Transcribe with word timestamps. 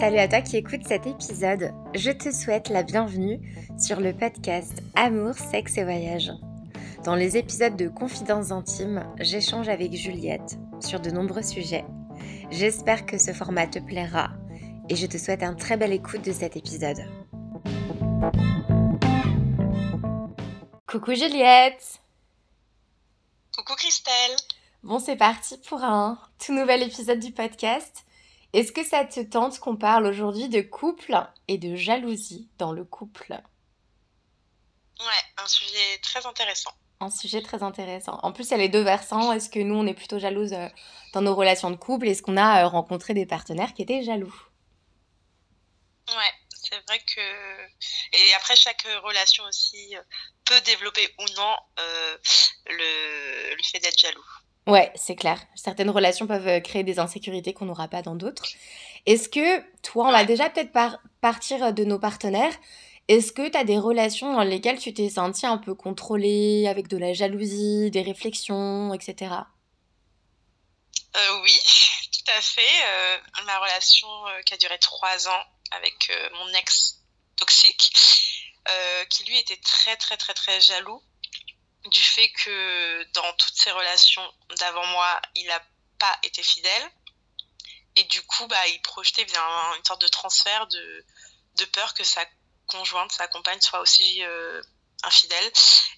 Salut 0.00 0.18
à 0.18 0.26
toi 0.26 0.40
qui 0.40 0.56
écoutes 0.56 0.86
cet 0.86 1.06
épisode. 1.06 1.72
Je 1.94 2.10
te 2.10 2.32
souhaite 2.32 2.70
la 2.70 2.82
bienvenue 2.82 3.40
sur 3.78 4.00
le 4.00 4.12
podcast 4.12 4.82
Amour, 4.94 5.34
sexe 5.34 5.76
et 5.76 5.84
voyage. 5.84 6.32
Dans 7.04 7.14
les 7.14 7.36
épisodes 7.36 7.76
de 7.76 7.88
Confidences 7.88 8.50
intimes, 8.50 9.04
j'échange 9.20 9.68
avec 9.68 9.92
Juliette 9.92 10.58
sur 10.80 10.98
de 10.98 11.10
nombreux 11.10 11.42
sujets. 11.42 11.84
J'espère 12.50 13.06
que 13.06 13.18
ce 13.18 13.32
format 13.32 13.66
te 13.66 13.78
plaira 13.78 14.30
et 14.88 14.96
je 14.96 15.06
te 15.06 15.18
souhaite 15.18 15.42
un 15.42 15.54
très 15.54 15.76
bel 15.76 15.92
écoute 15.92 16.24
de 16.24 16.32
cet 16.32 16.56
épisode. 16.56 17.04
Coucou 20.86 21.14
Juliette 21.14 22.00
Coucou 23.56 23.74
Christelle 23.76 24.36
Bon 24.82 24.98
c'est 24.98 25.16
parti 25.16 25.58
pour 25.58 25.84
un 25.84 26.18
tout 26.44 26.52
nouvel 26.52 26.82
épisode 26.82 27.20
du 27.20 27.30
podcast. 27.30 28.04
Est-ce 28.52 28.72
que 28.72 28.84
ça 28.84 29.04
te 29.04 29.20
tente 29.20 29.58
qu'on 29.58 29.76
parle 29.76 30.06
aujourd'hui 30.06 30.48
de 30.48 30.60
couple 30.60 31.16
et 31.48 31.58
de 31.58 31.74
jalousie 31.74 32.50
dans 32.58 32.72
le 32.72 32.84
couple? 32.84 33.40
Ouais, 35.00 35.24
un 35.38 35.48
sujet 35.48 35.98
très 36.02 36.26
intéressant. 36.26 36.72
Un 37.00 37.10
sujet 37.10 37.42
très 37.42 37.62
intéressant. 37.62 38.20
En 38.22 38.32
plus, 38.32 38.44
il 38.48 38.50
y 38.50 38.54
a 38.54 38.58
les 38.58 38.68
deux 38.68 38.82
versants. 38.82 39.32
Est-ce 39.32 39.50
que 39.50 39.58
nous, 39.58 39.74
on 39.74 39.86
est 39.86 39.94
plutôt 39.94 40.18
jalouse 40.20 40.52
euh, 40.52 40.68
dans 41.12 41.22
nos 41.22 41.34
relations 41.34 41.70
de 41.70 41.76
couple? 41.76 42.06
Est-ce 42.08 42.22
qu'on 42.22 42.36
a 42.36 42.64
euh, 42.64 42.68
rencontré 42.68 43.14
des 43.14 43.26
partenaires 43.26 43.74
qui 43.74 43.82
étaient 43.82 44.04
jaloux? 44.04 44.34
Ouais, 46.08 46.32
c'est 46.50 46.78
vrai 46.86 47.00
que. 47.00 47.20
Et 48.12 48.34
après, 48.34 48.54
chaque 48.54 48.82
relation 49.02 49.44
aussi 49.44 49.96
euh, 49.96 50.02
peut 50.44 50.60
développer 50.60 51.08
ou 51.18 51.24
non 51.36 51.56
le, 52.66 53.54
le 53.56 53.62
fait 53.64 53.80
d'être 53.80 53.98
jaloux. 53.98 54.24
Ouais, 54.66 54.92
c'est 54.94 55.16
clair. 55.16 55.40
Certaines 55.56 55.90
relations 55.90 56.26
peuvent 56.26 56.46
euh, 56.46 56.60
créer 56.60 56.84
des 56.84 57.00
insécurités 57.00 57.52
qu'on 57.52 57.64
n'aura 57.64 57.88
pas 57.88 58.02
dans 58.02 58.14
d'autres. 58.14 58.44
Est-ce 59.06 59.28
que, 59.28 59.60
toi, 59.82 60.06
on 60.08 60.12
va 60.12 60.24
déjà 60.24 60.48
peut-être 60.50 60.70
par 60.70 60.98
partir 61.20 61.62
euh, 61.64 61.72
de 61.72 61.84
nos 61.84 61.98
partenaires. 61.98 62.54
Est-ce 63.08 63.32
que 63.32 63.48
tu 63.48 63.58
as 63.58 63.64
des 63.64 63.78
relations 63.78 64.32
dans 64.32 64.44
lesquelles 64.44 64.78
tu 64.78 64.94
t'es 64.94 65.10
senti 65.10 65.46
un 65.46 65.58
peu 65.58 65.74
contrôlée, 65.74 66.68
avec 66.68 66.86
de 66.86 66.96
la 66.96 67.12
jalousie, 67.12 67.90
des 67.90 68.02
réflexions, 68.02 68.94
etc. 68.94 69.34
Euh, 71.16 71.40
oui, 71.42 71.58
tout 72.12 72.30
à 72.36 72.40
fait. 72.40 73.42
Ma 73.44 73.58
relation 73.58 74.08
qui 74.46 74.54
a 74.54 74.56
duré 74.56 74.78
trois 74.78 75.26
ans 75.26 75.44
avec 75.72 76.12
mon 76.34 76.48
ex 76.54 77.02
toxique, 77.34 77.92
qui 79.10 79.24
lui 79.24 79.36
était 79.36 79.56
très 79.56 79.96
très 79.96 80.16
très 80.16 80.32
très 80.32 80.60
jaloux 80.60 81.02
du 81.86 82.02
fait 82.02 82.28
que 82.30 83.04
dans 83.12 83.32
toutes 83.34 83.56
ses 83.56 83.72
relations 83.72 84.32
d'avant 84.58 84.86
moi, 84.86 85.20
il 85.34 85.46
n'a 85.46 85.60
pas 85.98 86.18
été 86.22 86.42
fidèle. 86.42 86.90
Et 87.96 88.04
du 88.04 88.22
coup, 88.22 88.46
bah, 88.46 88.68
il 88.68 88.80
projetait 88.82 89.24
bien 89.24 89.74
une 89.76 89.84
sorte 89.84 90.00
de 90.00 90.08
transfert 90.08 90.66
de, 90.68 91.04
de 91.56 91.64
peur 91.66 91.92
que 91.94 92.04
sa 92.04 92.24
conjointe, 92.66 93.12
sa 93.12 93.28
compagne 93.28 93.60
soit 93.60 93.80
aussi 93.80 94.24
euh, 94.24 94.62
infidèle. 95.02 95.52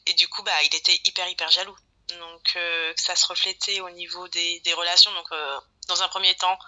Et 0.06 0.14
du 0.14 0.26
coup, 0.28 0.42
bah, 0.42 0.62
il 0.64 0.74
était 0.74 1.00
hyper, 1.04 1.28
hyper 1.28 1.50
jaloux. 1.50 1.76
Donc, 2.18 2.52
euh, 2.56 2.92
ça 2.96 3.14
se 3.14 3.26
reflétait 3.26 3.80
au 3.80 3.90
niveau 3.90 4.26
des, 4.28 4.60
des 4.60 4.74
relations. 4.74 5.12
Donc, 5.12 5.30
euh, 5.32 5.60
dans 5.88 6.02
un 6.02 6.08
premier 6.08 6.34
temps, 6.34 6.58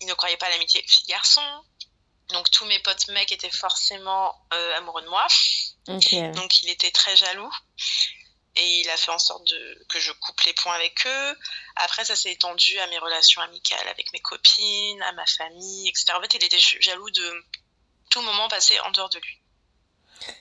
il 0.00 0.06
ne 0.06 0.14
croyait 0.14 0.36
pas 0.36 0.46
à 0.46 0.50
l'amitié 0.50 0.84
fille-garçon. 0.86 1.42
Donc, 2.28 2.50
tous 2.50 2.66
mes 2.66 2.80
potes 2.80 3.08
mecs 3.08 3.32
étaient 3.32 3.50
forcément 3.50 4.34
amoureux 4.76 5.02
de 5.02 5.08
moi. 5.08 5.26
Donc, 6.32 6.62
il 6.62 6.68
était 6.68 6.90
très 6.90 7.16
jaloux 7.16 7.50
et 8.56 8.80
il 8.80 8.90
a 8.90 8.96
fait 8.96 9.10
en 9.10 9.18
sorte 9.18 9.52
que 9.88 9.98
je 9.98 10.12
coupe 10.12 10.40
les 10.42 10.52
points 10.54 10.74
avec 10.74 11.06
eux. 11.06 11.36
Après, 11.76 12.04
ça 12.04 12.16
s'est 12.16 12.32
étendu 12.32 12.78
à 12.78 12.86
mes 12.88 12.98
relations 12.98 13.42
amicales 13.42 13.86
avec 13.88 14.12
mes 14.12 14.20
copines, 14.20 15.02
à 15.02 15.12
ma 15.12 15.26
famille, 15.26 15.88
etc. 15.88 16.06
En 16.16 16.20
fait, 16.20 16.34
il 16.34 16.44
était 16.44 16.58
jaloux 16.80 17.10
de 17.10 17.44
tout 18.10 18.22
moment 18.22 18.48
passé 18.48 18.78
en 18.80 18.90
dehors 18.92 19.10
de 19.10 19.18
lui. 19.18 19.38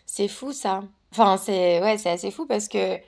C'est 0.05 0.27
fou 0.27 0.53
ça. 0.53 0.83
Enfin, 1.11 1.37
c'est 1.37 1.81
ouais, 1.81 1.97
c'est 1.97 2.09
assez 2.09 2.31
fou 2.31 2.45
parce 2.45 2.67
que 2.67 2.99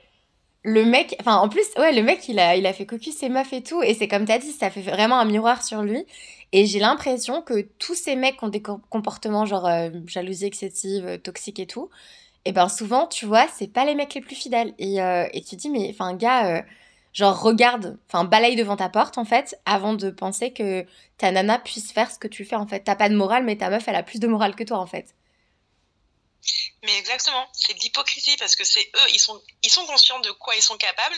le 0.62 0.84
mec, 0.84 1.16
enfin 1.20 1.36
en 1.36 1.48
plus, 1.48 1.66
ouais, 1.76 1.92
le 1.92 2.02
mec, 2.02 2.28
il 2.28 2.38
a, 2.38 2.56
il 2.56 2.66
a 2.66 2.72
fait 2.72 2.86
cocu 2.86 3.12
ses 3.12 3.28
meufs 3.28 3.52
et 3.52 3.62
tout, 3.62 3.82
et 3.82 3.94
c'est 3.94 4.08
comme 4.08 4.24
t'as 4.24 4.38
dit, 4.38 4.52
ça 4.52 4.70
fait 4.70 4.82
vraiment 4.82 5.18
un 5.18 5.24
miroir 5.24 5.62
sur 5.62 5.82
lui. 5.82 6.04
Et 6.52 6.66
j'ai 6.66 6.78
l'impression 6.78 7.42
que 7.42 7.60
tous 7.78 7.94
ces 7.94 8.16
mecs 8.16 8.42
ont 8.42 8.48
des 8.48 8.62
comportements 8.62 9.44
genre 9.44 9.66
euh, 9.66 9.90
jalousie 10.06 10.46
excessive, 10.46 11.06
euh, 11.06 11.18
toxique 11.18 11.58
et 11.58 11.66
tout, 11.66 11.90
et 12.44 12.52
ben 12.52 12.68
souvent, 12.68 13.06
tu 13.06 13.26
vois, 13.26 13.46
c'est 13.48 13.68
pas 13.68 13.84
les 13.84 13.94
mecs 13.94 14.14
les 14.14 14.20
plus 14.20 14.36
fidèles. 14.36 14.74
Et, 14.78 15.02
euh, 15.02 15.28
et 15.32 15.42
tu 15.42 15.50
te 15.50 15.56
dis, 15.56 15.70
mais 15.70 15.90
enfin, 15.90 16.14
gars, 16.14 16.58
euh, 16.58 16.62
genre, 17.12 17.40
regarde, 17.40 17.98
enfin, 18.08 18.24
balaye 18.24 18.56
devant 18.56 18.76
ta 18.76 18.88
porte, 18.88 19.18
en 19.18 19.24
fait, 19.24 19.58
avant 19.66 19.94
de 19.94 20.10
penser 20.10 20.52
que 20.52 20.86
ta 21.18 21.30
nana 21.30 21.58
puisse 21.58 21.92
faire 21.92 22.10
ce 22.10 22.18
que 22.18 22.28
tu 22.28 22.44
fais, 22.44 22.56
en 22.56 22.66
fait. 22.66 22.80
T'as 22.80 22.96
pas 22.96 23.08
de 23.08 23.16
morale, 23.16 23.44
mais 23.44 23.56
ta 23.56 23.70
meuf, 23.70 23.86
elle 23.88 23.96
a 23.96 24.02
plus 24.02 24.20
de 24.20 24.26
morale 24.26 24.54
que 24.54 24.64
toi, 24.64 24.78
en 24.78 24.86
fait. 24.86 25.14
Mais 26.84 26.96
exactement, 26.96 27.46
c'est 27.52 27.74
de 27.74 27.80
l'hypocrisie 27.80 28.36
parce 28.38 28.56
que 28.56 28.64
c'est 28.64 28.88
eux, 28.94 29.08
ils 29.12 29.18
sont, 29.18 29.42
ils 29.62 29.70
sont 29.70 29.84
conscients 29.86 30.20
de 30.20 30.30
quoi 30.30 30.54
ils 30.54 30.62
sont 30.62 30.76
capables, 30.76 31.16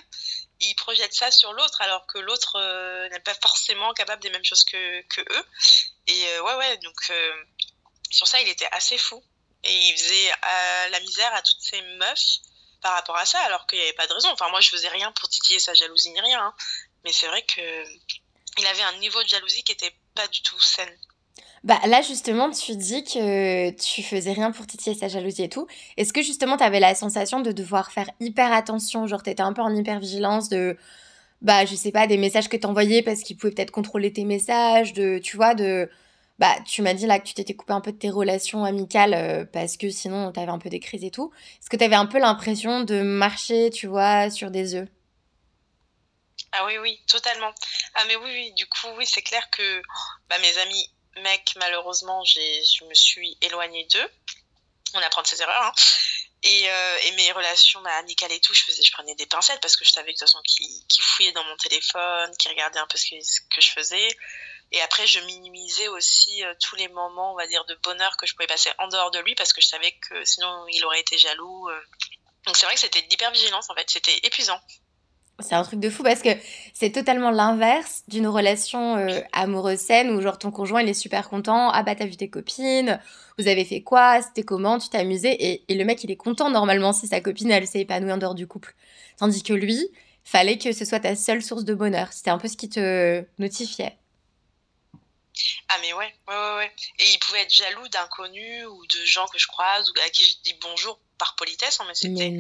ils 0.61 0.75
projettent 0.75 1.15
ça 1.15 1.31
sur 1.31 1.53
l'autre 1.53 1.83
alors 1.83 2.07
que 2.07 2.19
l'autre 2.19 2.57
euh, 2.57 3.09
n'est 3.11 3.21
pas 3.21 3.35
forcément 3.35 3.93
capable 3.93 4.23
des 4.23 4.31
mêmes 4.31 4.45
choses 4.45 4.65
que, 4.65 5.03
que 5.03 5.21
eux. 5.21 5.45
Et 6.09 6.41
ouais, 6.41 6.55
ouais, 6.57 6.79
donc 6.79 6.97
sur 8.11 8.27
ça, 8.27 8.41
il 8.41 8.49
était 8.49 8.69
assez 8.73 8.99
fou. 8.99 9.23
Et 9.65 9.75
il 9.75 9.93
faisait 9.97 10.31
euh, 10.31 10.89
la 10.91 11.01
misère 11.01 11.35
à 11.35 11.43
toutes 11.43 11.61
ces 11.61 11.83
meufs 11.99 12.39
par 12.81 12.95
rapport 12.95 13.17
à 13.17 13.27
ça, 13.27 13.39
alors 13.41 13.67
qu'il 13.67 13.79
n'y 13.79 13.85
avait 13.85 13.95
pas 13.95 14.07
de 14.07 14.13
raison. 14.13 14.29
Enfin, 14.33 14.49
moi, 14.51 14.61
je 14.61 14.71
faisais 14.71 14.89
rien 14.89 15.13
pour 15.13 15.29
titiller 15.29 15.59
sa 15.59 15.75
jalousie 15.75 16.11
ni 16.11 16.21
rien. 16.21 16.41
Hein. 16.41 16.55
Mais 17.05 17.13
c'est 17.13 17.27
vrai 17.27 17.43
que 17.43 17.61
il 18.59 18.67
avait 18.67 18.83
un 18.83 18.99
niveau 18.99 19.23
de 19.23 19.29
jalousie 19.29 19.63
qui 19.63 19.73
était 19.73 19.95
pas 20.15 20.27
du 20.29 20.43
tout 20.43 20.61
sain. 20.61 20.87
Bah 21.63 21.79
là 21.87 22.01
justement 22.01 22.51
tu 22.51 22.75
dis 22.75 23.05
que 23.05 23.71
tu 23.73 24.03
faisais 24.03 24.33
rien 24.33 24.51
pour 24.51 24.67
titiller 24.67 24.97
sa 24.97 25.09
jalousie 25.09 25.43
et 25.43 25.49
tout. 25.51 25.67
Est-ce 25.99 26.13
que 26.13 26.23
justement 26.23 26.57
tu 26.57 26.65
avais 26.65 26.81
la 26.81 26.95
sensation 26.95 27.41
de 27.41 27.53
devoir 27.53 27.93
faire 27.93 28.11
hyper 28.19 28.51
attention, 28.51 29.07
genre 29.07 29.23
t'étais 29.23 29.43
un 29.43 29.53
peu 29.53 29.61
en 29.61 29.75
hyper 29.75 30.01
vigilance 30.01 30.49
de 30.49 30.79
bah 31.43 31.67
je 31.67 31.75
sais 31.75 31.93
pas 31.93 32.07
des 32.07 32.17
messages 32.17 32.49
que 32.49 32.57
t'envoyais 32.57 33.03
parce 33.03 33.23
qu'il 33.23 33.37
pouvait 33.37 33.53
peut-être 33.53 33.71
contrôler 33.73 34.11
tes 34.11 34.25
messages, 34.25 34.95
de 34.95 35.19
tu 35.19 35.37
vois 35.37 35.55
de 35.55 35.91
bah, 36.41 36.57
tu 36.67 36.81
m'as 36.81 36.95
dit 36.95 37.07
là 37.07 37.21
que 37.21 37.27
tu 37.27 37.35
t'étais 37.35 37.55
coupé 37.55 37.75
un 37.75 37.83
peu 37.83 37.93
de 37.93 37.99
tes 37.99 38.09
relations 38.09 38.65
amicales 38.65 39.13
euh, 39.13 39.45
parce 39.45 39.77
que 39.77 39.91
sinon 39.91 40.33
tu 40.33 40.41
avais 40.41 40.51
un 40.51 40.59
peu 40.59 40.71
des 40.71 40.81
crises 40.81 41.05
et 41.05 41.11
tout. 41.11 41.31
Est-ce 41.61 41.69
que 41.69 41.77
tu 41.77 41.85
avais 41.85 41.97
un 41.97 42.07
peu 42.07 42.19
l'impression 42.19 42.81
de 42.81 43.03
marcher, 43.03 43.69
tu 43.69 43.87
vois, 43.87 44.31
sur 44.31 44.51
des 44.51 44.75
œufs? 44.75 44.89
Ah 46.53 46.65
oui, 46.65 46.79
oui, 46.79 46.99
totalement. 47.07 47.53
Ah 47.95 48.05
mais 48.09 48.17
oui, 48.17 48.31
oui, 48.33 48.53
du 48.53 48.67
coup, 48.67 48.89
oui, 48.97 49.05
c'est 49.07 49.21
clair 49.21 49.49
que 49.51 49.83
bah, 50.31 50.39
mes 50.39 50.59
amis 50.59 50.91
mecs, 51.23 51.53
malheureusement, 51.57 52.25
je 52.25 52.85
me 52.87 52.95
suis 52.95 53.37
éloignée 53.43 53.87
d'eux. 53.93 54.11
On 54.95 54.99
apprend 55.01 55.21
de 55.21 55.27
ses 55.27 55.43
erreurs. 55.43 55.63
Hein. 55.63 55.73
Et, 56.43 56.71
euh, 56.71 56.97
et, 57.05 57.13
mes 57.13 57.33
relations 57.33 57.83
bah, 57.83 57.95
amicales 57.99 58.33
et 58.33 58.41
tout, 58.41 58.55
je, 58.55 58.63
faisais, 58.63 58.83
je 58.83 58.93
prenais 58.93 59.15
des 59.15 59.27
pincettes 59.27 59.61
parce 59.61 59.77
que 59.77 59.85
je 59.85 59.91
savais 59.91 60.07
de 60.07 60.13
toute 60.13 60.21
façon 60.21 60.41
qui, 60.47 60.87
qui 60.89 61.03
fouillait 61.03 61.33
dans 61.33 61.45
mon 61.45 61.57
téléphone, 61.57 62.35
qui 62.39 62.49
regardait 62.49 62.79
un 62.79 62.87
peu 62.87 62.97
ce 62.97 63.41
que 63.51 63.61
je 63.61 63.71
faisais. 63.73 64.09
Et 64.73 64.81
après, 64.83 65.07
je 65.07 65.21
minimisais 65.21 65.89
aussi 65.89 66.45
euh, 66.45 66.55
tous 66.61 66.77
les 66.77 66.89
moments, 66.89 67.33
on 67.33 67.37
va 67.37 67.47
dire, 67.49 67.65
de 67.67 67.77
bonheur 67.83 68.17
que 68.17 68.27
je 68.27 68.35
pouvais 68.35 68.47
passer 68.47 68.71
en 68.79 68.89
dehors 68.89 69.11
de 69.11 69.19
lui 69.19 69.35
parce 69.35 69.53
que 69.53 69.61
je 69.61 69.67
savais 69.67 69.93
que 70.09 70.25
sinon 70.25 70.65
il 70.69 70.85
aurait 70.85 71.01
été 71.01 71.19
jaloux. 71.19 71.69
Euh. 71.69 71.81
Donc 72.47 72.57
c'est 72.57 72.67
vrai 72.67 72.75
que 72.75 72.81
c'était 72.81 73.03
de 73.03 73.09
l'hypervigilance 73.09 73.69
en 73.69 73.75
fait, 73.75 73.89
c'était 73.91 74.17
épuisant. 74.23 74.61
C'est 75.41 75.55
un 75.55 75.63
truc 75.63 75.81
de 75.81 75.89
fou 75.89 76.03
parce 76.03 76.21
que 76.21 76.29
c'est 76.75 76.93
totalement 76.93 77.31
l'inverse 77.31 78.03
d'une 78.09 78.27
relation 78.27 78.97
euh, 78.97 79.21
amoureuse 79.33 79.79
saine 79.79 80.11
où 80.11 80.21
genre 80.21 80.39
ton 80.39 80.51
conjoint 80.51 80.83
il 80.83 80.89
est 80.89 80.95
super 80.95 81.31
content, 81.31 81.71
ah 81.71 81.83
bah 81.83 81.95
t'as 81.95 82.05
vu 82.05 82.17
tes 82.17 82.29
copines, 82.29 83.01
vous 83.39 83.49
avez 83.49 83.65
fait 83.65 83.81
quoi, 83.83 84.21
c'était 84.21 84.43
comment, 84.43 84.79
tu 84.79 84.91
t'es 84.91 84.99
amusé 84.99 85.31
et, 85.31 85.65
et, 85.67 85.75
le 85.77 85.85
mec 85.87 86.05
il 86.05 86.11
est 86.11 86.17
content 86.17 86.51
normalement 86.51 86.93
si 86.93 87.07
sa 87.07 87.23
copine 87.23 87.51
elle 87.51 87.67
s'est 87.67 87.81
épanouie 87.81 88.13
en 88.13 88.19
dehors 88.19 88.35
du 88.35 88.47
couple. 88.47 88.75
Tandis 89.19 89.43
que 89.43 89.55
lui, 89.55 89.89
fallait 90.25 90.59
que 90.59 90.73
ce 90.73 90.85
soit 90.85 91.01
ta 91.01 91.17
seule 91.17 91.43
source 91.43 91.65
de 91.65 91.75
bonheur. 91.75 92.13
C'était 92.13 92.31
un 92.31 92.39
peu 92.39 92.49
ce 92.49 92.57
qui 92.57 92.69
te 92.69 93.25
notifiait. 93.39 93.97
Ah 95.69 95.79
mais 95.81 95.93
ouais, 95.93 96.15
ouais, 96.29 96.35
ouais, 96.35 96.57
ouais. 96.57 96.75
Et 96.99 97.11
il 97.13 97.19
pouvait 97.19 97.43
être 97.43 97.53
jaloux 97.53 97.89
d'inconnus 97.89 98.67
ou 98.67 98.87
de 98.87 99.05
gens 99.05 99.27
que 99.29 99.39
je 99.39 99.47
croise 99.47 99.89
ou 99.91 99.93
à 100.05 100.11
qui 100.11 100.25
je 100.25 100.37
dis 100.43 100.55
bonjour 100.55 100.99
par 101.19 101.37
politesse, 101.37 101.81
hein, 101.81 101.85
mais 101.87 101.95
c'était 101.95 102.37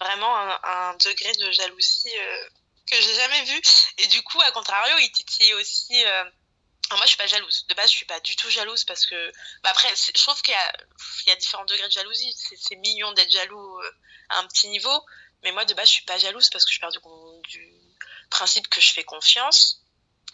vraiment 0.00 0.36
un, 0.64 0.96
degré 0.96 1.32
de 1.32 1.50
jalousie 1.50 2.12
euh, 2.16 2.48
que 2.90 2.96
j'ai 3.00 3.14
jamais 3.14 3.42
vu. 3.44 3.60
Et 3.98 4.06
du 4.06 4.22
coup, 4.22 4.40
à 4.40 4.50
contrario, 4.52 4.96
il 4.98 5.10
titille 5.10 5.52
aussi. 5.54 6.04
Euh... 6.04 6.24
moi, 6.90 7.00
je 7.02 7.08
suis 7.08 7.16
pas 7.16 7.26
jalouse. 7.26 7.66
De 7.66 7.74
base, 7.74 7.90
je 7.90 7.96
suis 7.96 8.06
pas 8.06 8.20
du 8.20 8.36
tout 8.36 8.48
jalouse 8.50 8.84
parce 8.84 9.06
que. 9.06 9.32
Bah, 9.62 9.70
après, 9.70 9.88
je 9.96 10.22
trouve 10.22 10.40
qu'il 10.42 10.54
y, 10.54 11.28
y, 11.28 11.32
a 11.32 11.36
différents 11.36 11.64
degrés 11.64 11.88
de 11.88 11.92
jalousie. 11.92 12.34
C'est 12.36 12.76
mignon 12.76 13.12
d'être 13.12 13.30
jaloux 13.30 13.78
euh, 13.80 13.90
à 14.28 14.38
un 14.38 14.46
petit 14.46 14.68
niveau, 14.68 15.04
mais 15.42 15.52
moi, 15.52 15.64
de 15.64 15.74
base, 15.74 15.88
je 15.88 15.94
suis 15.94 16.04
pas 16.04 16.18
jalouse 16.18 16.48
parce 16.50 16.64
que 16.64 16.72
je 16.72 16.80
pars 16.80 16.92
du, 16.92 17.00
du 17.48 17.72
principe 18.30 18.68
que 18.68 18.80
je 18.80 18.92
fais 18.92 19.04
confiance 19.04 19.83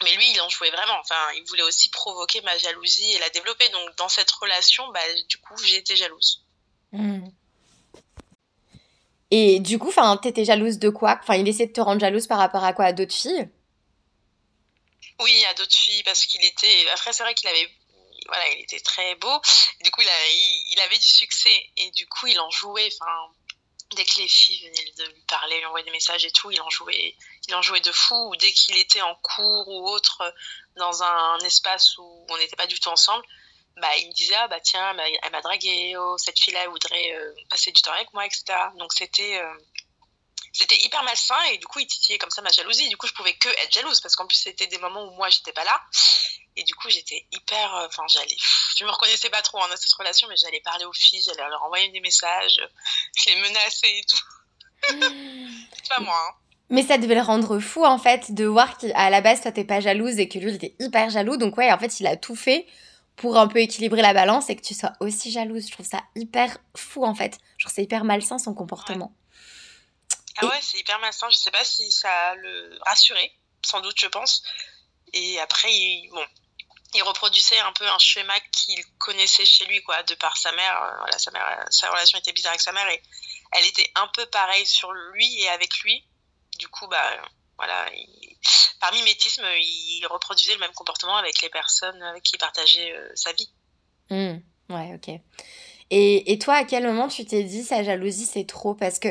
mais 0.03 0.15
lui, 0.15 0.31
il 0.31 0.41
en 0.41 0.49
jouait 0.49 0.71
vraiment. 0.71 0.99
Enfin, 0.99 1.31
il 1.35 1.43
voulait 1.47 1.63
aussi 1.63 1.89
provoquer 1.89 2.41
ma 2.41 2.57
jalousie 2.57 3.11
et 3.13 3.19
la 3.19 3.29
développer. 3.29 3.67
Donc, 3.69 3.95
dans 3.97 4.09
cette 4.09 4.31
relation, 4.31 4.87
bah, 4.91 4.99
du 5.27 5.37
coup, 5.37 5.55
été 5.73 5.95
jalouse. 5.95 6.43
Hmm. 6.91 7.25
Et 9.31 9.59
du 9.59 9.79
coup, 9.79 9.87
enfin, 9.87 10.17
t'étais 10.17 10.43
jalouse 10.43 10.77
de 10.77 10.89
quoi? 10.89 11.17
Enfin, 11.21 11.35
il 11.35 11.47
essayait 11.47 11.67
de 11.67 11.73
te 11.73 11.81
rendre 11.81 12.01
jalouse 12.01 12.27
par 12.27 12.37
rapport 12.37 12.63
à 12.63 12.73
quoi? 12.73 12.85
À 12.85 12.93
d'autres 12.93 13.15
filles? 13.15 13.49
Oui, 15.21 15.45
à 15.49 15.53
d'autres 15.53 15.75
filles, 15.75 16.03
parce 16.03 16.25
qu'il 16.25 16.43
était. 16.43 16.89
Après, 16.93 17.13
c'est 17.13 17.23
vrai 17.23 17.33
qu'il 17.33 17.47
avait. 17.47 17.69
voilà, 18.27 18.43
il 18.55 18.63
était 18.63 18.79
très 18.81 19.15
beau. 19.15 19.41
du 19.83 19.91
coup, 19.91 20.01
il, 20.01 20.79
avait 20.79 20.97
du 20.97 21.07
succès 21.07 21.69
et 21.77 21.91
du 21.91 22.07
coup, 22.07 22.27
il 22.27 22.39
en 22.39 22.49
jouait. 22.49 22.89
Enfin, 22.99 23.31
dès 23.95 24.05
que 24.05 24.19
les 24.19 24.27
filles 24.27 24.59
venaient 24.67 24.91
de 24.97 25.03
lui 25.13 25.21
parler, 25.27 25.57
lui 25.57 25.65
envoyer 25.65 25.85
des 25.85 25.91
messages 25.91 26.25
et 26.25 26.31
tout, 26.31 26.51
il 26.51 26.61
en 26.61 26.69
jouait, 26.69 27.15
il 27.47 27.55
en 27.55 27.61
jouait 27.61 27.81
de 27.81 27.91
fou. 27.91 28.15
Ou 28.29 28.35
dès 28.35 28.51
qu'il 28.51 28.77
était 28.77 29.01
en 29.01 29.15
cours 29.15 29.67
ou 29.67 29.89
autre 29.89 30.33
dans 30.75 31.03
un 31.03 31.37
espace 31.39 31.97
où 31.97 32.25
on 32.29 32.37
n'était 32.37 32.55
pas 32.55 32.67
du 32.67 32.79
tout 32.79 32.89
ensemble, 32.89 33.23
bah, 33.77 33.95
il 33.97 34.07
me 34.07 34.13
disait 34.13 34.35
ah 34.35 34.47
bah 34.47 34.59
tiens, 34.59 34.95
elle 34.97 35.31
m'a 35.31 35.41
dragué, 35.41 35.95
oh, 35.97 36.17
cette 36.17 36.39
fille-là 36.39 36.67
voudrait 36.69 37.13
euh, 37.13 37.33
passer 37.49 37.71
du 37.71 37.81
temps 37.81 37.93
avec 37.93 38.13
moi, 38.13 38.25
etc. 38.25 38.43
Donc 38.75 38.93
c'était 38.93 39.39
euh, 39.41 39.57
c'était 40.53 40.77
hyper 40.83 41.01
malsain 41.03 41.41
et 41.51 41.57
du 41.57 41.65
coup 41.65 41.79
il 41.79 41.87
titillait 41.87 42.17
comme 42.17 42.29
ça 42.29 42.41
ma 42.41 42.51
jalousie. 42.51 42.89
Du 42.89 42.97
coup 42.97 43.07
je 43.07 43.13
pouvais 43.13 43.33
que 43.33 43.49
être 43.49 43.71
jalouse 43.71 44.01
parce 44.01 44.15
qu'en 44.15 44.27
plus 44.27 44.37
c'était 44.37 44.67
des 44.67 44.77
moments 44.77 45.05
où 45.05 45.11
moi 45.11 45.29
j'étais 45.29 45.53
pas 45.53 45.63
là 45.63 45.81
et 46.55 46.63
du 46.63 46.75
coup 46.75 46.89
j'étais 46.89 47.25
hyper, 47.31 47.75
euh, 47.75 47.87
enfin 47.87 48.03
j'allais, 48.07 48.35
je 48.77 48.83
me 48.83 48.89
reconnaissais 48.91 49.29
pas 49.29 49.41
trop 49.41 49.61
hein, 49.61 49.67
dans 49.69 49.77
cette 49.77 49.93
relation 49.93 50.27
mais 50.27 50.35
j'allais 50.37 50.61
parler 50.61 50.85
aux 50.85 50.93
filles, 50.93 51.21
j'allais 51.25 51.47
leur 51.49 51.63
envoyer 51.63 51.89
des 51.89 52.01
messages, 52.01 52.61
je 53.15 53.29
les 53.29 53.35
menaçais 53.37 53.99
et 53.99 54.03
tout. 54.03 54.19
c'est 55.73 55.89
pas 55.89 55.99
moi. 56.01 56.15
Hein. 56.15 56.33
Mais 56.69 56.83
ça 56.83 56.97
devait 56.97 57.15
le 57.15 57.21
rendre 57.21 57.59
fou 57.59 57.85
en 57.85 57.97
fait 57.97 58.33
de 58.33 58.45
voir 58.45 58.77
qu'à 58.77 59.09
la 59.09 59.21
base 59.21 59.41
toi 59.41 59.51
t'es 59.51 59.65
pas 59.65 59.79
jalouse 59.79 60.19
et 60.19 60.27
que 60.27 60.39
lui 60.39 60.49
il 60.51 60.55
était 60.55 60.75
hyper 60.79 61.09
jaloux 61.09 61.37
donc 61.37 61.57
ouais 61.57 61.71
en 61.71 61.77
fait 61.77 61.99
il 61.99 62.07
a 62.07 62.15
tout 62.17 62.35
fait 62.35 62.65
pour 63.15 63.37
un 63.37 63.47
peu 63.47 63.59
équilibrer 63.59 64.01
la 64.01 64.13
balance 64.13 64.49
et 64.49 64.55
que 64.55 64.61
tu 64.61 64.73
sois 64.73 64.93
aussi 64.99 65.31
jalouse. 65.31 65.67
Je 65.67 65.71
trouve 65.71 65.85
ça 65.85 66.01
hyper 66.15 66.57
fou 66.75 67.05
en 67.05 67.13
fait. 67.13 67.37
Je 67.57 67.65
trouve 67.65 67.75
c'est 67.75 67.83
hyper 67.83 68.03
malsain 68.03 68.39
son 68.39 68.53
comportement. 68.53 69.13
Ah 70.37 70.47
ouais, 70.47 70.59
c'est 70.61 70.79
hyper 70.79 70.99
malsain. 70.99 71.29
Je 71.29 71.37
sais 71.37 71.51
pas 71.51 71.63
si 71.63 71.91
ça 71.91 72.35
le 72.35 72.79
rassurait, 72.85 73.31
sans 73.63 73.81
doute, 73.81 73.99
je 73.99 74.07
pense. 74.07 74.43
Et 75.13 75.39
après, 75.39 75.71
il, 75.71 76.09
bon, 76.09 76.25
il 76.93 77.03
reproduisait 77.03 77.59
un 77.59 77.71
peu 77.73 77.87
un 77.87 77.97
schéma 77.99 78.33
qu'il 78.51 78.83
connaissait 78.97 79.45
chez 79.45 79.65
lui, 79.65 79.81
quoi, 79.83 80.01
de 80.03 80.15
par 80.15 80.37
sa 80.37 80.51
mère. 80.51 80.83
Euh, 80.83 80.97
voilà, 80.99 81.17
sa 81.17 81.31
mère, 81.31 81.65
sa 81.69 81.89
relation 81.89 82.17
était 82.19 82.33
bizarre 82.33 82.51
avec 82.51 82.61
sa 82.61 82.71
mère 82.71 82.87
et 82.89 83.01
elle 83.51 83.65
était 83.65 83.89
un 83.95 84.07
peu 84.13 84.25
pareille 84.27 84.65
sur 84.65 84.91
lui 84.91 85.41
et 85.41 85.49
avec 85.49 85.79
lui. 85.79 86.03
Du 86.57 86.67
coup, 86.67 86.87
bah, 86.87 87.21
voilà, 87.57 87.89
par 88.79 88.93
mimétisme, 88.93 89.45
il 89.61 90.05
reproduisait 90.07 90.53
le 90.53 90.59
même 90.59 90.73
comportement 90.73 91.17
avec 91.17 91.41
les 91.41 91.49
personnes 91.49 92.01
avec 92.03 92.23
qui 92.23 92.35
il 92.35 92.39
partageait 92.39 92.93
euh, 92.93 93.11
sa 93.15 93.31
vie. 93.33 93.49
Mmh, 94.09 94.37
ouais, 94.69 94.93
ok. 94.95 95.19
Et, 95.93 96.31
et, 96.31 96.39
toi, 96.39 96.55
à 96.55 96.63
quel 96.63 96.85
moment 96.85 97.09
tu 97.09 97.25
t'es 97.25 97.43
dit 97.43 97.63
sa 97.63 97.83
jalousie 97.83 98.25
c'est 98.25 98.47
trop? 98.47 98.73
Parce 98.73 98.97
que 98.97 99.09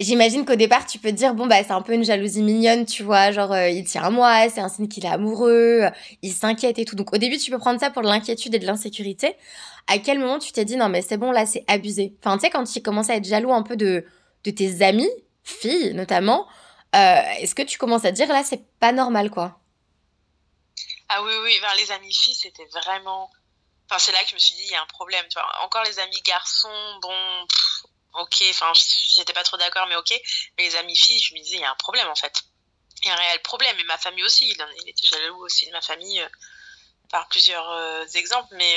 j'imagine 0.00 0.44
qu'au 0.44 0.54
départ 0.54 0.86
tu 0.86 0.98
peux 0.98 1.10
te 1.10 1.14
dire 1.14 1.34
bon 1.34 1.46
bah 1.46 1.62
c'est 1.64 1.72
un 1.72 1.82
peu 1.82 1.92
une 1.92 2.04
jalousie 2.04 2.42
mignonne, 2.42 2.86
tu 2.86 3.02
vois, 3.02 3.32
genre 3.32 3.52
euh, 3.52 3.68
il 3.68 3.84
tient 3.84 4.02
à 4.02 4.10
moi, 4.10 4.48
c'est 4.48 4.60
un 4.60 4.68
signe 4.68 4.88
qu'il 4.88 5.04
est 5.04 5.08
amoureux, 5.10 5.82
il 6.22 6.32
s'inquiète 6.32 6.78
et 6.78 6.84
tout. 6.84 6.96
Donc 6.96 7.12
au 7.12 7.18
début 7.18 7.38
tu 7.38 7.50
peux 7.50 7.58
prendre 7.58 7.80
ça 7.80 7.90
pour 7.90 8.02
de 8.02 8.08
l'inquiétude 8.08 8.54
et 8.54 8.58
de 8.58 8.66
l'insécurité. 8.66 9.36
À 9.86 9.98
quel 9.98 10.18
moment 10.18 10.38
tu 10.38 10.52
t'es 10.52 10.64
dit 10.64 10.76
non 10.76 10.88
mais 10.88 11.02
c'est 11.02 11.16
bon 11.16 11.32
là 11.32 11.46
c'est 11.46 11.64
abusé? 11.66 12.14
Enfin 12.22 12.36
tu 12.36 12.44
sais 12.44 12.50
quand 12.50 12.64
tu 12.64 12.82
commences 12.82 13.10
à 13.10 13.16
être 13.16 13.24
jaloux 13.24 13.52
un 13.52 13.62
peu 13.62 13.76
de, 13.76 14.04
de 14.44 14.50
tes 14.50 14.82
amis, 14.82 15.10
filles 15.42 15.94
notamment, 15.94 16.46
euh, 16.94 17.20
est-ce 17.38 17.54
que 17.54 17.62
tu 17.62 17.78
commences 17.78 18.04
à 18.04 18.12
dire 18.12 18.28
là, 18.28 18.42
c'est 18.44 18.64
pas 18.78 18.92
normal, 18.92 19.30
quoi? 19.30 19.60
Ah 21.08 21.22
oui, 21.22 21.32
oui, 21.42 21.58
les 21.78 21.90
amis 21.92 22.14
filles, 22.14 22.34
c'était 22.34 22.66
vraiment. 22.66 23.30
Enfin, 23.90 23.98
c'est 23.98 24.12
là 24.12 24.18
que 24.22 24.30
je 24.30 24.34
me 24.34 24.38
suis 24.38 24.54
dit, 24.54 24.62
il 24.66 24.72
y 24.72 24.74
a 24.74 24.82
un 24.82 24.86
problème. 24.86 25.24
Tu 25.30 25.38
vois. 25.38 25.46
Encore 25.64 25.82
les 25.84 25.98
amis 25.98 26.20
garçons, 26.26 26.68
bon, 27.02 27.46
ok, 28.18 28.44
enfin, 28.50 28.72
j'étais 28.74 29.32
pas 29.32 29.44
trop 29.44 29.56
d'accord, 29.56 29.86
mais 29.88 29.96
ok. 29.96 30.12
Mais 30.56 30.64
les 30.64 30.76
amis 30.76 30.96
filles, 30.96 31.20
je 31.20 31.34
me 31.34 31.40
disais, 31.40 31.56
il 31.56 31.62
y 31.62 31.64
a 31.64 31.70
un 31.70 31.76
problème 31.76 32.08
en 32.08 32.14
fait. 32.14 32.42
Il 33.02 33.08
y 33.08 33.10
a 33.10 33.14
un 33.14 33.16
réel 33.16 33.40
problème. 33.42 33.78
Et 33.78 33.84
ma 33.84 33.98
famille 33.98 34.24
aussi, 34.24 34.48
il, 34.48 34.88
était 34.88 35.06
jaloux 35.06 35.44
aussi 35.44 35.66
de 35.66 35.72
ma 35.72 35.80
famille 35.80 36.20
euh, 36.20 36.28
par 37.10 37.28
plusieurs 37.28 37.70
euh, 37.70 38.04
exemples. 38.14 38.54
Mais 38.56 38.76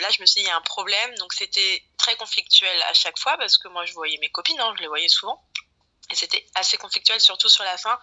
là, 0.00 0.10
je 0.10 0.20
me 0.20 0.26
suis 0.26 0.40
dit, 0.40 0.46
il 0.46 0.48
y 0.48 0.52
a 0.52 0.56
un 0.56 0.60
problème. 0.60 1.14
Donc, 1.16 1.32
c'était 1.32 1.82
très 1.96 2.14
conflictuel 2.16 2.82
à 2.82 2.94
chaque 2.94 3.18
fois 3.18 3.36
parce 3.38 3.58
que 3.58 3.68
moi, 3.68 3.84
je 3.86 3.92
voyais 3.94 4.18
mes 4.18 4.30
copines, 4.30 4.60
hein, 4.60 4.74
je 4.76 4.82
les 4.82 4.88
voyais 4.88 5.08
souvent. 5.08 5.42
Et 6.12 6.14
c'était 6.14 6.46
assez 6.54 6.76
conflictuel, 6.76 7.20
surtout 7.20 7.48
sur 7.48 7.64
la 7.64 7.76
fin, 7.78 7.98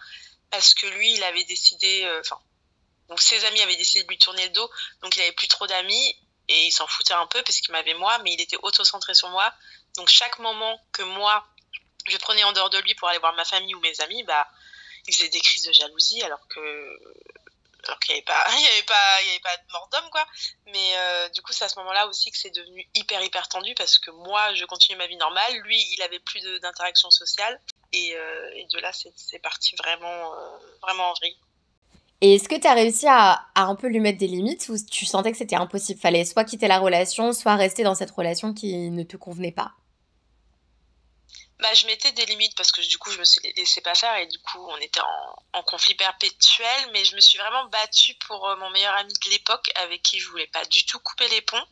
parce 0.50 0.74
que 0.74 0.86
lui, 0.86 1.14
il 1.14 1.22
avait 1.22 1.44
décidé, 1.44 2.02
euh, 2.04 2.20
enfin, 2.20 2.40
donc 3.08 3.20
ses 3.20 3.44
amis 3.44 3.60
avaient 3.60 3.76
décidé 3.76 4.02
de 4.02 4.08
lui 4.08 4.18
tourner 4.18 4.44
le 4.46 4.52
dos, 4.52 4.68
donc 5.02 5.16
il 5.16 5.22
avait 5.22 5.32
plus 5.32 5.48
trop 5.48 5.66
d'amis 5.66 6.16
et 6.48 6.66
il 6.66 6.72
s'en 6.72 6.86
foutait 6.88 7.14
un 7.14 7.26
peu 7.26 7.42
parce 7.42 7.60
qu'il 7.60 7.70
m'avait 7.70 7.94
moi, 7.94 8.18
mais 8.18 8.32
il 8.32 8.40
était 8.40 8.56
auto-centré 8.62 9.14
sur 9.14 9.28
moi. 9.28 9.54
Donc 9.96 10.08
chaque 10.08 10.38
moment 10.38 10.80
que 10.92 11.02
moi, 11.02 11.46
je 12.06 12.16
prenais 12.18 12.44
en 12.44 12.52
dehors 12.52 12.70
de 12.70 12.78
lui 12.78 12.94
pour 12.94 13.08
aller 13.08 13.18
voir 13.18 13.34
ma 13.34 13.44
famille 13.44 13.74
ou 13.74 13.80
mes 13.80 14.00
amis, 14.00 14.22
bah, 14.24 14.48
il 15.06 15.14
faisait 15.14 15.28
des 15.28 15.40
crises 15.40 15.64
de 15.64 15.72
jalousie 15.72 16.22
alors 16.22 16.46
que 16.48 16.60
alors 17.84 17.98
qu'il 17.98 18.14
n'y 18.14 18.18
avait 18.18 18.24
pas 18.26 18.40
avait 18.46 19.30
avait 19.30 19.40
pas 19.40 19.56
de 19.56 19.72
mort 19.72 19.88
d'homme 19.90 20.10
quoi. 20.10 20.26
Mais 20.66 20.96
euh, 20.96 21.28
du 21.30 21.40
coup 21.42 21.52
c'est 21.52 21.64
à 21.64 21.68
ce 21.68 21.78
moment-là 21.78 22.06
aussi 22.08 22.30
que 22.30 22.36
c'est 22.36 22.54
devenu 22.54 22.86
hyper 22.94 23.22
hyper 23.22 23.48
tendu 23.48 23.74
parce 23.74 23.98
que 23.98 24.10
moi 24.10 24.54
je 24.54 24.64
continuais 24.66 24.98
ma 24.98 25.06
vie 25.06 25.16
normale. 25.16 25.56
Lui 25.64 25.82
il 25.94 26.02
avait 26.02 26.20
plus 26.20 26.42
d'interaction 26.60 27.10
sociale. 27.10 27.58
Euh, 27.94 28.50
et, 28.54 28.66
de 28.72 28.78
là, 28.80 28.90
c'est 28.92 29.38
parti 29.40 29.74
vraiment, 29.76 30.34
euh, 30.34 30.56
vraiment 30.82 31.10
en 31.10 31.14
vrille. 31.14 31.36
Et 32.20 32.34
est-ce 32.34 32.48
que 32.48 32.54
tu 32.54 32.66
as 32.66 32.74
réussi 32.74 33.06
à, 33.08 33.46
à, 33.54 33.64
un 33.64 33.74
peu 33.74 33.88
lui 33.88 33.98
mettre 33.98 34.18
des 34.18 34.26
limites 34.26 34.68
ou 34.68 34.76
tu 34.90 35.06
sentais 35.06 35.32
que 35.32 35.38
c'était 35.38 35.56
impossible? 35.56 35.98
Fallait 35.98 36.24
soit 36.24 36.44
quitter 36.44 36.68
la 36.68 36.78
relation, 36.78 37.32
soit 37.32 37.56
rester 37.56 37.82
dans 37.82 37.94
cette 37.94 38.10
relation 38.10 38.52
qui 38.52 38.90
ne 38.90 39.02
te 39.02 39.16
convenait 39.16 39.52
pas? 39.52 39.72
Bah, 41.60 41.74
je 41.74 41.86
mettais 41.86 42.12
des 42.12 42.26
limites 42.26 42.56
parce 42.56 42.72
que 42.72 42.80
du 42.80 42.98
coup, 42.98 43.10
je 43.10 43.18
me 43.18 43.24
suis 43.24 43.40
laissé 43.56 43.80
pas 43.80 43.94
faire 43.94 44.16
et 44.16 44.26
du 44.26 44.38
coup, 44.38 44.66
on 44.70 44.76
était 44.78 45.00
en, 45.52 45.62
conflit 45.64 45.94
perpétuel. 45.94 46.90
Mais 46.92 47.04
je 47.04 47.14
me 47.14 47.20
suis 47.20 47.38
vraiment 47.38 47.66
battue 47.66 48.14
pour 48.26 48.48
euh, 48.48 48.56
mon 48.56 48.70
meilleur 48.70 48.94
ami 48.94 49.12
de 49.12 49.30
l'époque 49.30 49.70
avec 49.76 50.02
qui 50.02 50.18
je 50.18 50.28
voulais 50.28 50.46
pas 50.48 50.64
du 50.64 50.84
tout 50.84 50.98
couper 51.00 51.28
les 51.28 51.42
ponts. 51.42 51.64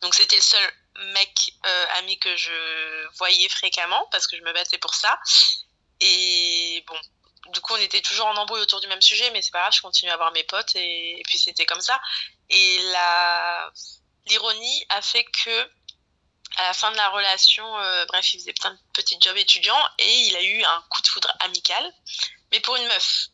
Donc, 0.00 0.14
c'était 0.14 0.36
le 0.36 0.42
seul 0.42 0.72
mec 1.14 1.54
euh, 1.66 1.86
ami 1.98 2.18
que 2.18 2.36
je 2.36 3.08
voyais 3.16 3.48
fréquemment 3.48 4.06
parce 4.10 4.26
que 4.26 4.36
je 4.36 4.42
me 4.42 4.52
battais 4.52 4.78
pour 4.78 4.94
ça. 4.94 5.18
Et 6.00 6.84
bon, 6.86 6.98
du 7.52 7.60
coup, 7.60 7.74
on 7.74 7.80
était 7.80 8.02
toujours 8.02 8.26
en 8.26 8.36
embrouille 8.36 8.60
autour 8.60 8.80
du 8.80 8.88
même 8.88 9.02
sujet, 9.02 9.30
mais 9.30 9.42
c'est 9.42 9.50
pas 9.50 9.60
grave, 9.60 9.72
je 9.74 9.82
continue 9.82 10.10
à 10.10 10.16
voir 10.16 10.32
mes 10.32 10.44
potes 10.44 10.74
et, 10.76 11.22
puis 11.26 11.38
c'était 11.38 11.66
comme 11.66 11.80
ça. 11.80 12.00
Et 12.50 12.78
la 12.92 13.72
l'ironie 14.26 14.86
a 14.88 15.02
fait 15.02 15.24
que 15.24 15.70
à 16.56 16.62
la 16.62 16.72
fin 16.72 16.90
de 16.90 16.96
la 16.96 17.08
relation, 17.10 17.78
euh, 17.78 18.04
bref, 18.06 18.32
il 18.34 18.40
faisait 18.40 18.52
plein 18.52 18.72
de 18.72 18.78
petits 18.92 19.18
jobs 19.20 19.36
étudiants 19.36 19.82
et 19.98 20.20
il 20.26 20.36
a 20.36 20.42
eu 20.42 20.62
un 20.62 20.84
coup 20.90 21.02
de 21.02 21.06
foudre 21.06 21.32
amical, 21.40 21.92
mais 22.52 22.60
pour 22.60 22.76
une 22.76 22.86
meuf. 22.86 23.28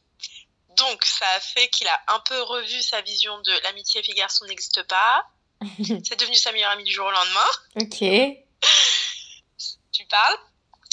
Donc, 0.76 1.04
ça 1.04 1.28
a 1.36 1.40
fait 1.40 1.68
qu'il 1.68 1.88
a 1.88 2.02
un 2.08 2.20
peu 2.20 2.40
revu 2.42 2.82
sa 2.82 3.00
vision 3.02 3.38
de 3.40 3.52
l'amitié 3.64 4.02
fille-garçon 4.02 4.46
n'existe 4.46 4.82
pas, 4.84 5.26
c'est 6.04 6.18
devenu 6.18 6.36
sa 6.36 6.52
meilleure 6.52 6.70
amie 6.70 6.84
du 6.84 6.92
jour 6.92 7.06
au 7.06 7.10
lendemain. 7.10 7.46
Ok. 7.76 7.98
tu 9.92 10.06
parles. 10.06 10.38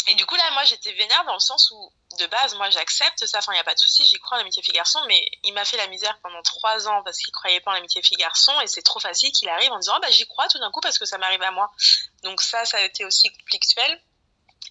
Et 0.10 0.16
du 0.16 0.26
coup, 0.26 0.36
là, 0.36 0.52
moi, 0.52 0.64
j'étais 0.66 0.92
vénère 0.94 1.24
dans 1.26 1.34
le 1.34 1.40
sens 1.40 1.72
où, 1.72 1.92
de 2.18 2.26
base, 2.28 2.56
moi, 2.56 2.70
j'accepte 2.70 3.26
ça. 3.26 3.40
Enfin, 3.40 3.54
il 3.54 3.56
n'y 3.56 3.62
a 3.62 3.64
pas 3.64 3.74
de 3.74 3.80
souci, 3.80 4.06
j'y 4.06 4.20
crois 4.20 4.38
en 4.38 4.40
l'amitié 4.40 4.62
fille-garçon, 4.64 5.00
mais 5.08 5.30
il 5.44 5.54
m'a 5.54 5.66
fait 5.66 5.78
la 5.78 5.88
misère 5.88 6.18
pendant 6.22 6.42
trois 6.44 6.88
ans 6.88 7.04
parce 7.04 7.18
qu'il 7.18 7.34
croyait 7.34 7.60
pas 7.62 7.72
en 7.72 7.74
l'amitié 7.76 8.02
fille-garçon 8.02 8.60
et 8.62 8.68
c'est 8.68 8.82
trop 8.82 9.00
facile 9.00 9.32
qu'il 9.32 9.50
arrive 9.50 9.72
en 9.72 9.80
disant, 9.80 9.94
ah, 9.96 10.00
bah, 10.02 10.12
j'y 10.12 10.28
crois 10.28 10.48
tout 10.48 10.60
d'un 10.60 10.72
coup 10.72 10.82
parce 10.82 11.00
que 11.00 11.06
ça 11.06 11.18
m'arrive 11.18 11.42
à 11.42 11.52
moi. 11.52 11.72
Donc, 12.24 12.42
ça, 12.42 12.66
ça 12.66 12.78
a 12.78 12.82
été 12.82 13.06
aussi 13.06 13.30
conflictuel. 13.30 14.02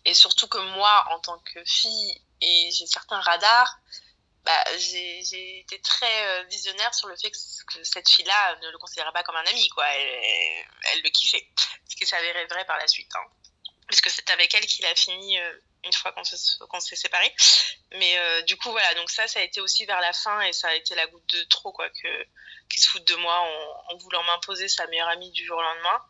Et 0.04 0.14
surtout 0.14 0.46
que 0.46 0.58
moi, 0.58 1.04
en 1.10 1.18
tant 1.18 1.38
que 1.38 1.64
fille, 1.64 2.22
et 2.40 2.70
j'ai 2.70 2.86
certains 2.86 3.20
radars, 3.20 3.78
bah, 4.44 4.64
j'ai 4.78 5.58
été 5.58 5.80
très 5.80 6.28
euh, 6.28 6.44
visionnaire 6.44 6.94
sur 6.94 7.08
le 7.08 7.16
fait 7.16 7.30
que, 7.30 7.36
cette 7.82 8.08
fille-là 8.08 8.56
ne 8.62 8.70
le 8.70 8.78
considérait 8.78 9.10
pas 9.12 9.24
comme 9.24 9.34
un 9.34 9.46
ami, 9.46 9.68
quoi. 9.70 9.84
Elle, 9.88 10.64
elle, 10.92 11.02
le 11.02 11.10
kiffait. 11.10 11.48
Ce 11.88 11.96
qui 11.96 12.06
s'avérait 12.06 12.46
vrai 12.46 12.64
par 12.64 12.78
la 12.78 12.86
suite. 12.86 13.10
Hein. 13.16 13.24
Puisque 13.86 14.10
c'est 14.10 14.28
avec 14.30 14.52
elle 14.54 14.66
qu'il 14.66 14.84
a 14.84 14.94
fini 14.94 15.38
euh, 15.38 15.52
une 15.84 15.92
fois 15.92 16.12
qu'on 16.12 16.80
s'est 16.80 16.96
séparés. 16.96 17.32
Mais 17.92 18.18
euh, 18.18 18.42
du 18.42 18.56
coup, 18.56 18.70
voilà. 18.70 18.94
Donc 18.94 19.10
ça, 19.10 19.28
ça 19.28 19.40
a 19.40 19.42
été 19.42 19.60
aussi 19.60 19.84
vers 19.84 20.00
la 20.00 20.12
fin 20.12 20.40
et 20.40 20.52
ça 20.52 20.68
a 20.68 20.74
été 20.74 20.94
la 20.94 21.06
goutte 21.06 21.34
de 21.34 21.42
trop, 21.44 21.72
quoi. 21.72 21.88
Que, 21.90 22.26
qu'il 22.68 22.82
se 22.82 22.88
fout 22.88 23.06
de 23.06 23.14
moi 23.16 23.38
en, 23.38 23.94
en 23.94 23.96
voulant 23.98 24.22
m'imposer 24.24 24.68
sa 24.68 24.86
meilleure 24.88 25.08
amie 25.08 25.30
du 25.30 25.44
jour 25.44 25.58
au 25.58 25.62
lendemain. 25.62 26.00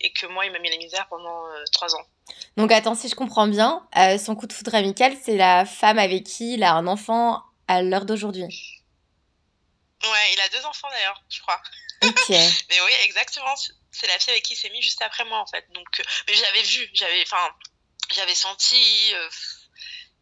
Et 0.00 0.12
que 0.12 0.26
moi, 0.26 0.44
il 0.46 0.52
m'a 0.52 0.58
mis 0.58 0.70
la 0.70 0.78
misère 0.78 1.06
pendant 1.08 1.44
trois 1.70 1.94
ans. 1.94 2.04
Donc 2.56 2.72
attends, 2.72 2.96
si 2.96 3.08
je 3.08 3.14
comprends 3.14 3.46
bien, 3.46 3.86
son 4.18 4.34
coup 4.34 4.48
de 4.48 4.52
foudre 4.52 4.74
amical, 4.74 5.16
c'est 5.22 5.36
la 5.36 5.64
femme 5.64 5.98
avec 5.98 6.24
qui 6.24 6.54
il 6.54 6.64
a 6.64 6.72
un 6.72 6.88
enfant 6.88 7.40
à 7.68 7.82
l'heure 7.82 8.04
d'aujourd'hui. 8.04 8.82
Ouais, 10.04 10.32
il 10.34 10.40
a 10.40 10.48
deux 10.48 10.66
enfants 10.66 10.88
d'ailleurs, 10.90 11.22
je 11.28 11.40
crois. 11.40 11.60
Ok. 12.02 12.28
mais 12.28 12.80
oui, 12.80 12.92
exactement. 13.04 13.54
C'est 13.92 14.06
la 14.06 14.18
fille 14.18 14.32
avec 14.32 14.42
qui 14.42 14.54
il 14.54 14.56
s'est 14.56 14.70
mis 14.70 14.82
juste 14.82 15.02
après 15.02 15.24
moi 15.24 15.38
en 15.38 15.46
fait. 15.46 15.64
Donc, 15.72 16.00
euh, 16.00 16.02
mais 16.26 16.34
j'avais 16.34 16.62
vu, 16.62 16.90
j'avais, 16.94 17.22
enfin, 17.22 17.50
j'avais 18.14 18.34
senti. 18.34 19.14
Euh, 19.14 19.28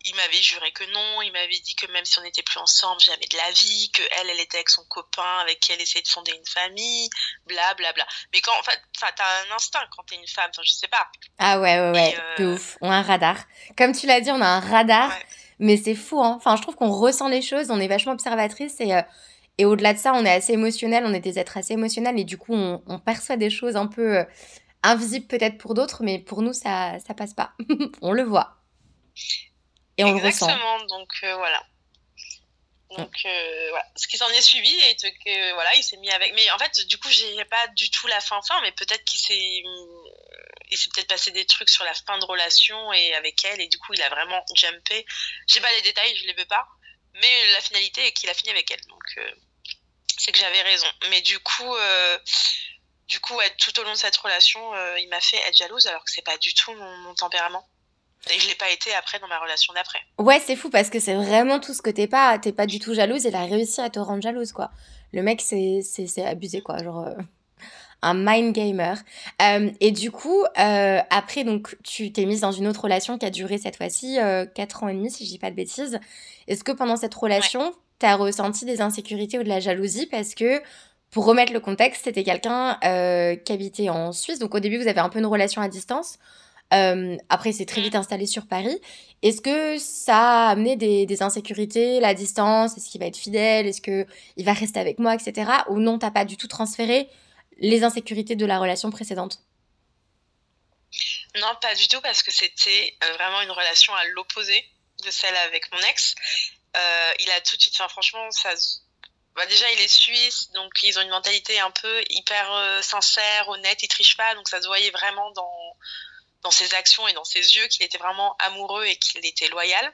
il 0.05 0.15
m'avait 0.15 0.41
juré 0.41 0.73
que 0.73 0.85
non, 0.93 1.21
il 1.23 1.31
m'avait 1.31 1.59
dit 1.59 1.75
que 1.75 1.87
même 1.93 2.05
si 2.07 2.19
on 2.19 2.23
n'était 2.23 2.43
plus 2.43 2.59
ensemble, 2.59 3.00
jamais 3.03 3.27
de 3.27 3.37
la 3.37 3.50
vie, 3.50 3.91
que 3.93 4.03
elle, 4.19 4.31
elle 4.31 4.41
était 4.41 4.57
avec 4.57 4.71
son 4.71 4.85
copain, 4.85 5.39
avec 5.41 5.61
qui 5.61 5.73
elle 5.73 5.81
essayait 5.81 6.03
de 6.03 6.09
fonder 6.09 6.33
une 6.33 6.47
famille, 6.47 7.11
bla 7.47 7.75
bla 7.75 7.93
bla. 7.93 8.07
Mais 8.33 8.41
quand, 8.41 8.59
en 8.59 8.62
fait, 8.62 8.81
t'as 8.99 9.25
un 9.49 9.55
instinct 9.55 9.87
quand 9.95 10.03
t'es 10.05 10.17
une 10.17 10.27
femme, 10.27 10.50
je 10.62 10.73
sais 10.73 10.89
pas. 10.89 11.07
Ah 11.39 11.61
ouais, 11.61 11.79
ouais, 11.79 11.91
ouais, 11.91 12.19
de 12.39 12.45
euh, 12.45 12.55
ouf. 12.55 12.79
On 12.81 12.91
a 12.91 12.95
un 12.95 13.03
radar. 13.03 13.37
Comme 13.77 13.95
tu 13.95 14.07
l'as 14.07 14.23
dit, 14.23 14.31
on 14.31 14.41
a 14.41 14.47
un 14.47 14.61
radar. 14.61 15.12
Mais 15.59 15.77
c'est 15.77 15.95
fou, 15.95 16.23
hein. 16.23 16.37
Enfin, 16.39 16.57
je 16.57 16.62
trouve 16.62 16.77
qu'on 16.77 16.91
ressent 16.91 17.29
les 17.29 17.43
choses, 17.43 17.71
on 17.71 17.79
est 17.79 17.89
vachement 17.89 18.12
observatrice 18.12 18.81
et, 18.81 18.95
euh, 18.95 19.03
Et 19.59 19.64
au-delà 19.64 19.92
de 19.92 19.99
ça, 19.99 20.14
on 20.14 20.25
est 20.25 20.30
assez 20.30 20.52
émotionnel, 20.54 21.04
on 21.07 21.12
est 21.12 21.21
des 21.21 21.38
êtres 21.38 21.57
assez 21.57 21.75
émotionnels 21.75 22.19
et 22.19 22.25
du 22.25 22.38
coup, 22.38 22.54
on, 22.54 22.99
perçoit 22.99 23.37
des 23.37 23.50
choses 23.50 23.76
un 23.76 23.87
peu 23.87 24.19
euh, 24.19 24.25
invisibles 24.83 25.26
peut-être 25.26 25.59
pour 25.59 25.75
d'autres, 25.75 26.02
mais 26.02 26.19
pour 26.19 26.42
nous, 26.42 26.52
ça, 26.52 26.99
ça 27.07 27.14
passe 27.14 27.35
pas. 27.35 27.52
on 28.02 28.12
le 28.12 28.23
voit. 28.23 28.57
Et 29.99 30.04
on 30.04 30.12
le 30.12 30.16
ressent. 30.16 30.47
Exactement, 30.47 30.85
donc 30.87 31.11
euh, 31.25 31.37
voilà. 31.37 31.62
Donc 32.97 33.14
euh, 33.25 33.66
voilà, 33.71 33.87
ce 33.95 34.09
qui 34.09 34.16
s'en 34.16 34.28
est 34.30 34.40
suivi 34.40 34.75
et 34.88 34.97
que 34.97 35.54
voilà, 35.54 35.75
il 35.76 35.83
s'est 35.83 35.99
mis 35.99 36.11
avec. 36.11 36.35
Mais 36.35 36.50
en 36.50 36.59
fait, 36.59 36.87
du 36.88 36.99
coup, 36.99 37.09
j'ai 37.11 37.45
pas 37.45 37.69
du 37.76 37.88
tout 37.90 38.07
la 38.09 38.21
fin 38.21 38.40
fin, 38.42 38.61
mais 38.62 38.73
peut-être 38.73 39.04
qu'il 39.04 39.21
s'est, 39.21 39.62
il 40.71 40.76
s'est 40.76 40.88
peut-être 40.95 41.09
passé 41.09 41.30
des 41.30 41.45
trucs 41.45 41.69
sur 41.69 41.85
la 41.85 41.95
fin 41.95 42.19
de 42.19 42.25
relation 42.25 42.92
et 42.92 43.14
avec 43.14 43.45
elle 43.45 43.61
et 43.61 43.69
du 43.69 43.78
coup, 43.78 43.92
il 43.95 44.02
a 44.02 44.09
vraiment 44.09 44.45
jumpé. 44.54 45.07
J'ai 45.47 45.61
pas 45.61 45.71
les 45.76 45.83
détails, 45.83 46.16
je 46.16 46.26
les 46.26 46.35
veux 46.35 46.47
pas, 46.47 46.66
mais 47.14 47.52
la 47.52 47.61
finalité 47.61 48.07
est 48.07 48.12
qu'il 48.12 48.31
a 48.31 48.35
fini 48.35 48.50
avec 48.50 48.71
elle. 48.71 48.81
Donc 48.88 49.02
euh, 49.19 49.31
c'est 50.19 50.33
que 50.33 50.38
j'avais 50.38 50.62
raison. 50.62 50.87
Mais 51.11 51.21
du 51.23 51.38
coup, 51.38 51.75
euh, 51.75 52.19
du 53.09 53.21
coup, 53.21 53.35
tout 53.59 53.79
au 53.81 53.85
long 53.85 53.93
de 53.93 53.97
cette 53.97 54.17
relation, 54.17 54.61
il 54.97 55.09
m'a 55.09 55.21
fait 55.21 55.38
être 55.49 55.57
jalouse 55.57 55.87
alors 55.87 56.05
que 56.05 56.11
c'est 56.11 56.25
pas 56.25 56.38
du 56.38 56.55
tout 56.55 56.73
mon 56.75 57.14
tempérament. 57.14 57.67
Et 58.29 58.38
je 58.38 58.49
l'ai 58.49 58.55
pas 58.55 58.71
été 58.71 58.93
après 58.95 59.19
dans 59.19 59.29
ma 59.29 59.38
relation 59.38 59.73
d'après. 59.73 59.99
Ouais, 60.19 60.40
c'est 60.40 60.57
fou 60.57 60.69
parce 60.69 60.90
que 60.90 61.00
c'est 61.00 61.14
vraiment 61.14 61.59
tout 61.59 61.73
ce 61.73 61.81
que 61.81 61.90
t'es 61.90 62.07
pas. 62.07 62.38
T'es 62.38 62.52
pas 62.52 62.67
du 62.67 62.79
tout 62.79 62.93
jalouse. 62.93 63.25
Il 63.25 63.35
a 63.35 63.45
réussi 63.45 63.81
à 63.81 63.88
te 63.88 63.99
rendre 63.99 64.23
jalouse, 64.23 64.52
quoi. 64.52 64.71
Le 65.12 65.23
mec, 65.23 65.40
c'est 65.40 65.83
abusé, 66.25 66.61
quoi. 66.61 66.83
Genre. 66.83 67.07
Euh, 67.07 67.14
un 68.02 68.14
mind 68.14 68.55
gamer. 68.55 68.99
Euh, 69.43 69.71
et 69.81 69.90
du 69.90 70.11
coup, 70.11 70.43
euh, 70.59 71.00
après, 71.11 71.45
donc, 71.45 71.76
tu 71.85 72.12
t'es 72.12 72.25
mise 72.25 72.40
dans 72.40 72.52
une 72.52 72.67
autre 72.67 72.85
relation 72.85 73.19
qui 73.19 73.26
a 73.26 73.31
duré 73.31 73.59
cette 73.59 73.76
fois-ci 73.76 74.19
4 74.55 74.85
ans 74.85 74.88
et 74.88 74.95
demi, 74.95 75.11
si 75.11 75.26
je 75.26 75.31
dis 75.31 75.38
pas 75.38 75.50
de 75.50 75.57
bêtises. 75.57 76.00
Est-ce 76.50 76.64
que 76.64 76.73
pendant 76.73 76.97
cette 76.97 77.14
relation, 77.14 77.73
tu 77.99 78.07
as 78.07 78.16
ressenti 78.16 78.66
des 78.66 78.83
insécurités 78.83 79.38
ou 79.38 79.42
de 79.42 79.49
la 79.49 79.61
jalousie 79.61 80.07
Parce 80.07 80.35
que, 80.35 80.61
pour 81.11 81.25
remettre 81.25 81.52
le 81.52 81.61
contexte, 81.61 82.02
c'était 82.04 82.25
quelqu'un 82.25 82.76
qui 82.83 83.52
habitait 83.52 83.88
en 83.88 84.12
Suisse. 84.12 84.38
Donc, 84.38 84.54
au 84.54 84.61
début, 84.61 84.76
vous 84.76 84.88
avez 84.88 85.00
un 85.00 85.09
peu 85.09 85.21
une 85.21 85.26
relation 85.26 85.62
à 85.62 85.69
distance. 85.69 86.19
Euh, 86.73 87.16
après, 87.28 87.52
c'est 87.52 87.66
très 87.66 87.80
vite 87.80 87.95
installé 87.95 88.26
sur 88.26 88.47
Paris. 88.47 88.80
Est-ce 89.23 89.40
que 89.40 89.78
ça 89.78 90.47
a 90.47 90.50
amené 90.50 90.76
des, 90.76 91.23
insécurités, 91.23 92.00
la 92.00 92.14
distance? 92.14 92.76
Est-ce 92.76 92.88
qu'il 92.88 93.00
va 93.00 93.07
être 93.07 93.16
fidèle? 93.16 93.66
Est-ce 93.66 93.80
qu'il 93.80 94.45
va 94.45 94.52
rester 94.52 94.78
avec 94.78 94.99
moi, 94.99 95.14
etc. 95.14 95.50
Ou 95.69 95.78
non, 95.78 95.99
t'as 95.99 96.11
pas 96.11 96.25
du 96.25 96.37
tout 96.37 96.49
transféré 96.49 97.09
les 97.59 97.85
insécurités 97.85 98.37
de 98.37 98.47
la 98.47 98.59
relation 98.59 98.90
précédente? 98.90 99.40
Non, 101.37 101.49
pas 101.61 101.75
du 101.75 101.87
tout, 101.88 102.00
parce 102.02 102.23
que 102.23 102.33
c'était 102.33 102.97
euh, 103.04 103.12
vraiment 103.14 103.40
une 103.42 103.50
relation 103.50 103.95
à 103.95 104.04
l'opposé 104.14 104.64
de 105.00 105.11
celle 105.11 105.37
avec 105.37 105.71
mon 105.73 105.78
ex. 105.78 106.14
Euh, 106.76 107.12
il 107.19 107.30
a 107.30 107.40
tout 107.40 107.57
de 107.57 107.62
suite, 107.62 107.75
enfin 107.75 107.88
franchement, 107.88 108.30
ça, 108.30 108.50
bah 109.35 109.47
déjà 109.47 109.71
il 109.73 109.80
est 109.80 109.88
suisse, 109.88 110.50
donc 110.52 110.73
ils 110.83 110.99
ont 110.99 111.02
une 111.02 111.11
mentalité 111.11 111.59
un 111.61 111.71
peu 111.71 112.02
hyper 112.11 112.80
sincère, 112.83 113.49
honnête, 113.49 113.83
ils 113.83 113.88
trichent 113.88 114.16
pas, 114.16 114.35
donc 114.35 114.49
ça 114.49 114.61
se 114.61 114.66
voyait 114.66 114.90
vraiment 114.90 115.30
dans 115.33 115.76
dans 116.42 116.50
ses 116.50 116.75
actions 116.75 117.07
et 117.09 117.12
dans 117.12 117.25
ses 117.25 117.57
yeux 117.57 117.66
qu'il 117.66 117.83
était 117.83 117.99
vraiment 117.99 118.37
amoureux 118.38 118.85
et 118.85 118.97
qu'il 118.97 119.25
était 119.25 119.49
loyal. 119.49 119.92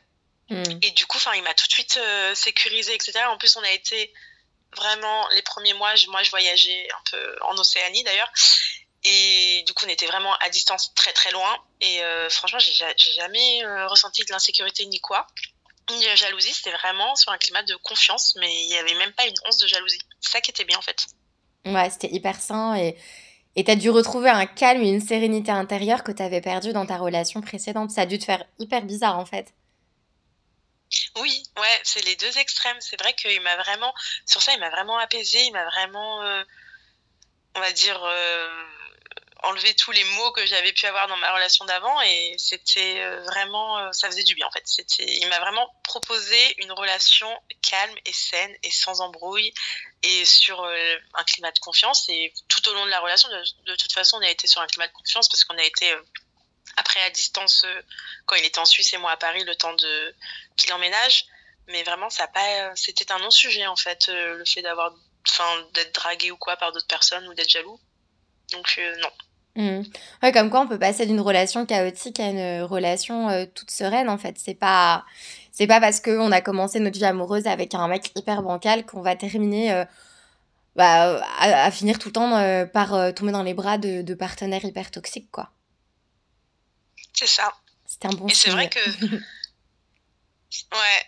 Hmm. 0.48 0.62
Et 0.82 0.90
du 0.92 1.06
coup, 1.06 1.16
enfin, 1.16 1.34
il 1.34 1.42
m'a 1.42 1.54
tout 1.54 1.66
de 1.66 1.72
suite 1.72 1.96
euh, 1.96 2.34
sécurisé, 2.34 2.94
etc. 2.94 3.24
En 3.26 3.38
plus, 3.38 3.56
on 3.56 3.62
a 3.62 3.70
été 3.70 4.12
vraiment 4.76 5.28
les 5.30 5.42
premiers 5.42 5.74
mois, 5.74 5.92
moi 6.08 6.22
je 6.22 6.30
voyageais 6.30 6.88
un 6.92 7.10
peu 7.10 7.36
en 7.42 7.56
Océanie 7.56 8.04
d'ailleurs. 8.04 8.30
Et 9.04 9.64
du 9.66 9.74
coup, 9.74 9.84
on 9.86 9.88
était 9.88 10.06
vraiment 10.06 10.34
à 10.36 10.48
distance 10.50 10.92
très 10.94 11.12
très 11.12 11.30
loin. 11.32 11.56
Et 11.80 12.02
euh, 12.02 12.28
franchement, 12.30 12.58
j'ai 12.58 13.12
jamais 13.12 13.64
euh, 13.64 13.86
ressenti 13.88 14.24
de 14.24 14.32
l'insécurité 14.32 14.86
ni 14.86 15.00
quoi. 15.00 15.26
Ni 15.90 15.98
de 15.98 16.16
jalousie, 16.16 16.52
c'était 16.52 16.72
vraiment 16.72 17.14
sur 17.14 17.30
un 17.30 17.38
climat 17.38 17.62
de 17.62 17.76
confiance, 17.76 18.34
mais 18.40 18.52
il 18.64 18.68
n'y 18.68 18.76
avait 18.76 18.94
même 18.94 19.12
pas 19.12 19.26
une 19.26 19.34
once 19.46 19.58
de 19.58 19.66
jalousie. 19.66 20.00
C'est 20.20 20.32
ça 20.32 20.40
qui 20.40 20.50
était 20.50 20.64
bien 20.64 20.78
en 20.78 20.82
fait. 20.82 21.06
Ouais, 21.64 21.90
c'était 21.90 22.12
hyper 22.12 22.40
sain 22.40 22.76
et 22.76 22.96
et 23.58 23.64
tu 23.64 23.70
as 23.70 23.76
dû 23.76 23.88
retrouver 23.88 24.28
un 24.28 24.44
calme 24.44 24.82
et 24.82 24.90
une 24.90 25.00
sérénité 25.00 25.50
intérieure 25.50 26.04
que 26.04 26.12
tu 26.12 26.22
avais 26.22 26.42
perdu 26.42 26.74
dans 26.74 26.84
ta 26.84 26.98
relation 26.98 27.40
précédente. 27.40 27.90
Ça 27.90 28.02
a 28.02 28.06
dû 28.06 28.18
te 28.18 28.24
faire 28.24 28.44
hyper 28.58 28.82
bizarre 28.82 29.18
en 29.18 29.24
fait. 29.24 29.54
Oui, 31.20 31.42
ouais, 31.56 31.80
c'est 31.82 32.04
les 32.04 32.16
deux 32.16 32.38
extrêmes. 32.38 32.76
C'est 32.80 33.00
vrai 33.00 33.14
qu'il 33.14 33.40
m'a 33.40 33.56
vraiment, 33.56 33.94
sur 34.26 34.42
ça, 34.42 34.52
il 34.52 34.60
m'a 34.60 34.68
vraiment 34.70 34.98
apaisé, 34.98 35.42
il 35.46 35.52
m'a 35.52 35.64
vraiment, 35.64 36.22
euh, 36.22 36.44
on 37.54 37.60
va 37.60 37.72
dire, 37.72 37.98
euh, 39.46 39.50
enlevé 39.50 39.74
tous 39.74 39.92
les 39.92 40.04
mots 40.04 40.32
que 40.32 40.44
j'avais 40.46 40.72
pu 40.72 40.86
avoir 40.86 41.06
dans 41.08 41.16
ma 41.16 41.32
relation 41.32 41.64
d'avant 41.64 42.00
et 42.02 42.34
c'était 42.38 43.00
euh, 43.00 43.22
vraiment, 43.24 43.92
ça 43.92 44.08
faisait 44.08 44.24
du 44.24 44.34
bien 44.34 44.46
en 44.46 44.50
fait. 44.50 44.64
Il 44.98 45.28
m'a 45.28 45.40
vraiment 45.40 45.68
proposé 45.84 46.62
une 46.62 46.72
relation 46.72 47.28
calme 47.62 47.94
et 48.04 48.12
saine 48.12 48.54
et 48.62 48.70
sans 48.70 49.00
embrouille 49.00 49.52
et 50.02 50.24
sur 50.24 50.62
euh, 50.62 50.96
un 51.14 51.24
climat 51.24 51.50
de 51.52 51.58
confiance. 51.58 52.08
Et 52.08 52.32
tout 52.48 52.68
au 52.68 52.74
long 52.74 52.84
de 52.84 52.90
la 52.90 53.00
relation, 53.00 53.28
de, 53.28 53.76
toute 53.76 53.92
façon, 53.92 54.18
on 54.18 54.22
a 54.22 54.30
été 54.30 54.46
sur 54.46 54.60
un 54.60 54.66
climat 54.66 54.86
de 54.86 54.92
confiance 54.92 55.28
parce 55.28 55.44
qu'on 55.44 55.58
a 55.58 55.64
été 55.64 55.90
euh, 55.90 56.02
après 56.76 57.02
à 57.02 57.10
distance 57.10 57.64
euh, 57.64 57.82
quand 58.26 58.36
il 58.36 58.44
était 58.44 58.58
en 58.58 58.64
Suisse 58.64 58.92
et 58.92 58.98
moi 58.98 59.12
à 59.12 59.16
Paris, 59.16 59.44
le 59.44 59.54
temps 59.56 59.74
de 59.74 60.14
qu'il 60.56 60.72
emménage. 60.72 61.26
Mais 61.68 61.82
vraiment, 61.82 62.10
ça 62.10 62.28
pas, 62.28 62.76
c'était 62.76 63.10
un 63.10 63.18
non-sujet 63.18 63.66
en 63.66 63.74
fait, 63.74 64.06
le 64.06 64.44
fait 64.44 64.62
d'avoir, 64.62 64.94
enfin, 65.28 65.66
d'être 65.74 65.92
dragué 65.96 66.30
ou 66.30 66.36
quoi 66.36 66.56
par 66.56 66.70
d'autres 66.70 66.86
personnes 66.86 67.26
ou 67.26 67.34
d'être 67.34 67.48
jaloux. 67.48 67.80
Donc 68.52 68.80
non. 68.98 69.10
Mmh. 69.56 69.82
Ouais, 70.22 70.32
comme 70.32 70.50
quoi 70.50 70.60
on 70.60 70.68
peut 70.68 70.78
passer 70.78 71.06
d'une 71.06 71.20
relation 71.20 71.64
chaotique 71.64 72.20
à 72.20 72.28
une 72.28 72.62
relation 72.62 73.46
toute 73.54 73.70
sereine 73.70 74.08
en 74.08 74.18
fait. 74.18 74.36
C'est 74.38 74.54
pas 74.54 75.04
c'est 75.56 75.66
pas 75.66 75.80
parce 75.80 76.00
qu'on 76.00 76.32
a 76.32 76.42
commencé 76.42 76.80
notre 76.80 76.98
vie 76.98 77.06
amoureuse 77.06 77.46
avec 77.46 77.72
un 77.72 77.88
mec 77.88 78.12
hyper 78.14 78.42
bancal 78.42 78.84
qu'on 78.84 79.00
va 79.00 79.16
terminer 79.16 79.72
euh, 79.72 79.86
bah, 80.74 81.24
à, 81.38 81.70
finir 81.70 81.98
tout 81.98 82.08
le 82.08 82.12
temps 82.12 82.36
euh, 82.36 82.66
par 82.66 82.92
euh, 82.92 83.10
tomber 83.10 83.32
dans 83.32 83.42
les 83.42 83.54
bras 83.54 83.78
de, 83.78 84.12
partenaires 84.12 84.66
hyper 84.66 84.90
toxiques, 84.90 85.30
quoi. 85.30 85.50
C'est 87.14 87.26
ça. 87.26 87.54
C'était 87.86 88.08
un 88.08 88.10
bon 88.10 88.28
Et 88.28 88.34
c'est 88.34 88.50
vrai 88.50 88.68
que. 88.68 88.80
ouais, 89.06 89.20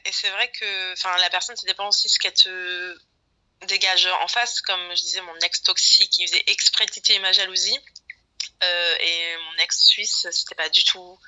et 0.07 0.13
c'est 0.13 0.31
vrai 0.31 0.51
que 0.59 0.93
enfin, 0.95 1.15
la 1.19 1.29
personne, 1.29 1.57
ça 1.57 1.67
dépend 1.67 1.87
aussi 1.87 2.09
ce 2.09 2.19
qu'elle 2.19 2.33
te 2.33 2.99
dégage 3.67 4.09
en 4.23 4.29
face. 4.29 4.63
Comme 4.63 4.81
je 4.97 5.03
disais, 5.03 5.21
mon 5.21 5.37
ex 5.45 5.63
toxique, 5.63 6.19
il 6.21 6.27
faisait 6.27 6.45
exprès 6.47 6.87
de 6.87 6.91
titiller 6.91 7.19
ma 7.19 7.33
jalousie. 7.33 7.79
Et 8.63 9.37
mon 9.37 9.63
ex 9.63 9.85
suisse, 9.85 10.27
c'était 10.31 10.55
pas 10.55 10.69
du 10.69 10.85
tout 10.85 11.19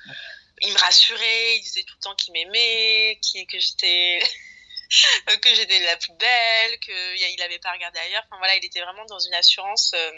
il 0.61 0.73
me 0.73 0.77
rassurait, 0.77 1.57
il 1.57 1.61
disait 1.61 1.83
tout 1.83 1.95
le 1.97 2.03
temps 2.03 2.15
qu'il 2.15 2.33
m'aimait, 2.33 3.19
que 3.21 3.59
j'étais 3.59 4.19
que 5.41 5.55
j'étais 5.55 5.79
la 5.79 5.97
plus 5.97 6.13
belle, 6.13 6.79
qu'il 6.79 7.39
n'avait 7.39 7.59
pas 7.59 7.71
regardé 7.71 7.99
ailleurs. 7.99 8.23
Enfin 8.27 8.37
voilà, 8.37 8.55
il 8.55 8.65
était 8.65 8.81
vraiment 8.81 9.05
dans 9.05 9.19
une 9.19 9.33
assurance 9.33 9.93
euh, 9.95 10.11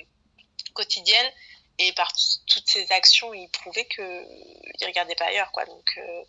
quotidienne 0.74 1.32
et 1.80 1.92
par 1.94 2.12
toutes 2.48 2.70
ses 2.70 2.92
actions, 2.92 3.34
il 3.34 3.50
prouvait 3.50 3.88
qu'il 3.88 4.04
ne 4.04 4.86
regardait 4.86 5.16
pas 5.16 5.26
ailleurs. 5.26 5.52
Quoi. 5.52 5.66
Donc 5.66 5.90
euh, 5.98 6.24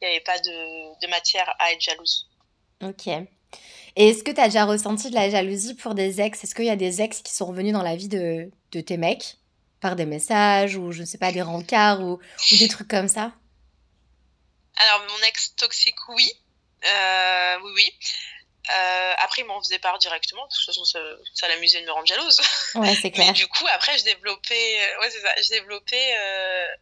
il 0.00 0.08
n'y 0.08 0.14
avait 0.14 0.24
pas 0.24 0.38
de, 0.38 1.00
de, 1.00 1.06
matière 1.08 1.54
à 1.58 1.72
être 1.72 1.80
jalouse. 1.80 2.28
Ok. 2.82 3.06
Et 3.98 4.10
est-ce 4.10 4.22
que 4.22 4.30
tu 4.30 4.40
as 4.40 4.48
déjà 4.48 4.66
ressenti 4.66 5.08
de 5.08 5.14
la 5.14 5.30
jalousie 5.30 5.74
pour 5.74 5.94
des 5.94 6.20
ex? 6.20 6.44
Est-ce 6.44 6.54
qu'il 6.54 6.66
y 6.66 6.70
a 6.70 6.76
des 6.76 7.00
ex 7.00 7.22
qui 7.22 7.34
sont 7.34 7.46
revenus 7.46 7.72
dans 7.72 7.82
la 7.82 7.96
vie 7.96 8.08
de, 8.08 8.50
de 8.72 8.80
tes 8.80 8.98
mecs? 8.98 9.38
Par 9.80 9.96
des 9.96 10.06
messages 10.06 10.76
ou 10.76 10.92
je 10.92 11.00
ne 11.00 11.06
sais 11.06 11.18
pas, 11.18 11.32
des 11.32 11.42
rencarts 11.42 12.00
ou, 12.00 12.18
ou 12.52 12.56
des 12.56 12.68
trucs 12.68 12.88
comme 12.88 13.08
ça? 13.08 13.32
Alors, 14.76 15.06
mon 15.08 15.26
ex 15.26 15.54
toxique, 15.56 16.08
oui. 16.08 16.30
Euh, 16.84 17.58
oui, 17.62 17.72
oui. 17.74 17.94
Euh, 18.68 19.14
après, 19.18 19.42
il 19.42 19.44
m'en 19.46 19.60
faisait 19.62 19.78
part 19.78 19.98
directement. 19.98 20.44
De 20.46 20.52
toute 20.52 20.66
façon, 20.66 20.84
ça, 20.84 20.98
ça 21.34 21.48
l'amusait 21.48 21.80
de 21.80 21.86
me 21.86 21.92
rendre 21.92 22.06
jalouse. 22.06 22.40
Ouais, 22.74 22.94
c'est 23.00 23.10
clair. 23.12 23.28
Mais 23.28 23.32
du 23.32 23.46
coup, 23.46 23.64
après, 23.72 23.96
je 23.98 24.04
développais. 24.04 24.80
Euh, 24.80 25.00
ouais, 25.00 25.10
c'est 25.10 25.20
ça. 25.20 25.32
Je 25.40 25.48
développais. 25.50 26.14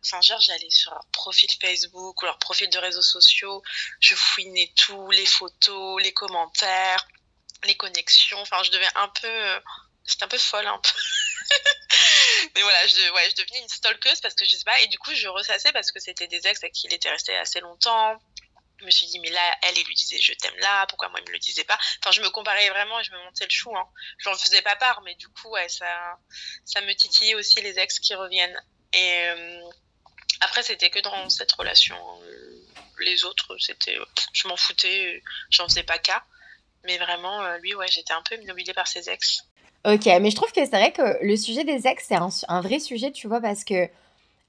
Enfin, 0.05 0.21
genre, 0.23 0.41
j'allais 0.41 0.71
sur 0.71 0.93
leur 0.93 1.05
profil 1.13 1.49
Facebook 1.61 2.23
ou 2.23 2.25
leur 2.25 2.39
profil 2.39 2.69
de 2.71 2.79
réseaux 2.79 3.03
sociaux. 3.03 3.63
Je 4.01 4.15
fouinais 4.15 4.73
tout, 4.77 5.11
les 5.11 5.27
photos, 5.27 6.03
les 6.03 6.13
commentaires, 6.13 7.07
les 7.65 7.77
connexions. 7.77 8.41
Enfin, 8.41 8.63
je 8.65 8.71
devais 8.71 8.89
un 8.95 9.09
peu. 9.09 9.61
C'était 10.07 10.25
un 10.25 10.29
peu 10.29 10.39
folle, 10.39 10.67
un 10.67 10.79
peu. 10.79 10.91
Mais 12.55 12.63
voilà, 12.63 12.87
je, 12.87 13.13
ouais, 13.13 13.31
je 13.31 13.43
devenais 13.43 13.61
une 13.61 13.69
stalkeuse 13.69 14.21
parce 14.21 14.35
que 14.35 14.45
je 14.45 14.55
sais 14.55 14.65
pas. 14.65 14.81
Et 14.83 14.89
du 14.89 14.99
coup, 14.99 15.15
je 15.15 15.29
ressassais 15.29 15.73
parce 15.73 15.93
que 15.93 16.01
c'était 16.01 16.27
des 16.27 16.47
ex 16.47 16.63
avec 16.63 16.73
qui 16.73 16.87
il 16.87 16.95
était 16.95 17.11
resté 17.11 17.37
assez 17.37 17.61
longtemps. 17.61 18.19
Je 18.79 18.87
me 18.87 18.91
suis 18.91 19.07
dit, 19.07 19.21
mais 19.21 19.31
là, 19.31 19.57
elle, 19.63 19.79
il 19.79 19.87
lui 19.87 19.95
disait 19.95 20.21
je 20.21 20.33
t'aime 20.35 20.57
là, 20.59 20.87
pourquoi 20.89 21.09
moi 21.09 21.21
il 21.21 21.27
me 21.29 21.33
le 21.33 21.39
disait 21.39 21.65
pas? 21.65 21.79
Enfin, 22.01 22.11
je 22.11 22.21
me 22.21 22.31
comparais 22.31 22.69
vraiment 22.71 22.99
et 23.01 23.05
je 23.05 23.13
me 23.13 23.19
montais 23.25 23.45
le 23.45 23.51
chou. 23.51 23.75
Hein. 23.77 23.89
Je 24.19 24.29
n'en 24.29 24.37
faisais 24.37 24.63
pas 24.63 24.77
part, 24.77 25.01
mais 25.03 25.15
du 25.15 25.29
coup, 25.29 25.55
ça, 25.69 26.19
ça 26.65 26.81
me 26.81 26.93
titillait 26.95 27.35
aussi 27.35 27.61
les 27.63 27.79
ex 27.79 27.99
qui 28.01 28.15
reviennent. 28.15 28.61
Et 28.93 29.27
euh, 29.27 29.63
après, 30.41 30.63
c'était 30.63 30.91
que 30.91 31.01
dans 31.01 31.31
cette 31.31 31.53
relation. 31.53 31.97
Les 33.01 33.25
autres, 33.25 33.57
c'était, 33.59 33.99
je 34.33 34.47
m'en 34.47 34.57
foutais, 34.57 35.23
j'en 35.51 35.69
faisais 35.69 35.83
pas 35.83 35.99
cas. 35.99 36.25
Mais 36.85 36.99
vraiment, 36.99 37.43
euh, 37.43 37.59
lui, 37.59 37.75
ouais, 37.75 37.89
j'étais 37.89 38.13
un 38.13 38.23
peu 38.23 38.35
obnubilée 38.37 38.75
par 38.75 38.87
ses 38.87 39.09
ex. 39.09 39.43
Ok, 39.85 40.07
mais 40.07 40.31
je 40.31 40.37
trouve 40.37 40.51
que 40.51 40.65
c'est 40.65 40.71
vrai 40.71 40.93
que 40.93 41.25
le 41.25 41.37
sujet 41.37 41.65
des 41.65 41.87
ex, 41.87 42.05
c'est 42.09 42.17
un, 42.49 42.61
vrai 42.63 42.79
sujet, 42.79 43.13
tu 43.13 43.29
vois, 43.29 43.41
parce 43.41 43.65
que 43.65 43.89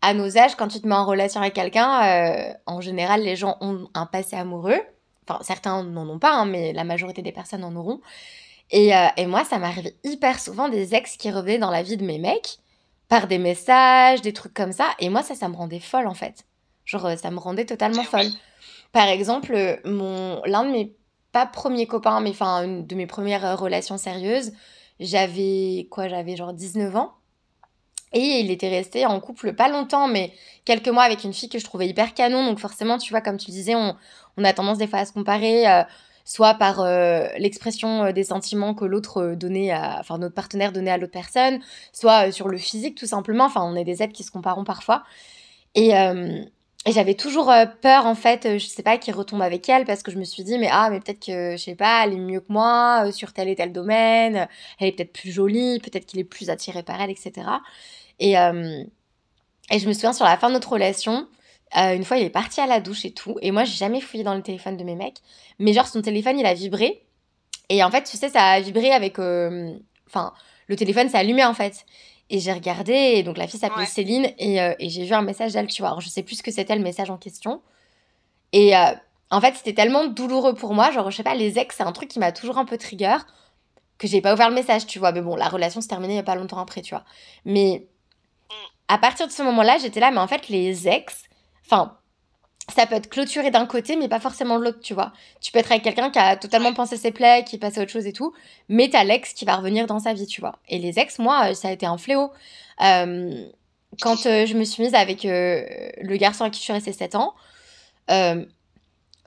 à 0.01 0.13
nos 0.13 0.37
âges, 0.37 0.55
quand 0.55 0.69
tu 0.69 0.79
te 0.79 0.87
mets 0.87 0.95
en 0.95 1.05
relation 1.05 1.41
avec 1.41 1.53
quelqu'un, 1.53 2.03
euh, 2.03 2.53
en 2.65 2.79
général, 2.79 3.21
les 3.21 3.35
gens 3.35 3.57
ont 3.59 3.89
un 3.93 4.05
passé 4.05 4.37
amoureux. 4.37 4.79
Enfin, 5.27 5.39
certains 5.43 5.83
n'en 5.83 6.07
ont 6.07 6.19
pas, 6.19 6.33
hein, 6.33 6.45
mais 6.45 6.71
la 6.71 6.83
majorité 6.83 7.21
des 7.21 7.31
personnes 7.31 7.63
en 7.63 7.75
auront. 7.75 7.99
Et, 8.71 8.95
euh, 8.95 9.07
et 9.17 9.25
moi, 9.25 9.43
ça 9.43 9.57
m'arrivait 9.57 9.95
hyper 10.03 10.39
souvent 10.39 10.69
des 10.69 10.95
ex 10.95 11.17
qui 11.17 11.31
revenaient 11.31 11.57
dans 11.57 11.71
la 11.71 11.83
vie 11.83 11.97
de 11.97 12.05
mes 12.05 12.19
mecs 12.19 12.59
par 13.09 13.27
des 13.27 13.37
messages, 13.37 14.21
des 14.21 14.33
trucs 14.33 14.53
comme 14.53 14.71
ça. 14.71 14.91
Et 14.99 15.09
moi, 15.09 15.21
ça, 15.21 15.35
ça 15.35 15.49
me 15.49 15.55
rendait 15.55 15.79
folle, 15.79 16.07
en 16.07 16.13
fait. 16.13 16.45
Genre, 16.85 17.17
ça 17.17 17.31
me 17.31 17.39
rendait 17.39 17.65
totalement 17.65 18.03
Eh 18.03 18.05
folle. 18.05 18.31
Par 18.91 19.07
exemple, 19.07 19.53
euh, 19.53 19.75
mon, 19.83 20.41
l'un 20.45 20.63
de 20.63 20.71
mes, 20.71 20.95
pas 21.31 21.45
premiers 21.45 21.87
copains, 21.87 22.21
mais 22.21 22.29
enfin, 22.29 22.63
une 22.63 22.87
de 22.87 22.95
mes 22.95 23.07
premières 23.07 23.59
relations 23.59 23.97
sérieuses, 23.97 24.53
j'avais, 24.99 25.87
quoi, 25.89 26.07
j'avais 26.07 26.35
genre 26.35 26.53
19 26.53 26.95
ans. 26.95 27.13
Et 28.13 28.39
il 28.39 28.49
était 28.49 28.69
resté 28.69 29.05
en 29.05 29.19
couple 29.19 29.53
pas 29.53 29.67
longtemps, 29.67 30.07
mais 30.07 30.31
quelques 30.63 30.87
mois 30.87 31.03
avec 31.03 31.23
une 31.25 31.33
fille 31.33 31.49
que 31.49 31.59
je 31.59 31.65
trouvais 31.65 31.87
hyper 31.87 32.13
canon. 32.13 32.45
Donc 32.45 32.59
forcément, 32.59 32.97
tu 32.97 33.11
vois, 33.11 33.21
comme 33.21 33.37
tu 33.37 33.51
disais, 33.51 33.75
on, 33.75 33.95
on 34.37 34.43
a 34.45 34.53
tendance 34.53 34.77
des 34.77 34.87
fois 34.87 34.99
à 34.99 35.05
se 35.05 35.11
comparer, 35.11 35.67
euh, 35.67 35.83
soit 36.23 36.53
par 36.53 36.79
euh, 36.79 37.27
l'expression 37.37 38.05
euh, 38.05 38.11
des 38.13 38.23
sentiments 38.23 38.73
que 38.73 38.85
l'autre 38.85 39.35
donnait 39.35 39.71
à, 39.71 39.97
enfin 39.99 40.17
notre 40.17 40.33
partenaire 40.33 40.71
donnait 40.71 40.91
à 40.91 40.97
l'autre 40.97 41.11
personne, 41.11 41.59
soit 41.91 42.31
sur 42.31 42.47
le 42.47 42.57
physique 42.57 42.95
tout 42.97 43.05
simplement. 43.05 43.45
Enfin, 43.45 43.63
on 43.63 43.75
est 43.75 43.83
des 43.83 44.01
êtres 44.01 44.13
qui 44.13 44.23
se 44.23 44.31
comparent 44.31 44.63
parfois. 44.63 45.03
Et, 45.75 45.91
et 46.85 46.91
j'avais 46.91 47.15
toujours 47.15 47.51
euh, 47.51 47.65
peur 47.65 48.05
en 48.05 48.13
fait, 48.13 48.45
euh, 48.45 48.59
je 48.59 48.67
sais 48.67 48.83
pas, 48.83 48.97
qu'il 48.97 49.13
retombe 49.15 49.41
avec 49.41 49.67
elle 49.69 49.85
parce 49.85 50.03
que 50.03 50.11
je 50.11 50.17
me 50.17 50.23
suis 50.23 50.43
dit 50.43 50.59
mais 50.59 50.69
ah 50.71 50.89
mais 50.91 50.99
peut-être 50.99 51.25
que 51.25 51.51
je 51.53 51.57
sais 51.57 51.75
pas, 51.75 52.05
elle 52.05 52.13
est 52.13 52.17
mieux 52.17 52.41
que 52.41 52.51
moi 52.53 53.07
euh, 53.07 53.11
sur 53.11 53.33
tel 53.33 53.49
et 53.49 53.55
tel 53.55 53.73
domaine, 53.73 54.47
elle 54.79 54.87
est 54.87 54.91
peut-être 54.91 55.13
plus 55.13 55.31
jolie, 55.31 55.79
peut-être 55.79 56.05
qu'il 56.05 56.19
est 56.19 56.23
plus 56.23 56.49
attiré 56.49 56.83
par 56.83 57.01
elle, 57.01 57.09
etc. 57.09 57.33
Et, 58.19 58.33
et 58.33 59.79
je 59.79 59.87
me 59.87 59.93
souviens 59.93 60.13
sur 60.13 60.25
la 60.25 60.37
fin 60.37 60.47
de 60.47 60.53
notre 60.53 60.71
relation, 60.71 61.27
une 61.75 62.05
fois 62.05 62.17
il 62.17 62.25
est 62.25 62.29
parti 62.29 62.61
à 62.61 62.67
la 62.67 62.79
douche 62.79 63.03
et 63.05 63.11
tout, 63.11 63.37
et 63.41 63.51
moi 63.51 63.65
j'ai 63.65 63.75
jamais 63.75 63.99
fouillé 63.99 64.23
dans 64.23 64.35
le 64.35 64.41
téléphone 64.41 64.77
de 64.77 64.83
mes 64.83 64.95
mecs, 64.95 65.17
mais 65.59 65.73
genre 65.73 65.87
son 65.87 66.01
téléphone 66.01 66.39
il 66.39 66.45
a 66.45 66.53
vibré, 66.53 67.03
et 67.69 67.83
en 67.83 67.91
fait 67.91 68.03
tu 68.03 68.15
sais 68.15 68.29
ça 68.29 68.41
a 68.41 68.59
vibré 68.61 68.91
avec, 68.91 69.19
enfin 70.07 70.33
le 70.67 70.75
téléphone 70.75 71.09
s'est 71.09 71.17
allumé 71.17 71.43
en 71.43 71.53
fait. 71.53 71.85
Et 72.29 72.39
j'ai 72.39 72.53
regardé, 72.53 72.94
et 72.94 73.24
donc 73.24 73.38
la 73.38 73.48
fille 73.48 73.60
s'appelait 73.60 73.82
Ouais. 73.82 73.86
Céline, 73.86 74.32
et, 74.39 74.60
euh, 74.62 74.74
et 74.79 74.89
j'ai 74.89 75.05
vu 75.05 75.13
un 75.13 75.22
message 75.22 75.53
d'elle, 75.53 75.67
tu 75.67 75.82
vois. 75.82 75.89
Alors 75.89 76.01
je 76.01 76.10
sais 76.10 76.24
plus 76.24 76.38
ce 76.38 76.44
que 76.44 76.51
c'était 76.51 76.75
le 76.75 76.82
message 76.82 77.10
en 77.12 77.17
question. 77.17 77.62
Et 78.51 78.75
euh, 78.75 78.91
en 79.32 79.41
fait 79.41 79.53
c'était 79.55 79.74
tellement 79.74 80.05
douloureux 80.08 80.55
pour 80.55 80.74
moi, 80.74 80.91
genre 80.91 81.12
je 81.12 81.17
sais 81.17 81.24
pas, 81.24 81.36
les 81.36 81.60
ex 81.60 81.75
c'est 81.77 81.84
un 81.84 81.91
truc 81.91 82.10
qui 82.10 82.20
m'a 82.20 82.32
toujours 82.32 82.58
un 82.58 82.65
peu 82.65 82.77
trigger, 82.77 83.17
que 84.00 84.08
j'ai 84.08 84.22
pas 84.22 84.34
ouvert 84.34 84.50
le 84.50 84.55
message, 84.55 84.88
tu 84.88 84.98
vois. 85.00 85.12
Mais 85.12 85.22
bon, 85.22 85.36
la 85.36 85.48
relation 85.50 85.82
s'est 85.82 85.88
terminée 85.88 86.13
il 86.13 86.17
y 86.17 86.20
a 86.20 86.24
pas 86.24 86.36
longtemps 86.36 86.60
après, 86.60 86.82
tu 86.82 86.96
vois. 86.96 87.03
Mais 87.46 87.88
Mm. 88.50 88.53
à 88.89 88.98
partir 89.00 89.27
de 89.27 89.32
ce 89.32 89.41
moment-là, 89.44 89.77
j'étais 89.79 90.00
là, 90.00 90.12
mais 90.12 90.20
en 90.20 90.27
fait, 90.27 90.50
les 90.50 90.88
ex, 90.88 91.24
enfin, 91.65 91.98
ça 92.74 92.86
peut 92.88 92.95
être 92.95 93.10
clôturé 93.10 93.51
d'un 93.51 93.65
côté, 93.65 93.95
mais 93.95 94.07
pas 94.07 94.19
forcément 94.19 94.57
de 94.57 94.63
l'autre, 94.63 94.79
tu 94.81 94.93
vois. 94.93 95.13
Tu 95.39 95.51
peux 95.51 95.60
être 95.60 95.72
avec 95.72 95.84
quelqu'un 95.84 96.10
qui 96.10 96.19
a 96.19 96.36
totalement 96.36 96.74
pensé 96.74 96.98
ses 96.98 97.12
plaies, 97.12 97.43
qui 97.45 97.57
est 97.57 97.60
passé 97.60 97.79
à 97.79 97.84
autre 97.84 97.91
chose 97.91 98.07
et 98.07 98.13
tout, 98.13 98.34
mais 98.69 98.89
t'as 98.89 99.03
l'ex 99.03 99.34
qui 99.34 99.45
va 99.45 99.55
revenir 99.55 99.86
dans 99.86 100.00
sa 100.00 100.13
vie, 100.13 100.25
tu 100.25 100.41
vois. 100.41 100.57
Et 100.67 100.79
les 100.79 100.98
ex, 100.98 101.19
moi, 101.19 101.51
euh, 101.51 101.53
ça 101.53 101.67
a 101.67 101.72
été 101.72 101.86
un 101.86 101.98
fléau. 101.98 102.31
Euh, 102.81 103.45
quand 104.01 104.25
euh, 104.25 104.45
je 104.45 104.55
me 104.55 104.63
suis 104.63 104.84
mise 104.84 104.95
avec 104.95 105.25
euh, 105.25 105.63
le 106.01 106.17
garçon 106.17 106.43
à 106.43 106.50
qui 106.50 106.60
je 106.60 106.63
suis 106.63 106.74
restée 106.74 106.91
7 106.91 107.15
ans, 107.15 107.34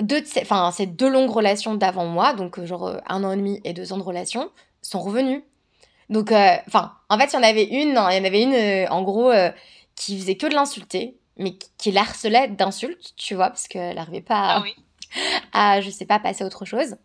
deux 0.00 0.22
enfin, 0.40 0.70
ces 0.70 0.86
deux 0.86 1.08
longues 1.08 1.30
relations 1.30 1.74
d'avant 1.74 2.06
moi, 2.06 2.34
donc 2.34 2.62
genre 2.64 3.00
un 3.08 3.24
an 3.24 3.32
et 3.32 3.36
demi 3.36 3.60
et 3.64 3.72
deux 3.72 3.92
ans 3.92 3.98
de 3.98 4.02
relation, 4.02 4.50
sont 4.82 5.00
revenues. 5.00 5.44
Donc, 6.08 6.30
enfin, 6.32 6.92
en 7.08 7.18
fait, 7.18 7.32
il 7.32 7.34
y 7.34 7.38
en 7.38 7.42
avait 7.42 7.64
une, 7.64 7.90
il 7.90 7.92
y 7.92 7.96
en 7.96 8.24
avait 8.24 8.42
une, 8.42 8.88
en 8.90 9.02
gros, 9.02 9.32
qui 9.96 10.18
faisait 10.18 10.36
que 10.36 10.46
de 10.46 10.54
l'insulter, 10.54 11.18
mais 11.38 11.52
qui, 11.56 11.68
qui 11.78 11.92
la 11.92 12.00
harcelait 12.02 12.48
d'insultes, 12.48 13.14
tu 13.16 13.34
vois, 13.34 13.48
parce 13.48 13.68
qu'elle 13.68 13.96
n'arrivait 13.96 14.20
pas 14.20 14.34
Ah 14.40 14.56
à, 14.56 14.60
oui. 14.62 14.74
à, 15.52 15.80
je 15.80 15.90
sais 15.90 16.06
pas, 16.06 16.18
passer 16.18 16.44
à 16.44 16.46
autre 16.46 16.64
chose. 16.64 16.96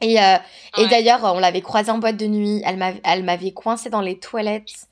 Et, 0.00 0.20
euh, 0.20 0.36
et 0.78 0.86
d'ailleurs, 0.88 1.20
on 1.24 1.38
l'avait 1.38 1.60
croisée 1.60 1.90
en 1.90 1.98
boîte 1.98 2.16
de 2.16 2.26
nuit, 2.26 2.62
elle 2.64 2.78
m'avait, 3.24 3.52
coincée 3.52 3.90
dans 3.90 4.00
les 4.00 4.18
toilettes. 4.18 4.86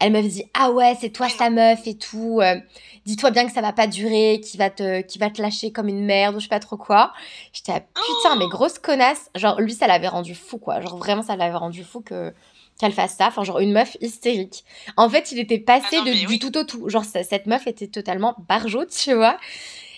Elle 0.00 0.12
m'avait 0.12 0.28
dit 0.28 0.44
Ah 0.54 0.70
ouais, 0.70 0.96
c'est 1.00 1.10
toi 1.10 1.28
sa 1.28 1.50
meuf 1.50 1.86
et 1.86 1.96
tout. 1.96 2.40
euh, 2.40 2.56
Dis-toi 3.04 3.30
bien 3.30 3.46
que 3.46 3.52
ça 3.52 3.60
va 3.60 3.72
pas 3.72 3.86
durer, 3.86 4.40
qu'il 4.40 4.58
va 4.58 4.70
te, 4.70 5.18
va 5.18 5.30
te 5.30 5.40
lâcher 5.42 5.72
comme 5.72 5.88
une 5.88 6.04
merde 6.04 6.36
ou 6.36 6.38
je 6.38 6.44
sais 6.44 6.48
pas 6.48 6.60
trop 6.60 6.76
quoi. 6.76 7.12
J'étais 7.52 7.72
ah, 7.72 7.80
putain, 7.82 8.36
mais 8.36 8.44
Oh 8.46 8.48
grosse 8.48 8.78
connasse. 8.78 9.30
Genre, 9.34 9.60
lui, 9.60 9.72
ça 9.74 9.86
l'avait 9.86 10.08
rendu 10.08 10.34
fou 10.34 10.58
quoi. 10.58 10.80
Genre, 10.80 10.96
vraiment, 10.96 11.22
ça 11.22 11.36
l'avait 11.36 11.56
rendu 11.56 11.82
fou 11.84 12.00
que 12.00 12.32
qu'elle 12.78 12.92
fasse 12.92 13.16
ça. 13.16 13.28
Enfin, 13.28 13.44
genre, 13.44 13.58
une 13.58 13.72
meuf 13.72 13.96
hystérique. 14.00 14.64
En 14.96 15.08
fait, 15.10 15.32
il 15.32 15.38
était 15.38 15.58
passé 15.58 15.96
Ah 16.00 16.04
non, 16.04 16.04
de, 16.04 16.26
du 16.26 16.38
tout 16.38 16.56
au 16.56 16.64
tout. 16.64 16.88
Genre, 16.88 17.04
cette 17.04 17.46
meuf 17.46 17.66
était 17.66 17.88
totalement 17.88 18.34
barjot, 18.48 18.86
tu 18.86 19.14
vois. 19.14 19.38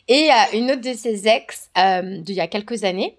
Et 0.08 0.30
euh, 0.30 0.58
une 0.58 0.70
autre 0.70 0.80
de 0.80 0.92
ses 0.94 1.28
ex, 1.28 1.70
euh, 1.78 2.18
d'il 2.20 2.34
y 2.34 2.40
a 2.40 2.46
quelques 2.48 2.84
années, 2.84 3.16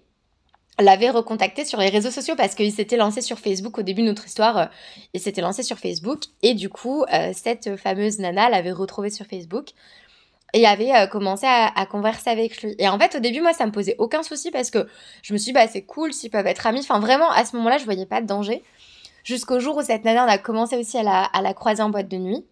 l'avait 0.78 1.10
recontacté 1.10 1.64
sur 1.64 1.78
les 1.78 1.88
réseaux 1.90 2.10
sociaux 2.10 2.34
parce 2.36 2.54
qu'il 2.54 2.72
s'était 2.72 2.96
lancé 2.96 3.20
sur 3.20 3.38
Facebook 3.38 3.78
au 3.78 3.82
début 3.82 4.02
de 4.02 4.08
notre 4.08 4.26
histoire. 4.26 4.56
euh, 4.58 4.66
il 5.14 5.20
s'était 5.20 5.40
lancé 5.42 5.62
sur 5.62 5.78
Facebook 5.78 6.24
et 6.42 6.54
du 6.54 6.68
coup, 6.68 7.04
cette 7.34 7.76
fameuse 7.76 8.18
nana 8.18 8.48
l'avait 8.50 8.72
retrouvé 8.72 9.10
sur 9.10 9.26
Facebook 9.26 9.70
et 10.54 10.66
avait 10.66 10.94
euh, 10.94 11.06
commencé 11.06 11.46
à, 11.46 11.66
à 11.78 11.86
converser 11.86 12.30
avec 12.30 12.62
lui. 12.62 12.74
Et 12.78 12.88
en 12.88 12.98
fait, 12.98 13.14
au 13.16 13.20
début, 13.20 13.40
moi, 13.40 13.52
ça 13.52 13.66
me 13.66 13.72
posait 13.72 13.96
aucun 13.98 14.22
souci 14.22 14.50
parce 14.50 14.70
que 14.70 14.86
je 15.22 15.32
me 15.32 15.38
suis 15.38 15.46
dit, 15.46 15.52
bah, 15.52 15.66
c'est 15.66 15.82
cool 15.82 16.12
s'ils 16.12 16.30
peuvent 16.30 16.46
être 16.46 16.66
amis. 16.66 16.80
Enfin, 16.80 17.00
vraiment, 17.00 17.30
à 17.30 17.44
ce 17.44 17.56
moment-là, 17.56 17.78
je 17.78 17.84
voyais 17.84 18.06
pas 18.06 18.20
de 18.20 18.26
danger. 18.26 18.62
Jusqu'au 19.24 19.60
jour 19.60 19.76
où 19.76 19.82
cette 19.82 20.04
nana, 20.04 20.24
on 20.24 20.28
a 20.28 20.38
commencé 20.38 20.76
aussi 20.76 20.98
à 20.98 21.02
la, 21.02 21.24
à 21.24 21.42
la 21.42 21.54
croiser 21.54 21.82
en 21.82 21.90
boîte 21.90 22.08
de 22.08 22.16
nuit. 22.16 22.44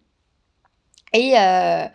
Et, 1.13 1.37
euh, 1.37 1.85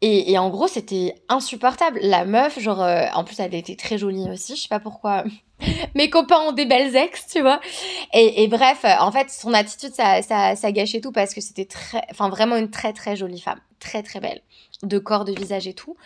et, 0.00 0.36
en 0.36 0.50
gros, 0.50 0.66
c'était 0.66 1.14
insupportable. 1.28 2.00
La 2.02 2.24
meuf, 2.24 2.58
genre, 2.58 2.82
euh, 2.82 3.06
en 3.14 3.22
plus, 3.22 3.38
elle 3.38 3.54
était 3.54 3.76
très 3.76 3.98
jolie 3.98 4.28
aussi. 4.28 4.56
Je 4.56 4.62
sais 4.62 4.68
pas 4.68 4.80
pourquoi. 4.80 5.22
Mes 5.94 6.10
copains 6.10 6.40
ont 6.40 6.52
des 6.52 6.66
belles 6.66 6.96
ex, 6.96 7.28
tu 7.28 7.40
vois. 7.40 7.60
Et, 8.12 8.42
et 8.42 8.48
bref, 8.48 8.84
euh, 8.84 8.94
en 8.98 9.12
fait, 9.12 9.30
son 9.30 9.54
attitude, 9.54 9.94
ça, 9.94 10.20
ça, 10.22 10.56
ça 10.56 10.72
gâchait 10.72 11.00
tout 11.00 11.12
parce 11.12 11.34
que 11.34 11.40
c'était 11.40 11.66
très, 11.66 12.02
enfin, 12.10 12.28
vraiment 12.28 12.56
une 12.56 12.70
très, 12.70 12.92
très 12.92 13.14
jolie 13.14 13.40
femme. 13.40 13.60
Très, 13.78 14.02
très 14.02 14.18
belle. 14.18 14.42
De 14.82 14.98
corps, 14.98 15.24
de 15.24 15.32
visage 15.32 15.68
et 15.68 15.74
tout. 15.74 15.96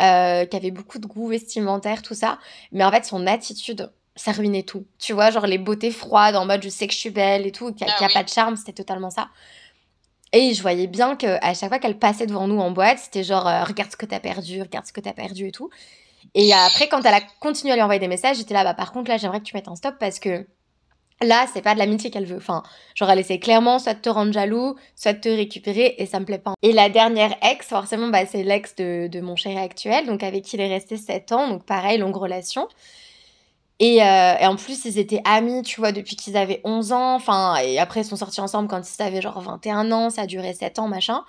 Euh, 0.00 0.46
qui 0.46 0.56
avait 0.56 0.70
beaucoup 0.70 0.98
de 0.98 1.06
goût 1.06 1.28
vestimentaire, 1.28 2.02
tout 2.02 2.14
ça. 2.14 2.38
Mais 2.72 2.82
en 2.82 2.90
fait, 2.90 3.04
son 3.04 3.26
attitude, 3.26 3.92
ça 4.16 4.32
ruinait 4.32 4.62
tout. 4.62 4.86
Tu 4.98 5.12
vois, 5.12 5.30
genre 5.30 5.46
les 5.46 5.58
beautés 5.58 5.90
froides, 5.90 6.36
en 6.36 6.44
mode 6.46 6.62
je 6.62 6.68
sais 6.68 6.86
que 6.86 6.92
je 6.94 6.98
suis 6.98 7.10
belle 7.10 7.46
et 7.46 7.52
tout, 7.52 7.72
qui 7.72 7.84
a, 7.84 7.88
Ah 7.88 7.94
qui 7.96 8.04
a 8.04 8.08
oui. 8.08 8.12
pas 8.12 8.22
de 8.24 8.28
charme, 8.28 8.56
c'était 8.56 8.72
totalement 8.72 9.10
ça. 9.10 9.28
Et 10.32 10.54
je 10.54 10.62
voyais 10.62 10.86
bien 10.86 11.16
que 11.16 11.38
à 11.44 11.52
chaque 11.54 11.68
fois 11.68 11.78
qu'elle 11.78 11.98
passait 11.98 12.26
devant 12.26 12.48
nous 12.48 12.58
en 12.58 12.70
boîte, 12.70 12.98
c'était 12.98 13.22
genre 13.24 13.46
euh, 13.46 13.64
regarde 13.64 13.90
ce 13.92 13.96
que 13.96 14.06
t'as 14.06 14.20
perdu, 14.20 14.62
regarde 14.62 14.86
ce 14.86 14.92
que 14.92 15.00
t'as 15.00 15.12
perdu 15.12 15.48
et 15.48 15.52
tout. 15.52 15.68
Et 16.34 16.52
après, 16.54 16.88
quand 16.88 17.04
elle 17.04 17.14
a 17.14 17.20
continué 17.40 17.72
à 17.72 17.76
lui 17.76 17.82
envoyer 17.82 18.00
des 18.00 18.08
messages, 18.08 18.38
j'étais 18.38 18.54
là, 18.54 18.64
bah 18.64 18.74
par 18.74 18.92
contre, 18.92 19.10
là, 19.10 19.18
j'aimerais 19.18 19.40
que 19.40 19.44
tu 19.44 19.56
mettes 19.56 19.68
un 19.68 19.76
stop 19.76 19.96
parce 20.00 20.18
que 20.20 20.46
là, 21.20 21.46
c'est 21.52 21.62
pas 21.62 21.74
de 21.74 21.78
l'amitié 21.80 22.10
qu'elle 22.10 22.26
veut. 22.26 22.38
Enfin, 22.38 22.62
genre, 22.94 23.10
elle 23.10 23.18
essaie 23.18 23.38
clairement 23.38 23.78
soit 23.78 23.94
de 23.94 24.00
te 24.00 24.08
rendre 24.08 24.32
jaloux, 24.32 24.76
soit 24.96 25.12
de 25.12 25.20
te 25.20 25.28
récupérer 25.28 25.96
et 25.98 26.06
ça 26.06 26.20
me 26.20 26.24
plaît 26.24 26.38
pas. 26.38 26.54
Et 26.62 26.72
la 26.72 26.88
dernière 26.88 27.34
ex, 27.42 27.66
forcément, 27.68 28.08
bah, 28.08 28.24
c'est 28.26 28.42
l'ex 28.44 28.74
de, 28.76 29.08
de 29.08 29.20
mon 29.20 29.36
chéri 29.36 29.58
actuel, 29.58 30.06
donc 30.06 30.22
avec 30.22 30.44
qui 30.44 30.56
il 30.56 30.62
est 30.62 30.68
resté 30.68 30.96
7 30.96 31.32
ans, 31.32 31.48
donc 31.48 31.64
pareil, 31.66 31.98
longue 31.98 32.16
relation. 32.16 32.68
Et, 33.82 34.00
euh, 34.00 34.36
et 34.38 34.46
en 34.46 34.54
plus, 34.54 34.84
ils 34.84 34.96
étaient 35.00 35.20
amis, 35.24 35.62
tu 35.62 35.80
vois, 35.80 35.90
depuis 35.90 36.14
qu'ils 36.14 36.36
avaient 36.36 36.60
11 36.62 36.92
ans. 36.92 37.16
Enfin, 37.16 37.56
et 37.56 37.80
après, 37.80 38.02
ils 38.02 38.04
sont 38.04 38.14
sortis 38.14 38.40
ensemble 38.40 38.68
quand 38.68 38.80
ils 38.80 39.02
avaient 39.02 39.20
genre 39.20 39.40
21 39.40 39.90
ans, 39.90 40.08
ça 40.08 40.22
a 40.22 40.26
duré 40.26 40.54
7 40.54 40.78
ans, 40.78 40.86
machin. 40.86 41.24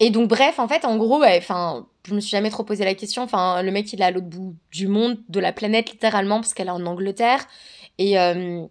Et 0.00 0.08
donc, 0.08 0.28
bref, 0.28 0.58
en 0.58 0.68
fait, 0.68 0.86
en 0.86 0.96
gros, 0.96 1.22
enfin, 1.22 1.86
je 2.08 2.14
me 2.14 2.20
suis 2.20 2.30
jamais 2.30 2.48
trop 2.48 2.64
posé 2.64 2.86
la 2.86 2.94
question. 2.94 3.22
Enfin, 3.22 3.60
le 3.62 3.70
mec, 3.72 3.92
il 3.92 4.00
est 4.00 4.04
à 4.04 4.10
l'autre 4.10 4.28
bout 4.28 4.56
du 4.72 4.88
monde, 4.88 5.18
de 5.28 5.38
la 5.38 5.52
planète, 5.52 5.90
littéralement, 5.90 6.40
parce 6.40 6.54
qu'elle 6.54 6.68
est 6.68 6.70
en 6.70 6.86
Angleterre. 6.86 7.46
Et, 7.98 8.18
euh, 8.18 8.64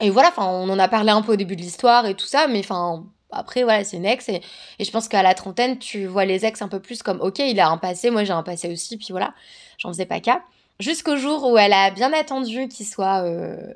et 0.00 0.10
voilà, 0.10 0.30
enfin, 0.30 0.46
on 0.48 0.68
en 0.70 0.78
a 0.80 0.88
parlé 0.88 1.10
un 1.10 1.22
peu 1.22 1.34
au 1.34 1.36
début 1.36 1.54
de 1.54 1.62
l'histoire 1.62 2.04
et 2.06 2.14
tout 2.16 2.26
ça, 2.26 2.48
mais 2.48 2.60
enfin, 2.60 3.06
après, 3.30 3.62
voilà, 3.62 3.84
c'est 3.84 3.96
une 3.96 4.06
ex. 4.06 4.28
Et, 4.28 4.42
et 4.80 4.84
je 4.84 4.90
pense 4.90 5.06
qu'à 5.08 5.22
la 5.22 5.34
trentaine, 5.34 5.78
tu 5.78 6.06
vois 6.06 6.24
les 6.24 6.44
ex 6.44 6.62
un 6.62 6.68
peu 6.68 6.80
plus 6.80 7.04
comme, 7.04 7.20
ok, 7.20 7.38
il 7.38 7.60
a 7.60 7.68
un 7.68 7.78
passé, 7.78 8.10
moi 8.10 8.24
j'ai 8.24 8.32
un 8.32 8.42
passé 8.42 8.72
aussi, 8.72 8.96
puis 8.96 9.08
voilà, 9.10 9.34
j'en 9.78 9.90
faisais 9.90 10.06
pas 10.06 10.18
cas. 10.20 10.42
Jusqu'au 10.80 11.16
jour 11.16 11.50
où 11.50 11.58
elle 11.58 11.72
a 11.72 11.90
bien 11.90 12.12
attendu 12.12 12.68
qu'il 12.68 12.86
soit 12.86 13.24
euh, 13.24 13.72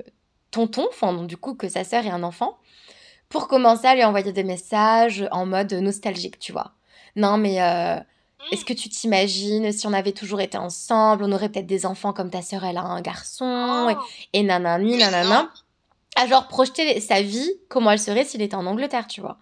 tonton, 0.51 0.87
enfin, 0.91 1.13
du 1.25 1.37
coup, 1.37 1.55
que 1.55 1.69
sa 1.69 1.83
sœur 1.85 2.07
ait 2.07 2.11
un 2.11 2.23
enfant, 2.23 2.59
pour 3.29 3.49
commencer 3.49 3.87
à 3.87 3.95
lui 3.95 4.05
envoyer 4.05 4.33
des 4.33 4.45
messages 4.45 5.27
en 5.33 5.47
mode 5.47 5.73
nostalgique, 5.73 6.39
tu 6.39 6.53
vois. 6.53 6.73
Non, 7.17 7.39
mais 7.39 7.61
euh, 7.61 7.99
est-ce 8.53 8.65
que 8.65 8.73
tu 8.73 8.89
t'imagines 8.89 9.73
si 9.73 9.87
on 9.87 9.93
avait 9.93 10.13
toujours 10.13 10.41
été 10.41 10.59
ensemble, 10.59 11.25
on 11.25 11.33
aurait 11.33 11.49
peut-être 11.49 11.67
des 11.67 11.87
enfants 11.87 12.13
comme 12.13 12.31
ta 12.31 12.43
sœur, 12.43 12.65
elle 12.65 12.77
a 12.77 12.83
un 12.83 13.01
garçon, 13.01 13.89
et, 13.91 13.95
Oh, 13.99 14.05
et 14.33 14.43
nanani, 14.43 14.97
nanana. 14.97 15.51
À 16.15 16.27
genre 16.27 16.47
projeter 16.47 17.01
sa 17.01 17.23
vie, 17.23 17.51
comment 17.69 17.91
elle 17.91 17.99
serait 17.99 18.25
s'il 18.25 18.43
était 18.43 18.55
en 18.55 18.67
Angleterre, 18.67 19.07
tu 19.07 19.21
vois. 19.23 19.39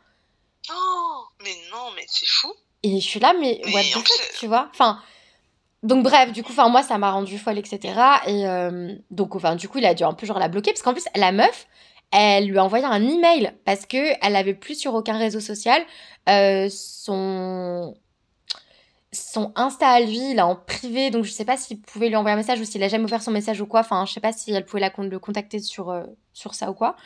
Oh, 0.73 1.25
mais 1.43 1.57
non, 1.73 1.91
mais 1.97 2.05
c'est 2.07 2.29
fou. 2.29 2.53
Et 2.83 3.01
je 3.01 3.07
suis 3.07 3.21
là, 3.21 3.33
mais 3.33 3.61
Mais 3.65 3.75
what 3.75 3.83
the 3.83 3.93
fuck, 3.93 4.05
plus, 4.05 4.39
tu 4.39 4.47
vois. 4.47 4.69
Enfin, 4.73 5.03
donc 5.83 6.03
bref, 6.05 6.33
du 6.33 6.43
coup, 6.43 6.53
moi, 6.69 6.83
ça 6.83 6.99
m'a 6.99 7.11
rendu 7.11 7.39
folle, 7.39 7.59
etc. 7.59 7.99
Et 8.27 8.47
euh, 8.47 8.95
donc, 9.11 9.35
enfin, 9.35 9.57
du 9.57 9.69
coup, 9.69 9.79
il 9.79 9.87
a 9.87 9.95
dû 9.95 10.05
un 10.05 10.13
peu 10.13 10.27
genre 10.27 10.39
la 10.39 10.49
bloquer, 10.49 10.73
parce 10.73 10.83
qu'en 10.83 10.93
plus, 10.93 11.07
la 11.17 11.33
meuf, 11.33 11.67
elle 12.13 12.49
lui 12.49 12.59
a 12.59 12.65
envoyé 12.65 12.85
un 12.85 13.03
email, 13.09 13.53
parce 13.65 13.87
que 13.87 13.97
elle 14.21 14.37
plus 14.55 14.75
sur 14.79 14.95
aucun 14.95 15.17
réseau 15.17 15.41
social 15.41 15.83
euh, 16.29 16.69
son... 16.71 17.95
son 19.13 19.53
Insta 19.57 19.89
à 19.89 20.01
lui, 20.01 20.19
est 20.39 20.43
en 20.43 20.57
privé, 20.57 21.11
donc 21.11 21.25
je 21.25 21.31
sais 21.31 21.47
pas 21.47 21.57
s'il 21.57 21.81
pouvait 21.81 22.09
lui 22.09 22.17
envoyer 22.17 22.35
un 22.35 22.37
message 22.37 22.61
ou 22.61 22.65
s'il 22.65 22.83
a 22.83 22.89
jamais 22.89 23.05
ouvert 23.05 23.23
son 23.23 23.31
message 23.31 23.61
ou 23.63 23.67
quoi. 23.67 23.81
Enfin, 23.81 24.05
je 24.07 24.13
sais 24.13 24.21
pas 24.21 24.33
si 24.33 24.53
elle 24.53 24.67
pouvait 24.67 24.81
le 25.11 25.19
contacter 25.19 25.61
sur, 25.61 25.91
euh, 25.91 26.05
sur 26.35 26.55
ça 26.55 26.71
ou 26.71 26.75
quoi. 26.75 26.97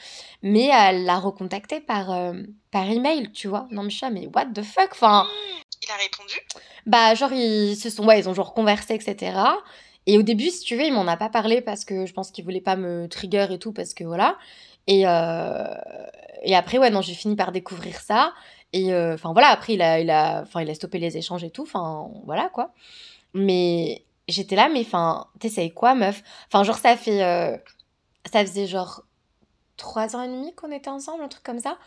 Mais 0.43 0.69
elle 0.73 1.05
l'a 1.05 1.19
recontacté 1.19 1.81
par, 1.81 2.11
par 2.73 2.91
email, 2.91 3.31
tu 3.33 3.47
vois. 3.47 3.69
Non, 3.71 3.85
suis 3.91 4.11
mais 4.11 4.29
what 4.35 4.47
the 4.47 4.63
fuck? 4.63 4.89
Enfin. 4.93 5.27
Répondu? 5.97 6.35
Bah, 6.87 7.15
genre, 7.15 7.33
ils 7.33 7.77
se 7.77 7.91
sont. 7.91 8.07
Ouais, 8.07 8.19
ils 8.21 8.29
ont 8.29 8.35
genre 8.35 8.55
conversé, 8.55 8.95
etc. 8.95 9.39
Et 10.07 10.19
au 10.19 10.23
début, 10.23 10.51
si 10.51 10.61
tu 10.61 10.77
veux, 10.77 10.85
il 10.85 10.93
m'en 10.93 11.07
a 11.07 11.17
pas 11.17 11.31
parlé 11.31 11.61
parce 11.63 11.85
que 11.85 12.07
je 12.07 12.13
pense 12.13 12.31
qu'il 12.31 12.45
voulait 12.45 12.61
pas 12.61 12.77
me 12.77 13.09
trigger 13.09 13.47
et 13.51 13.59
tout, 13.59 13.73
parce 13.73 13.95
que 13.95 14.05
voilà. 14.05 14.37
Et, 14.87 15.07
euh, 15.07 15.65
et 16.43 16.55
après, 16.55 16.79
ouais, 16.79 16.91
non, 16.91 17.01
j'ai 17.01 17.15
fini 17.15 17.37
par 17.37 17.53
découvrir 17.53 18.01
ça. 18.01 18.35
Et 18.75 18.93
euh, 18.93 19.15
enfin 19.15 19.33
voilà, 19.33 19.49
après 19.51 19.75
il 19.75 19.83
a, 19.83 20.01
il, 20.01 20.11
a, 20.11 20.43
enfin, 20.43 20.61
il 20.61 20.69
a 20.69 20.75
stoppé 20.75 20.99
les 20.99 21.17
échanges 21.17 21.45
et 21.45 21.51
tout, 21.51 21.63
enfin 21.63 22.11
voilà 22.27 22.49
quoi. 22.49 22.73
Mais 23.35 24.05
j'étais 24.29 24.57
là, 24.57 24.69
mais 24.69 24.81
enfin, 24.81 25.29
t'essayes 25.39 25.73
quoi 25.73 25.95
meuf? 25.95 26.25
Enfin 26.49 26.65
genre 26.65 26.79
ça 26.79 26.97
fait, 26.97 27.23
euh, 27.23 27.57
ça 28.31 28.41
faisait 28.45 28.67
genre 28.67 29.04
trois 29.77 30.17
ans 30.17 30.23
et 30.23 30.29
demi 30.29 30.55
qu'on 30.55 30.71
était 30.71 30.91
ensemble, 30.91 31.23
un 31.23 31.29
truc 31.29 31.43
comme 31.43 31.59
ça. 31.59 31.79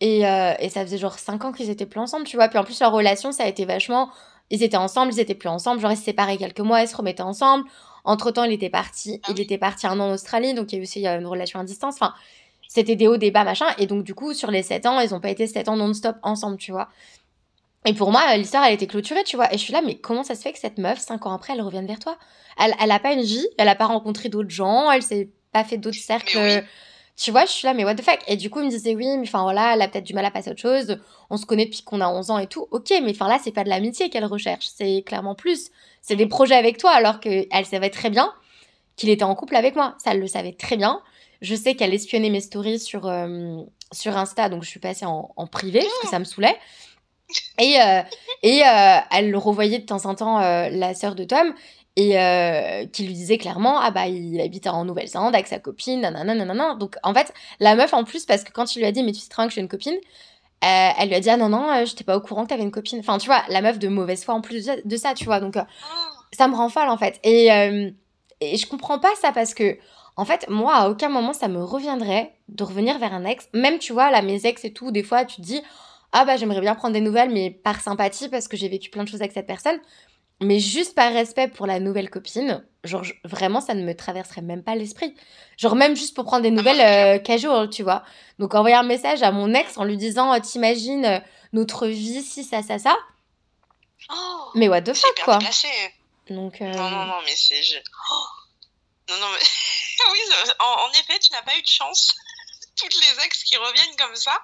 Et, 0.00 0.26
euh, 0.26 0.54
et 0.58 0.68
ça 0.68 0.82
faisait 0.82 0.98
genre 0.98 1.18
cinq 1.18 1.44
ans 1.44 1.52
qu'ils 1.52 1.70
étaient 1.70 1.86
plus 1.86 2.00
ensemble, 2.00 2.24
tu 2.24 2.36
vois. 2.36 2.48
Puis 2.48 2.58
en 2.58 2.64
plus 2.64 2.80
leur 2.80 2.92
relation, 2.92 3.32
ça 3.32 3.44
a 3.44 3.46
été 3.46 3.64
vachement... 3.64 4.10
Ils 4.50 4.62
étaient 4.62 4.76
ensemble, 4.76 5.12
ils 5.12 5.18
étaient 5.18 5.34
plus 5.34 5.48
ensemble, 5.48 5.80
genre 5.80 5.90
ils 5.90 5.96
se 5.96 6.04
séparaient 6.04 6.36
quelques 6.36 6.60
mois, 6.60 6.80
ils 6.80 6.86
se 6.86 6.96
remettaient 6.96 7.22
ensemble. 7.22 7.64
Entre 8.04 8.30
temps, 8.30 8.44
il 8.44 8.52
était 8.52 8.70
parti, 8.70 9.20
ah 9.24 9.32
il 9.32 9.40
était 9.40 9.58
parti 9.58 9.88
un 9.88 9.98
an 9.98 10.08
en 10.08 10.12
Australie, 10.12 10.54
donc 10.54 10.72
il 10.72 10.76
y 10.76 10.78
a 10.78 10.80
eu 10.80 10.82
aussi 10.84 11.04
une 11.04 11.26
relation 11.26 11.58
à 11.58 11.64
distance. 11.64 11.96
Enfin, 11.96 12.14
c'était 12.68 12.94
des 12.94 13.08
hauts, 13.08 13.16
des 13.16 13.32
bas, 13.32 13.42
machin. 13.42 13.66
Et 13.78 13.86
donc, 13.86 14.04
du 14.04 14.14
coup, 14.14 14.34
sur 14.34 14.52
les 14.52 14.62
7 14.62 14.86
ans, 14.86 15.00
ils 15.00 15.14
ont 15.14 15.20
pas 15.20 15.30
été 15.30 15.48
7 15.48 15.68
ans 15.68 15.76
non-stop 15.76 16.16
ensemble, 16.22 16.58
tu 16.58 16.70
vois. 16.70 16.88
Et 17.84 17.94
pour 17.94 18.12
moi, 18.12 18.36
l'histoire, 18.36 18.64
elle 18.64 18.74
était 18.74 18.86
clôturée, 18.86 19.24
tu 19.24 19.36
vois. 19.36 19.52
Et 19.52 19.58
je 19.58 19.62
suis 19.62 19.72
là, 19.72 19.82
mais 19.82 19.96
comment 19.96 20.22
ça 20.22 20.34
se 20.34 20.42
fait 20.42 20.52
que 20.52 20.58
cette 20.58 20.78
meuf, 20.78 21.00
5 21.00 21.26
ans 21.26 21.32
après, 21.32 21.52
elle 21.52 21.62
revienne 21.62 21.86
vers 21.86 21.98
toi? 21.98 22.16
Elle, 22.60 22.74
elle 22.80 22.90
a 22.90 22.98
pas 23.00 23.12
une 23.12 23.22
vie, 23.22 23.46
elle 23.58 23.68
a 23.68 23.74
pas 23.74 23.86
rencontré 23.86 24.28
d'autres 24.28 24.50
gens, 24.50 24.90
elle 24.90 25.02
s'est 25.02 25.30
pas 25.52 25.64
fait 25.64 25.76
d'autres 25.76 25.98
cercles. 25.98 26.64
Tu 27.16 27.30
vois, 27.30 27.46
je 27.46 27.50
suis 27.52 27.66
là, 27.66 27.72
mais 27.72 27.84
what 27.84 27.94
the 27.94 28.02
fuck? 28.02 28.20
Et 28.26 28.36
du 28.36 28.50
coup, 28.50 28.60
il 28.60 28.66
me 28.66 28.70
disait, 28.70 28.94
oui, 28.94 29.16
mais 29.16 29.26
enfin 29.26 29.42
voilà, 29.42 29.74
elle 29.74 29.82
a 29.82 29.88
peut-être 29.88 30.04
du 30.04 30.12
mal 30.12 30.24
à 30.26 30.30
passer 30.30 30.50
à 30.50 30.52
autre 30.52 30.60
chose. 30.60 30.98
On 31.30 31.38
se 31.38 31.46
connaît 31.46 31.64
depuis 31.64 31.82
qu'on 31.82 32.02
a 32.02 32.08
11 32.08 32.30
ans 32.30 32.38
et 32.38 32.46
tout. 32.46 32.68
Ok, 32.72 32.92
mais 33.02 33.12
enfin 33.12 33.26
là, 33.26 33.38
c'est 33.42 33.52
pas 33.52 33.64
de 33.64 33.70
l'amitié 33.70 34.10
qu'elle 34.10 34.26
recherche, 34.26 34.66
c'est 34.74 35.02
clairement 35.06 35.34
plus. 35.34 35.70
C'est 36.02 36.16
des 36.16 36.26
projets 36.26 36.54
avec 36.54 36.76
toi, 36.76 36.90
alors 36.90 37.20
qu'elle 37.20 37.66
savait 37.66 37.90
très 37.90 38.10
bien 38.10 38.32
qu'il 38.96 39.10
était 39.10 39.24
en 39.24 39.34
couple 39.34 39.56
avec 39.56 39.76
moi. 39.76 39.94
Ça, 40.02 40.12
elle 40.12 40.20
le 40.20 40.26
savait 40.26 40.52
très 40.52 40.76
bien. 40.76 41.00
Je 41.42 41.54
sais 41.54 41.74
qu'elle 41.74 41.94
espionnait 41.94 42.30
mes 42.30 42.40
stories 42.40 42.80
sur, 42.80 43.06
euh, 43.06 43.62
sur 43.92 44.16
Insta, 44.16 44.48
donc 44.48 44.64
je 44.64 44.68
suis 44.68 44.80
passée 44.80 45.06
en, 45.06 45.46
privé 45.50 45.80
parce 45.80 45.98
que 46.00 46.08
ça 46.08 46.18
me 46.18 46.24
saoulait. 46.24 46.56
Et, 47.58 47.80
euh, 47.80 48.02
et 48.42 48.62
euh, 48.62 48.98
elle 49.10 49.36
revoyait 49.36 49.80
de 49.80 49.84
temps 49.84 50.06
en 50.06 50.14
temps 50.14 50.38
la 50.38 50.94
sœur 50.94 51.14
de 51.14 51.24
Tom 51.24 51.54
et 51.96 52.10
qui 52.92 53.04
lui 53.04 53.14
disait 53.14 53.38
clairement 53.38 53.80
ah 53.80 53.90
bah 53.90 54.06
il 54.06 54.40
habite 54.40 54.66
en 54.66 54.84
Nouvelle-Zélande 54.84 55.34
avec 55.34 55.46
sa 55.46 55.58
copine 55.58 56.00
nanana 56.00 56.34
nanana. 56.34 56.74
Donc 56.74 56.96
en 57.02 57.14
fait 57.14 57.32
la 57.58 57.74
meuf 57.74 57.94
en 57.94 58.04
plus 58.04 58.26
parce 58.26 58.44
que 58.44 58.52
quand 58.52 58.76
il 58.76 58.80
lui 58.80 58.86
a 58.86 58.92
dit 58.92 59.02
mais 59.02 59.12
tu 59.12 59.20
sais 59.20 59.28
très 59.28 59.42
bien 59.42 59.48
que 59.48 59.54
j'ai 59.54 59.60
une 59.60 59.68
copine 59.68 59.96
elle 60.60 61.08
lui 61.08 61.14
a 61.14 61.20
dit 61.20 61.30
ah 61.30 61.36
non 61.36 61.48
non 61.48 61.84
j'étais 61.84 62.04
pas 62.04 62.16
au 62.16 62.20
courant 62.20 62.44
que 62.44 62.50
t'avais 62.50 62.62
une 62.62 62.70
copine. 62.70 62.98
Enfin 63.00 63.18
tu 63.18 63.26
vois 63.26 63.42
la 63.48 63.62
meuf 63.62 63.78
de 63.78 63.88
mauvaise 63.88 64.24
foi 64.24 64.34
en 64.34 64.40
plus 64.40 64.66
de 64.84 64.96
ça, 64.96 65.14
tu 65.14 65.24
vois. 65.24 65.40
Donc 65.40 65.56
ça 66.32 66.48
me 66.48 66.54
rend 66.54 66.68
folle 66.68 66.88
en 66.88 66.98
fait. 66.98 67.18
Et, 67.24 67.46
et 68.40 68.56
je 68.56 68.66
comprends 68.66 68.98
pas 68.98 69.14
ça 69.20 69.32
parce 69.32 69.54
que 69.54 69.78
en 70.16 70.24
fait, 70.24 70.48
moi, 70.48 70.74
à 70.74 70.88
aucun 70.88 71.10
moment, 71.10 71.34
ça 71.34 71.46
me 71.46 71.62
reviendrait 71.62 72.32
de 72.48 72.64
revenir 72.64 72.98
vers 72.98 73.12
un 73.12 73.24
ex. 73.24 73.48
Même, 73.52 73.78
tu 73.78 73.92
vois, 73.92 74.10
là, 74.10 74.22
mes 74.22 74.46
ex 74.46 74.64
et 74.64 74.72
tout, 74.72 74.90
des 74.90 75.02
fois, 75.02 75.26
tu 75.26 75.36
te 75.36 75.42
dis, 75.42 75.60
ah 76.12 76.24
bah, 76.24 76.36
j'aimerais 76.36 76.60
bien 76.60 76.74
prendre 76.74 76.94
des 76.94 77.00
nouvelles, 77.00 77.30
mais 77.30 77.50
par 77.50 77.80
sympathie, 77.80 78.28
parce 78.28 78.48
que 78.48 78.56
j'ai 78.56 78.68
vécu 78.68 78.90
plein 78.90 79.04
de 79.04 79.08
choses 79.08 79.20
avec 79.20 79.32
cette 79.32 79.46
personne. 79.46 79.78
Mais 80.40 80.58
juste 80.58 80.94
par 80.94 81.12
respect 81.12 81.48
pour 81.48 81.66
la 81.66 81.80
nouvelle 81.80 82.10
copine, 82.10 82.62
genre, 82.84 83.02
vraiment, 83.24 83.62
ça 83.62 83.72
ne 83.72 83.82
me 83.82 83.94
traverserait 83.94 84.42
même 84.42 84.62
pas 84.62 84.74
l'esprit. 84.74 85.14
Genre, 85.56 85.74
même 85.74 85.96
juste 85.96 86.14
pour 86.14 86.24
prendre 86.24 86.42
des 86.42 86.50
nouvelles 86.50 86.80
euh, 86.80 87.18
casual, 87.18 87.70
tu 87.70 87.82
vois. 87.82 88.04
Donc, 88.38 88.54
envoyer 88.54 88.76
un 88.76 88.82
message 88.82 89.22
à 89.22 89.32
mon 89.32 89.54
ex 89.54 89.78
en 89.78 89.84
lui 89.84 89.96
disant, 89.96 90.34
oh, 90.34 90.40
t'imagines 90.40 91.06
euh, 91.06 91.18
notre 91.54 91.86
vie, 91.86 92.22
si, 92.22 92.44
ça, 92.44 92.62
ça, 92.62 92.78
ça. 92.78 92.96
Oh, 94.10 94.50
mais 94.54 94.68
what 94.68 94.82
the 94.82 94.94
fuck, 94.94 95.20
quoi. 95.24 95.38
Donc, 96.28 96.60
euh... 96.60 96.70
Non, 96.70 96.90
non, 96.90 97.04
non, 97.06 97.22
mais 97.24 97.34
c'est. 97.34 97.62
Oh. 98.10 98.14
Non, 99.08 99.16
non, 99.16 99.28
mais. 99.32 99.38
oui, 100.12 100.18
en, 100.58 100.90
effet, 101.00 101.18
tu 101.18 101.32
n'as 101.32 101.42
pas 101.42 101.56
eu 101.56 101.62
de 101.62 101.68
chance. 101.68 102.14
Toutes 102.76 102.94
les 102.94 103.24
ex 103.24 103.42
qui 103.44 103.56
reviennent 103.56 103.96
comme 103.96 104.16
ça. 104.16 104.38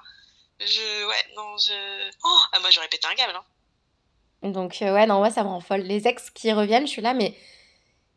Je. 0.64 1.07
Ouais, 1.07 1.35
non, 1.37 1.57
je. 1.59 2.11
Oh, 2.25 2.38
ah, 2.53 2.59
moi, 2.61 2.70
j'aurais 2.70 2.88
pété 2.88 3.07
un 3.11 3.14
câble. 3.14 3.35
Hein. 3.35 4.51
Donc, 4.51 4.83
euh, 4.83 4.92
ouais, 4.92 5.07
non, 5.07 5.29
ça 5.31 5.44
me 5.44 5.48
rend 5.48 5.61
folle. 5.61 5.83
Les 5.83 6.07
ex 6.09 6.31
qui 6.31 6.53
reviennent, 6.53 6.87
je 6.87 6.92
suis 6.92 7.03
là, 7.03 7.14
mais 7.14 7.35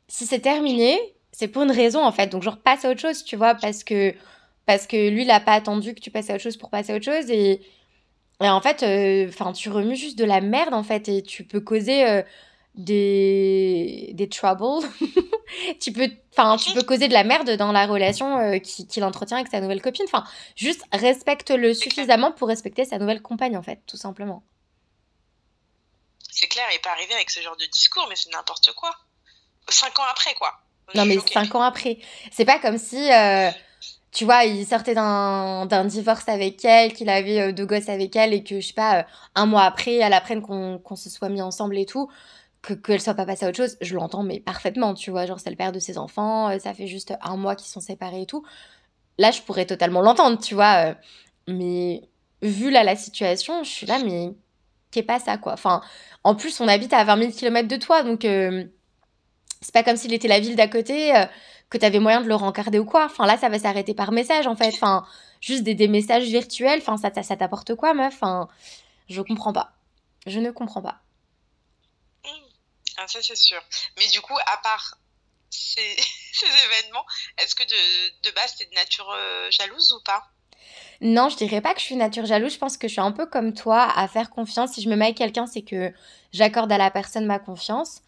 si 0.07 0.25
c'est 0.25 0.39
terminé, 0.39 0.99
c'est 1.31 1.47
pour 1.47 1.63
une 1.63 1.71
raison, 1.71 2.03
en 2.03 2.11
fait. 2.11 2.27
Donc, 2.27 2.43
genre, 2.43 2.57
passe 2.57 2.85
à 2.85 2.89
autre 2.91 3.01
chose, 3.01 3.23
tu 3.23 3.35
vois, 3.35 3.55
parce 3.55 3.83
que, 3.83 4.13
parce 4.65 4.87
que 4.87 5.09
lui, 5.09 5.21
il 5.23 5.27
n'a 5.27 5.39
pas 5.39 5.53
attendu 5.53 5.93
que 5.93 5.99
tu 5.99 6.11
passes 6.11 6.29
à 6.29 6.35
autre 6.35 6.43
chose 6.43 6.57
pour 6.57 6.69
passer 6.69 6.93
à 6.93 6.95
autre 6.95 7.05
chose. 7.05 7.29
Et, 7.29 7.61
et 8.41 8.49
en 8.49 8.61
fait, 8.61 8.83
euh, 8.83 9.29
enfin, 9.29 9.53
tu 9.53 9.69
remues 9.69 9.95
juste 9.95 10.17
de 10.17 10.25
la 10.25 10.41
merde, 10.41 10.73
en 10.73 10.83
fait, 10.83 11.07
et 11.09 11.21
tu 11.21 11.43
peux 11.43 11.61
causer. 11.61 12.07
Euh, 12.07 12.21
des, 12.75 14.11
des 14.13 14.29
troubles. 14.29 14.85
tu 15.79 15.91
peux 15.91 16.09
enfin 16.31 16.57
tu 16.57 16.73
peux 16.73 16.83
causer 16.83 17.07
de 17.07 17.13
la 17.13 17.23
merde 17.23 17.51
dans 17.51 17.71
la 17.71 17.85
relation 17.85 18.37
euh, 18.37 18.57
qu'il 18.59 19.03
entretient 19.03 19.37
avec 19.37 19.49
sa 19.49 19.61
nouvelle 19.61 19.81
copine. 19.81 20.05
Enfin, 20.05 20.25
juste 20.55 20.83
respecte-le 20.91 21.73
suffisamment 21.73 22.31
pour 22.31 22.47
respecter 22.47 22.85
sa 22.85 22.97
nouvelle 22.97 23.21
compagne 23.21 23.57
en 23.57 23.63
fait, 23.63 23.79
tout 23.87 23.97
simplement. 23.97 24.43
C'est 26.31 26.47
clair, 26.47 26.65
il 26.73 26.81
pas 26.81 26.91
arrivé 26.91 27.13
avec 27.13 27.29
ce 27.29 27.41
genre 27.41 27.55
de 27.55 27.65
discours, 27.65 28.05
mais 28.09 28.15
c'est 28.15 28.29
n'importe 28.31 28.73
quoi. 28.73 28.91
Cinq 29.69 29.97
ans 29.99 30.03
après, 30.11 30.33
quoi. 30.33 30.51
non, 30.93 31.05
mais 31.05 31.17
cinq 31.31 31.55
ans 31.55 31.61
après. 31.61 31.97
C'est 32.29 32.43
pas 32.43 32.59
comme 32.59 32.77
si, 32.77 33.11
euh, 33.11 33.49
tu 34.11 34.25
vois, 34.25 34.43
il 34.43 34.65
sortait 34.67 34.93
d'un 34.93 35.85
divorce 35.85 36.27
avec 36.27 36.63
elle, 36.65 36.93
qu'il 36.93 37.09
avait 37.09 37.39
euh, 37.39 37.51
deux 37.53 37.65
gosses 37.65 37.87
avec 37.87 38.15
elle, 38.17 38.33
et 38.33 38.43
que, 38.43 38.59
je 38.59 38.67
sais 38.67 38.73
pas, 38.73 39.07
un 39.33 39.45
mois 39.45 39.63
après, 39.63 39.95
elle 39.95 40.11
apprenne 40.11 40.41
qu'on 40.41 40.95
se 40.97 41.09
soit 41.09 41.29
mis 41.29 41.41
ensemble 41.41 41.77
et 41.77 41.85
tout 41.85 42.11
qu'elle 42.73 43.01
soit 43.01 43.13
pas 43.13 43.25
passée 43.25 43.45
à 43.45 43.49
autre 43.49 43.57
chose, 43.57 43.77
je 43.81 43.95
l'entends 43.95 44.23
mais 44.23 44.39
parfaitement, 44.39 44.93
tu 44.93 45.11
vois, 45.11 45.25
genre 45.25 45.39
c'est 45.39 45.49
le 45.49 45.55
père 45.55 45.71
de 45.71 45.79
ses 45.79 45.97
enfants, 45.97 46.49
euh, 46.49 46.59
ça 46.59 46.73
fait 46.73 46.87
juste 46.87 47.13
un 47.21 47.37
mois 47.37 47.55
qu'ils 47.55 47.69
sont 47.69 47.81
séparés 47.81 48.21
et 48.21 48.25
tout. 48.25 48.43
Là, 49.17 49.31
je 49.31 49.41
pourrais 49.41 49.65
totalement 49.65 50.01
l'entendre, 50.01 50.39
tu 50.39 50.55
vois, 50.55 50.91
euh, 50.91 50.93
mais 51.47 52.01
vu 52.41 52.71
là 52.71 52.83
la 52.83 52.95
situation, 52.95 53.63
je 53.63 53.69
suis 53.69 53.87
là, 53.87 53.99
mais 54.03 54.33
qu'est 54.91 55.03
pas 55.03 55.19
ça, 55.19 55.37
quoi. 55.37 55.53
Enfin, 55.53 55.81
en 56.23 56.35
plus, 56.35 56.59
on 56.61 56.67
habite 56.67 56.93
à 56.93 57.03
20 57.03 57.17
000 57.19 57.31
km 57.31 57.67
de 57.67 57.77
toi, 57.77 58.03
donc 58.03 58.25
euh, 58.25 58.65
c'est 59.61 59.73
pas 59.73 59.83
comme 59.83 59.97
s'il 59.97 60.13
était 60.13 60.27
la 60.27 60.39
ville 60.39 60.55
d'à 60.55 60.67
côté, 60.67 61.13
que 61.69 61.77
t'avais 61.77 61.99
moyen 61.99 62.21
de 62.21 62.27
le 62.27 62.35
rencarder 62.35 62.79
ou 62.79 62.85
quoi. 62.85 63.05
Enfin, 63.05 63.25
là, 63.25 63.37
ça 63.37 63.49
va 63.49 63.59
s'arrêter 63.59 63.93
par 63.93 64.11
message, 64.11 64.47
en 64.47 64.55
fait. 64.55 64.69
Enfin, 64.73 65.05
juste 65.41 65.63
des, 65.63 65.75
des 65.75 65.87
messages 65.87 66.25
virtuels, 66.25 66.79
enfin, 66.79 66.97
ça, 66.97 67.11
ça 67.23 67.35
t'apporte 67.35 67.75
quoi, 67.75 67.93
meuf? 67.93 68.13
Enfin, 68.15 68.47
je 69.09 69.21
comprends 69.21 69.53
pas. 69.53 69.71
Je 70.27 70.39
ne 70.39 70.51
comprends 70.51 70.81
pas. 70.81 71.04
Ah, 72.97 73.07
ça, 73.07 73.21
c'est 73.21 73.35
sûr. 73.35 73.61
Mais 73.97 74.07
du 74.07 74.21
coup, 74.21 74.37
à 74.45 74.57
part 74.57 74.97
ces, 75.49 75.95
événements, 76.65 77.05
est-ce 77.37 77.55
que 77.55 77.63
de, 77.63 78.29
de 78.29 78.35
base, 78.35 78.55
t'es 78.55 78.65
de 78.65 78.73
nature 78.73 79.09
euh, 79.11 79.49
jalouse 79.51 79.93
ou 79.93 80.03
pas? 80.03 80.23
Non, 81.01 81.29
je 81.29 81.37
dirais 81.37 81.61
pas 81.61 81.73
que 81.73 81.79
je 81.79 81.85
suis 81.85 81.95
nature 81.95 82.25
jalouse. 82.25 82.53
Je 82.53 82.57
pense 82.57 82.77
que 82.77 82.87
je 82.87 82.93
suis 82.93 83.01
un 83.01 83.11
peu 83.11 83.25
comme 83.25 83.53
toi 83.53 83.83
à 83.95 84.07
faire 84.07 84.29
confiance. 84.29 84.73
Si 84.73 84.81
je 84.81 84.89
me 84.89 84.95
mets 84.95 85.05
avec 85.05 85.17
quelqu'un, 85.17 85.45
c'est 85.45 85.61
que 85.61 85.93
j'accorde 86.31 86.71
à 86.71 86.77
la 86.77 86.91
personne 86.91 87.25
ma 87.25 87.39
confiance. 87.39 88.01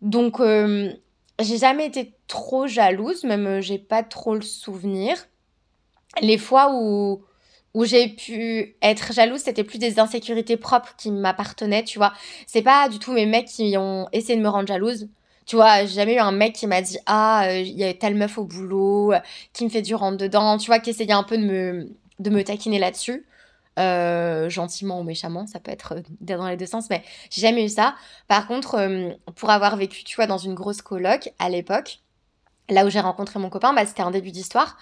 Donc, 0.00 0.40
euh, 0.40 0.92
j'ai 1.38 1.58
jamais 1.58 1.86
été 1.86 2.14
trop 2.26 2.66
jalouse, 2.66 3.24
même 3.24 3.46
euh, 3.46 3.60
j'ai 3.60 3.78
pas 3.78 4.02
trop 4.02 4.34
le 4.34 4.42
souvenir. 4.42 5.26
Les 6.20 6.38
fois 6.38 6.72
où 6.72 7.24
où 7.74 7.84
j'ai 7.84 8.08
pu 8.08 8.76
être 8.82 9.12
jalouse, 9.12 9.40
c'était 9.40 9.64
plus 9.64 9.78
des 9.78 10.00
insécurités 10.00 10.56
propres 10.56 10.94
qui 10.96 11.10
m'appartenaient, 11.10 11.84
tu 11.84 11.98
vois. 11.98 12.12
C'est 12.46 12.62
pas 12.62 12.88
du 12.88 12.98
tout 12.98 13.12
mes 13.12 13.26
mecs 13.26 13.46
qui 13.46 13.76
ont 13.76 14.08
essayé 14.12 14.36
de 14.36 14.42
me 14.42 14.48
rendre 14.48 14.68
jalouse. 14.68 15.08
Tu 15.46 15.56
vois, 15.56 15.80
j'ai 15.80 15.94
jamais 15.94 16.14
eu 16.14 16.18
un 16.18 16.32
mec 16.32 16.54
qui 16.54 16.66
m'a 16.66 16.82
dit 16.82 16.98
Ah, 17.06 17.46
euh, 17.48 17.58
il 17.60 17.76
y 17.78 17.84
a 17.84 17.92
telle 17.94 18.14
meuf 18.14 18.38
au 18.38 18.44
boulot, 18.44 19.12
euh, 19.12 19.20
qui 19.52 19.64
me 19.64 19.70
fait 19.70 19.82
du 19.82 19.94
rentre 19.94 20.16
dedans, 20.16 20.58
tu 20.58 20.66
vois, 20.66 20.80
qui 20.80 20.90
essayait 20.90 21.12
un 21.12 21.22
peu 21.24 21.38
de 21.38 21.44
me, 21.44 21.88
de 22.18 22.30
me 22.30 22.42
taquiner 22.44 22.78
là-dessus. 22.78 23.26
Euh, 23.78 24.50
gentiment 24.50 25.00
ou 25.00 25.04
méchamment, 25.04 25.46
ça 25.46 25.60
peut 25.60 25.70
être 25.70 26.02
dans 26.20 26.48
les 26.48 26.56
deux 26.56 26.66
sens, 26.66 26.90
mais 26.90 27.02
j'ai 27.30 27.40
jamais 27.40 27.64
eu 27.64 27.68
ça. 27.68 27.94
Par 28.28 28.46
contre, 28.46 29.16
pour 29.36 29.50
avoir 29.50 29.76
vécu, 29.76 30.04
tu 30.04 30.16
vois, 30.16 30.26
dans 30.26 30.38
une 30.38 30.54
grosse 30.54 30.82
coloc 30.82 31.32
à 31.38 31.48
l'époque, 31.48 32.00
là 32.68 32.84
où 32.84 32.90
j'ai 32.90 33.00
rencontré 33.00 33.38
mon 33.38 33.50
copain, 33.50 33.72
bah, 33.72 33.86
c'était 33.86 34.02
un 34.02 34.10
début 34.10 34.30
d'histoire. 34.32 34.76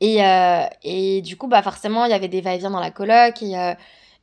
Et, 0.00 0.24
euh, 0.24 0.64
et 0.82 1.22
du 1.22 1.36
coup, 1.36 1.46
bah 1.46 1.62
forcément, 1.62 2.04
il 2.04 2.10
y 2.10 2.14
avait 2.14 2.28
des 2.28 2.40
va-et-vient 2.40 2.70
dans 2.70 2.80
la 2.80 2.90
coloc. 2.90 3.42
Et, 3.42 3.58
euh, 3.58 3.74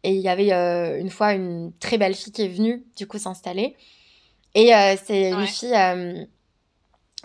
et 0.03 0.12
il 0.12 0.21
y 0.21 0.29
avait 0.29 0.53
euh, 0.53 0.99
une 0.99 1.09
fois 1.09 1.33
une 1.33 1.71
très 1.79 1.97
belle 1.97 2.13
fille 2.13 2.33
qui 2.33 2.43
est 2.43 2.47
venue, 2.47 2.83
du 2.97 3.07
coup, 3.07 3.17
s'installer. 3.17 3.75
Et 4.55 4.71
c'est 5.03 5.31
une 5.31 5.47
fille 5.47 5.75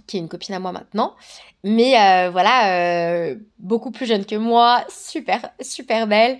qui 0.07 0.17
est 0.17 0.21
une 0.21 0.29
copine 0.29 0.55
à 0.55 0.61
moi 0.61 0.73
maintenant. 0.73 1.15
Mais 1.63 2.01
euh, 2.01 2.31
voilà, 2.31 3.35
beaucoup 3.59 3.91
plus 3.91 4.07
jeune 4.07 4.25
que 4.25 4.37
moi, 4.37 4.83
super, 4.89 5.51
super 5.61 6.07
belle. 6.07 6.39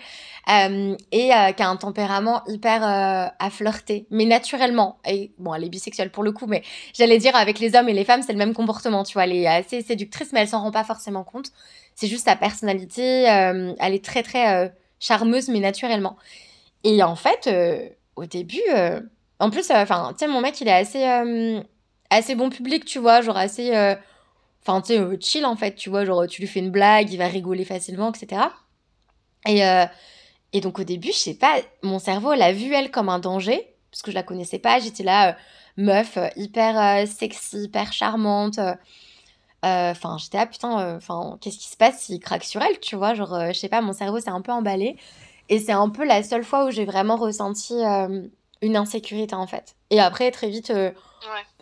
et 0.49 1.29
qui 1.57 1.63
a 1.63 1.69
un 1.69 1.77
tempérament 1.77 2.43
hyper 2.47 2.83
à 2.83 3.51
flirter, 3.51 4.07
mais 4.11 4.25
naturellement. 4.25 4.99
Et 5.07 5.33
bon, 5.37 5.53
elle 5.53 5.65
est 5.65 5.69
bisexuelle 5.69 6.11
pour 6.11 6.23
le 6.23 6.33
coup, 6.33 6.47
mais 6.47 6.63
j'allais 6.95 7.19
dire 7.19 7.37
avec 7.37 7.59
les 7.59 7.77
hommes 7.77 7.91
et 7.91 7.93
les 7.95 8.05
femmes, 8.05 8.23
c'est 8.23 8.33
le 8.33 8.39
même 8.39 8.55
comportement, 8.55 9.05
tu 9.05 9.13
vois. 9.13 9.25
Elle 9.25 9.35
est 9.35 9.47
assez 9.47 9.83
séductrice, 9.83 10.33
mais 10.33 10.41
elle 10.41 10.49
s'en 10.49 10.63
rend 10.63 10.71
pas 10.71 10.85
forcément 10.85 11.23
compte. 11.23 11.53
C'est 11.99 12.07
juste 12.07 12.27
sa 12.27 12.37
personnalité. 12.37 13.25
elle 13.25 13.93
est 13.93 14.05
très, 14.05 14.23
très 14.23 14.73
charmeuse, 15.01 15.49
mais 15.49 15.59
naturellement. 15.59 16.17
Et 16.85 17.03
en 17.03 17.17
fait, 17.17 17.51
au 18.15 18.25
début, 18.25 18.63
en 19.41 19.51
plus, 19.51 19.69
enfin, 19.73 20.11
tu 20.13 20.25
sais, 20.25 20.29
mon 20.31 20.41
mec, 20.41 20.61
il 20.61 20.69
est 20.69 20.71
assez, 20.71 21.61
assez 22.09 22.37
bon 22.37 22.51
public, 22.51 22.85
tu 22.85 23.01
vois, 23.01 23.21
genre 23.21 23.37
assez, 23.37 23.71
enfin, 24.63 24.81
tu 24.81 24.95
sais, 24.95 25.21
chill 25.21 25.45
en 25.45 25.57
fait, 25.57 25.75
tu 25.75 25.91
vois, 25.91 26.05
genre 26.05 26.29
tu 26.29 26.41
lui 26.41 26.47
fais 26.47 26.61
une 26.61 26.71
blague, 26.71 27.13
il 27.13 27.19
va 27.19 27.27
rigoler 27.27 27.65
facilement, 27.65 28.13
etc. 28.13 28.43
Et, 29.49 29.63
et 30.53 30.61
donc 30.61 30.79
au 30.79 30.85
début, 30.85 31.09
je 31.09 31.19
sais 31.19 31.35
pas, 31.35 31.57
mon 31.83 31.99
cerveau 31.99 32.33
l'a 32.33 32.53
vu 32.53 32.73
elle 32.75 32.93
comme 32.93 33.09
un 33.09 33.19
danger, 33.19 33.75
parce 33.91 34.03
que 34.03 34.13
je 34.13 34.15
la 34.15 34.23
connaissais 34.23 34.61
pas, 34.61 34.79
j'étais 34.79 35.03
là, 35.03 35.37
meuf, 35.77 36.17
hyper 36.37 37.09
sexy, 37.09 37.65
hyper 37.65 37.93
charmante. 37.93 38.61
Enfin, 39.63 40.17
j'étais 40.19 40.39
là, 40.39 40.47
putain, 40.47 40.97
enfin, 40.97 41.37
qu'est-ce 41.41 41.59
qui 41.59 41.69
se 41.69 41.77
passe? 41.77 42.01
S'il 42.03 42.21
craque 42.21 42.45
sur 42.45 42.63
elle, 42.63 42.79
tu 42.81 42.97
vois, 42.97 43.15
genre, 43.15 43.49
je 43.49 43.53
sais 43.59 43.69
pas, 43.69 43.81
mon 43.81 43.93
cerveau 43.93 44.21
s'est 44.21 44.31
un 44.31 44.41
peu 44.41 44.53
emballé. 44.53 44.97
Et 45.49 45.59
c'est 45.59 45.73
un 45.73 45.89
peu 45.89 46.05
la 46.05 46.23
seule 46.23 46.45
fois 46.45 46.67
où 46.67 46.71
j'ai 46.71 46.85
vraiment 46.85 47.17
ressenti 47.17 47.83
une 48.63 48.77
insécurité 48.77 49.35
en 49.35 49.47
fait. 49.47 49.77
Et 49.91 50.01
après, 50.01 50.31
très 50.31 50.49
vite, 50.49 50.71
euh, 50.71 50.91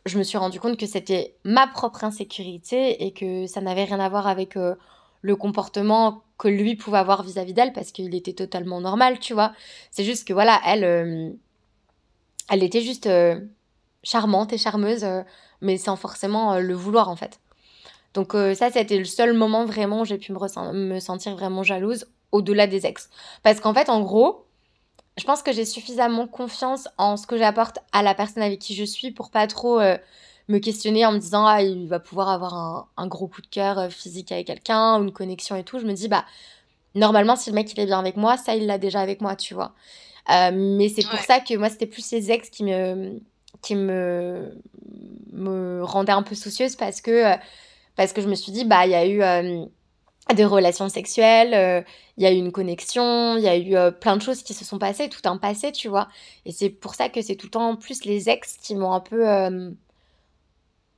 je 0.05 0.19
me 0.19 0.23
suis 0.23 0.39
rendu 0.39 0.61
compte 0.61 0.79
que 0.79 0.87
c'était 0.87 1.37
ma 1.45 1.67
propre 1.67 2.05
insécurité 2.05 3.05
et 3.05 3.13
que 3.13 3.47
ça 3.47 3.61
n'avait 3.61 3.85
rien 3.85 4.01
à 4.01 4.09
voir 4.09 4.27
avec 4.27 4.57
euh, 4.57 4.75
le 5.23 5.37
comportement 5.37 6.23
que 6.39 6.49
lui 6.49 6.77
pouvait 6.77 6.99
avoir 6.99 7.23
vis-à-vis 7.23 7.55
d'elle 7.55 7.73
parce 7.73 7.93
qu'il 7.93 8.15
était 8.15 8.33
totalement 8.33 8.81
normal, 8.81 9.19
tu 9.19 9.35
vois. 9.35 9.53
C'est 9.91 10.05
juste 10.05 10.27
que 10.27 10.33
voilà, 10.33 10.61
elle, 10.67 10.85
euh, 10.85 11.31
elle 12.51 12.63
était 12.63 12.83
juste 12.83 13.09
charmante 14.03 14.53
et 14.53 14.59
charmeuse, 14.59 15.07
mais 15.61 15.79
sans 15.79 15.97
forcément 15.97 16.59
le 16.59 16.75
vouloir 16.75 17.09
en 17.09 17.17
fait. 17.17 17.41
Donc 18.17 18.33
ça, 18.33 18.71
c'était 18.71 18.99
le 18.99 19.05
seul 19.05 19.33
moment 19.35 19.65
vraiment 19.65 20.01
où 20.01 20.05
j'ai 20.05 20.19
pu 20.19 20.33
me, 20.33 20.73
me 20.73 21.01
sentir 21.01 21.37
vraiment 21.37 21.63
jalouse 21.63 22.07
au-delà 22.33 22.67
des 22.67 22.87
ex. 22.87 23.09
Parce 23.43 23.61
qu'en 23.61 23.75
fait, 23.75 23.89
en 23.89 24.01
gros, 24.01 24.47
je 25.17 25.25
pense 25.25 25.43
que 25.43 25.53
j'ai 25.53 25.65
suffisamment 25.65 26.27
confiance 26.27 26.89
en 26.99 27.17
ce 27.17 27.27
que 27.27 27.39
j'apporte 27.39 27.79
à 27.93 28.03
la 28.03 28.15
personne 28.15 28.43
avec 28.43 28.59
qui 28.59 28.75
je 28.75 28.85
suis 28.85 29.11
pour 29.13 29.31
pas 29.31 29.47
trop 29.47 29.81
euh, 29.81 29.97
me 30.49 30.59
questionner 30.59 31.07
en 31.07 31.13
me 31.13 31.19
disant 31.19 31.47
ah 31.47 31.63
il 31.63 31.89
va 31.89 32.01
pouvoir 32.01 32.29
avoir 32.29 32.89
un, 32.97 33.07
gros 33.07 33.27
coup 33.27 33.41
de 33.41 33.47
cœur 33.47 33.79
euh, 33.79 33.89
physique 33.89 34.31
avec 34.33 34.47
quelqu'un 34.47 34.99
ou 34.99 35.05
une 35.05 35.13
connexion 35.13 35.57
et 35.57 35.65
tout. 35.65 35.79
Je 35.79 35.87
me 35.87 35.95
dis 35.95 36.09
bah 36.09 36.25
normalement 36.95 37.37
si 37.37 37.51
le 37.51 37.55
mec 37.55 37.73
il 37.73 37.81
est 37.81 37.87
bien 37.87 37.99
avec 37.99 38.17
moi, 38.17 38.37
ça 38.37 38.55
il 38.55 38.67
l'a 38.67 38.79
déjà 38.79 39.01
avec 39.01 39.21
moi, 39.21 39.37
tu 39.37 39.55
vois. 39.55 39.73
Euh, 40.31 40.51
mais 40.53 40.89
c'est 40.89 41.07
pour 41.09 41.21
ça 41.21 41.41
que 41.41 41.57
moi 41.57 41.71
c'était 41.71 41.87
plus 41.87 42.11
les 42.13 42.31
ex 42.31 42.51
qui 42.51 42.65
me 42.65 43.21
qui 43.63 43.75
me 43.75 44.53
me 45.33 45.83
rendaient 45.83 46.13
un 46.13 46.23
peu 46.23 46.35
soucieuse 46.35 46.77
parce 46.77 47.01
que 47.01 47.37
parce 47.97 48.13
que 48.13 48.21
je 48.21 48.29
me 48.29 48.35
suis 48.35 48.53
dit 48.53 48.65
bah 48.65 48.87
il 48.87 48.93
y 48.93 48.95
a 48.95 49.07
eu 49.07 49.69
des 50.35 50.45
relations 50.45 50.89
sexuelles, 50.89 51.55
euh, 51.55 51.83
il 52.17 52.25
y 52.25 52.27
a 52.27 52.33
eu 52.33 52.37
une 52.37 52.51
connexion, 52.51 53.37
il 53.37 53.45
y 53.45 53.49
a 53.49 53.57
eu 53.57 53.77
euh, 53.77 53.91
plein 53.91 54.17
de 54.17 54.23
choses 54.23 54.43
qui 54.43 54.55
se 54.55 54.65
sont 54.65 54.79
passées, 54.79 55.09
tout 55.09 55.21
un 55.25 55.37
passé, 55.37 55.71
tu 55.71 55.89
vois. 55.89 56.09
Et 56.45 56.53
c'est 56.53 56.71
pour 56.71 56.95
ça 56.95 57.09
que 57.09 57.23
c'est 57.23 57.37
tout 57.37 57.47
le 57.47 57.53
temps 57.53 57.77
plus 57.77 58.05
les 58.05 58.29
ex 58.29 58.57
qui 58.61 58.75
m'ont 58.75 58.93
un 58.93 59.01
peu, 59.01 59.29
euh, 59.29 59.71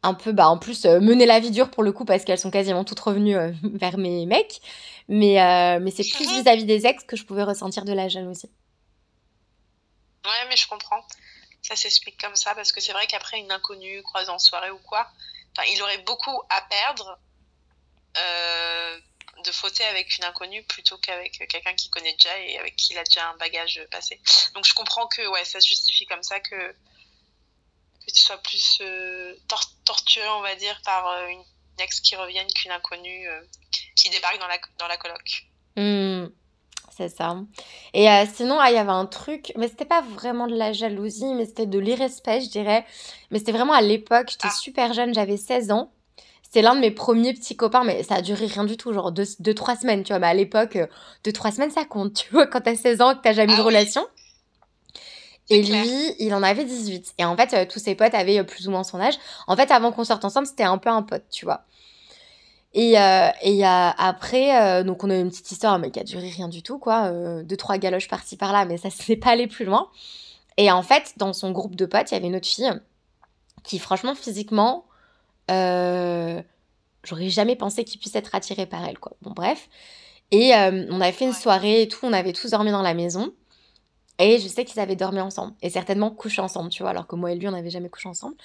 un 0.03 0.15
peu, 0.15 0.33
bah 0.33 0.49
en 0.49 0.57
plus 0.57 0.87
mené 0.87 1.27
la 1.27 1.41
vie 1.41 1.51
dure 1.51 1.71
pour 1.71 1.83
le 1.83 1.93
coup 1.93 2.07
parce 2.07 2.25
qu'elles 2.25 2.39
sont 2.39 2.51
quasiment 2.51 2.85
toutes 2.85 3.01
revenues 3.01 3.37
vers 3.63 3.99
mes 3.99 4.25
mecs. 4.25 4.61
Mais, 5.09 5.37
mais 5.81 5.91
c'est 5.91 6.09
plus 6.09 6.27
mhm. 6.27 6.43
vis-à-vis 6.43 6.65
des 6.65 6.87
ex 6.87 7.05
que 7.05 7.17
je 7.17 7.25
pouvais 7.25 7.43
ressentir 7.43 7.85
de 7.85 7.93
la 7.93 8.09
jalousie. 8.09 8.51
Ouais, 10.25 10.49
mais 10.49 10.57
je 10.57 10.69
comprends. 10.69 11.03
Ça 11.63 11.77
s'explique 11.77 12.19
comme 12.21 12.37
ça 12.37 12.55
parce 12.55 12.73
que 12.73 12.81
c'est 12.81 12.93
vrai 12.93 13.07
qu'après 13.07 13.39
une 13.41 13.51
inconnue 13.51 14.03
croisée 14.03 14.31
en 14.31 14.39
soirée 14.39 14.71
ou 14.71 14.79
quoi, 14.79 15.07
il 15.67 15.83
aurait 15.83 15.99
beaucoup 15.99 16.43
à 16.51 16.61
perdre 16.63 17.19
de 19.45 19.53
fauter 19.53 19.85
avec 19.85 20.17
une 20.19 20.25
inconnue 20.25 20.63
plutôt 20.65 20.99
qu'avec 20.99 21.39
quelqu'un 21.49 21.75
qui 21.75 21.91
connaît 21.91 22.13
déjà 22.15 22.39
et 22.39 22.59
avec 22.59 22.77
qui 22.77 22.93
il 22.93 22.99
a 22.99 23.05
déjà 23.05 23.29
un 23.31 23.37
bagage 23.37 23.81
passé. 23.91 24.21
Donc 24.55 24.67
je 24.67 24.75
comprends 24.75 25.07
que 25.07 25.27
ouais, 25.29 25.45
ça 25.45 25.61
se 25.61 25.69
justifie 25.69 26.07
comme 26.07 26.23
ça 26.23 26.41
que, 26.41 26.73
que 28.07 28.11
tu 28.13 28.21
sois 28.21 28.39
plus 28.39 28.79
euh, 28.81 29.35
torturé, 29.85 30.29
on 30.31 30.41
va 30.41 30.55
dire, 30.57 30.81
par 30.85 31.09
euh, 31.09 31.27
une 31.29 31.45
ex 31.79 32.01
qui 32.01 32.17
revienne 32.17 32.49
qu'une 32.53 32.73
inconnue 32.73 33.29
euh, 33.29 33.41
qui 33.95 34.11
débarque 34.11 34.39
dans 34.39 34.49
la, 34.49 34.59
dans 34.79 34.89
la 34.89 34.97
coloc. 34.97 35.47
Hmm, 35.77 36.27
c'est 36.99 37.09
ça. 37.09 37.37
Et 37.95 38.09
sinon, 38.35 38.59
ah, 38.59 38.71
il 38.71 38.75
y 38.75 38.79
avait 38.79 38.91
un 38.91 39.07
truc, 39.07 39.53
mais 39.57 39.69
c'était 39.69 39.85
pas 39.85 40.03
vraiment 40.03 40.49
de 40.49 40.57
la 40.57 40.73
jalousie, 40.73 41.33
mais 41.35 41.47
c'était 41.47 41.67
de 41.67 41.79
l'irrespect, 41.79 42.41
je 42.41 42.51
dirais. 42.51 42.85
Mais 43.31 43.39
c'était 43.39 43.53
vraiment 43.53 43.73
à 43.73 43.81
l'époque, 43.81 44.27
j'étais 44.31 44.49
ah. 44.49 44.55
super 44.61 44.93
jeune, 44.93 45.15
j'avais 45.15 45.37
16 45.37 45.71
ans. 45.71 45.93
C'est 46.51 46.63
l'un 46.63 46.75
de 46.75 46.81
mes 46.81 46.91
premiers 46.91 47.35
petits 47.35 47.57
copains, 47.57 47.85
mais 47.85 48.03
ça 48.03 48.17
a 48.17 48.23
duré 48.23 48.47
rien 48.47 48.65
du 48.65 48.77
tout, 48.77 48.93
genre 48.93 49.13
2-3 49.13 49.55
trois 49.55 49.77
semaines, 49.77 50.03
tu 50.03 50.13
vois. 50.13 50.19
Mais 50.19 50.27
à 50.27 50.35
l'époque, 50.35 50.75
2 50.75 50.81
euh, 50.81 51.33
trois 51.33 51.53
semaines, 51.53 51.71
ça 51.71 51.85
compte, 51.85 52.15
tu 52.15 52.33
vois, 52.33 52.47
quand 52.47 52.63
t'as 52.63 52.75
16 52.75 53.01
ans, 53.01 53.15
que 53.15 53.21
t'as 53.23 53.33
jamais 53.33 53.53
eu 53.53 53.57
de 53.57 53.61
ah 53.61 53.65
relation. 53.65 54.03
Et 55.51 55.63
lui, 55.63 56.15
il 56.19 56.35
en 56.35 56.43
avait 56.43 56.65
18. 56.65 57.15
Et 57.19 57.25
en 57.25 57.37
fait, 57.37 57.55
euh, 57.55 57.65
tous 57.67 57.79
ses 57.79 57.95
potes 57.95 58.15
avaient 58.15 58.39
euh, 58.41 58.45
plus 58.45 58.69
ou 58.69 58.71
moins 58.71 58.85
son 58.85 59.01
âge. 59.01 59.15
En 59.47 59.57
fait, 59.57 59.71
avant 59.71 59.93
qu'on 59.93 60.05
sorte 60.05 60.25
ensemble, 60.25 60.47
c'était 60.47 60.65
un 60.65 60.79
peu 60.79 60.91
un 60.91 61.03
pote, 61.03 61.25
tu 61.31 61.45
vois. 61.45 61.65
Et, 62.75 62.95
et 63.43 63.65
après, 63.65 64.85
donc 64.85 65.03
on 65.03 65.11
a 65.11 65.17
eu 65.17 65.21
une 65.21 65.31
petite 65.31 65.51
histoire, 65.51 65.79
mais 65.79 65.91
qui 65.91 66.01
a 66.01 66.05
duré 66.05 66.29
rien 66.29 66.49
du 66.49 66.63
tout, 66.63 66.79
quoi. 66.79 67.11
deux, 67.43 67.57
trois 67.57 67.79
galoches 67.79 68.09
par-ci 68.09 68.37
par-là, 68.37 68.65
mais 68.67 68.77
ça 68.77 68.91
s'est 68.91 69.17
pas 69.17 69.31
allé 69.31 69.47
plus 69.47 69.65
loin. 69.65 69.89
Et 70.59 70.71
en 70.71 70.83
fait, 70.83 71.15
dans 71.17 71.33
son 71.33 71.53
groupe 71.53 71.77
de 71.77 71.87
potes, 71.87 72.11
il 72.11 72.15
y 72.15 72.17
avait 72.17 72.27
une 72.27 72.37
autre 72.37 72.49
fille 72.49 72.71
qui, 73.63 73.79
franchement, 73.79 74.15
physiquement, 74.15 74.87
euh, 75.51 76.43
j'aurais 77.05 77.29
jamais 77.29 77.57
pensé 77.57 77.85
qu'il 77.85 78.01
puisse 78.01 78.17
être 78.17 78.35
attiré 78.35 78.67
par 78.67 78.85
elle, 78.85 78.99
quoi. 78.99 79.13
Bon, 79.23 79.31
bref. 79.31 79.69
Et 80.31 80.55
euh, 80.55 80.87
on 80.91 81.01
avait 81.01 81.13
fait 81.13 81.27
une 81.27 81.33
soirée 81.33 81.83
et 81.83 81.89
tout, 81.89 82.01
on 82.03 82.13
avait 82.13 82.33
tous 82.33 82.51
dormi 82.51 82.71
dans 82.71 82.83
la 82.83 82.95
maison. 82.95 83.33
Et 84.19 84.39
je 84.41 84.49
sais 84.49 84.65
qu'ils 84.65 84.81
avaient 84.81 84.97
dormi 84.97 85.21
ensemble. 85.21 85.55
Et 85.63 85.71
certainement 85.71 86.11
couché 86.11 86.43
ensemble, 86.43 86.71
tu 86.71 86.83
vois, 86.83 86.91
alors 86.91 87.07
que 87.07 87.15
moi 87.15 87.33
et 87.33 87.37
lui, 87.37 87.47
on 87.47 87.53
n'avait 87.53 87.71
jamais 87.71 87.89
couché 87.89 88.09
ensemble. 88.09 88.37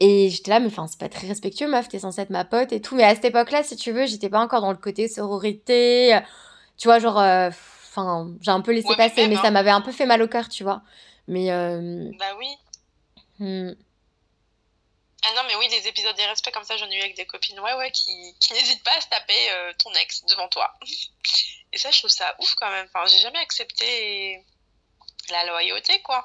Et 0.00 0.30
j'étais 0.30 0.50
là, 0.50 0.60
mais 0.60 0.68
enfin, 0.68 0.86
c'est 0.86 1.00
pas 1.00 1.08
très 1.08 1.26
respectueux, 1.26 1.66
meuf, 1.66 1.88
t'es 1.88 1.98
censée 1.98 2.20
être 2.20 2.30
ma 2.30 2.44
pote 2.44 2.72
et 2.72 2.80
tout. 2.80 2.94
Mais 2.94 3.04
à 3.04 3.14
cette 3.14 3.24
époque-là, 3.24 3.64
si 3.64 3.76
tu 3.76 3.90
veux, 3.90 4.06
j'étais 4.06 4.28
pas 4.28 4.40
encore 4.40 4.60
dans 4.60 4.70
le 4.70 4.78
côté 4.78 5.08
sororité. 5.08 6.18
Tu 6.76 6.86
vois, 6.86 7.00
genre, 7.00 7.18
euh, 7.18 7.48
enfin, 7.48 8.28
j'ai 8.40 8.52
un 8.52 8.60
peu 8.60 8.72
laissé 8.72 8.94
passer, 8.96 9.26
mais, 9.26 9.34
ça 9.34 9.48
hein. 9.48 9.50
m'avait 9.50 9.70
un 9.70 9.80
peu 9.80 9.90
fait 9.90 10.06
mal 10.06 10.22
au 10.22 10.28
cœur, 10.28 10.48
tu 10.48 10.62
vois. 10.62 10.82
Mais. 11.26 11.48
Bah 12.18 12.36
oui. 12.38 12.48
Hmm. 13.40 13.72
Ah 15.24 15.32
non, 15.34 15.42
mais 15.46 15.56
oui, 15.56 15.68
des 15.68 15.88
épisodes 15.88 16.14
des 16.16 16.26
respects 16.26 16.52
comme 16.52 16.64
ça, 16.64 16.76
j'en 16.76 16.88
ai 16.88 16.96
eu 16.96 17.00
avec 17.00 17.16
des 17.16 17.26
copines, 17.26 17.58
ouais, 17.60 17.74
ouais, 17.74 17.90
qui, 17.90 18.34
qui 18.38 18.52
n'hésitent 18.52 18.84
pas 18.84 18.96
à 18.96 19.00
se 19.00 19.08
taper 19.08 19.50
euh, 19.50 19.72
ton 19.82 19.92
ex 19.94 20.24
devant 20.26 20.48
toi. 20.48 20.72
Et 21.72 21.78
ça, 21.78 21.90
je 21.90 21.98
trouve 21.98 22.10
ça 22.10 22.34
ouf 22.38 22.54
quand 22.54 22.70
même. 22.70 22.86
Enfin, 22.92 23.04
j'ai 23.06 23.18
jamais 23.18 23.38
accepté 23.40 24.44
la 25.30 25.44
loyauté, 25.46 26.00
quoi. 26.02 26.24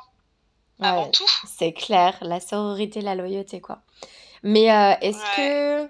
Avant 0.80 1.10
tout. 1.10 1.30
C'est 1.46 1.74
clair, 1.74 2.18
la 2.22 2.40
sororité, 2.40 3.02
la 3.02 3.16
loyauté, 3.16 3.62
quoi. 3.62 3.82
Mais 4.44 4.72
euh, 4.72 4.94
est-ce 5.02 5.24
que. 5.38 5.90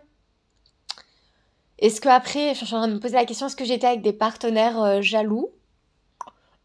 Est-ce 1.80 2.00
que 2.00 2.10
après, 2.10 2.54
je 2.54 2.64
suis 2.64 2.76
en 2.76 2.80
train 2.80 2.88
de 2.88 2.94
me 2.94 3.00
poser 3.00 3.16
la 3.16 3.26
question, 3.26 3.48
est-ce 3.48 3.56
que 3.56 3.66
j'étais 3.66 3.88
avec 3.88 4.02
des 4.02 4.14
partenaires 4.14 4.82
euh, 4.82 5.02
jaloux? 5.02 5.50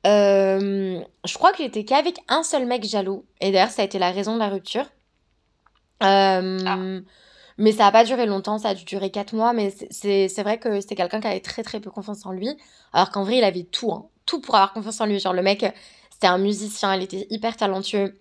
Je 0.04 1.34
crois 1.34 1.52
que 1.52 1.58
j'étais 1.58 1.84
qu'avec 1.84 2.18
un 2.28 2.42
seul 2.42 2.66
mec 2.66 2.84
jaloux. 2.84 3.24
Et 3.40 3.50
d'ailleurs, 3.50 3.70
ça 3.70 3.82
a 3.82 3.84
été 3.84 3.98
la 3.98 4.10
raison 4.10 4.34
de 4.34 4.38
la 4.38 4.48
rupture. 4.48 4.86
Euh, 6.02 7.00
mais 7.58 7.72
ça 7.72 7.84
n'a 7.84 7.92
pas 7.92 8.04
duré 8.04 8.26
longtemps, 8.26 8.58
ça 8.58 8.70
a 8.70 8.74
dû 8.74 8.84
durer 8.84 9.10
4 9.10 9.34
mois, 9.34 9.52
mais 9.52 9.74
c'est 9.90 10.42
vrai 10.42 10.58
que 10.58 10.80
c'était 10.80 10.94
quelqu'un 10.94 11.20
qui 11.20 11.26
avait 11.26 11.40
très 11.40 11.62
très 11.62 11.80
peu 11.80 11.90
confiance 11.90 12.24
en 12.24 12.32
lui, 12.32 12.56
alors 12.92 13.10
qu'en 13.10 13.24
vrai 13.24 13.38
il 13.38 13.44
avait 13.44 13.64
tout, 13.64 13.90
hein, 13.90 14.06
tout 14.26 14.40
pour 14.40 14.54
avoir 14.54 14.72
confiance 14.72 15.00
en 15.00 15.06
lui. 15.06 15.18
Genre 15.18 15.32
le 15.32 15.42
mec, 15.42 15.64
c'était 16.18 16.26
un 16.26 16.38
musicien, 16.38 16.96
il 16.96 17.04
était 17.04 17.28
hyper 17.30 17.56
talentueux, 17.56 18.18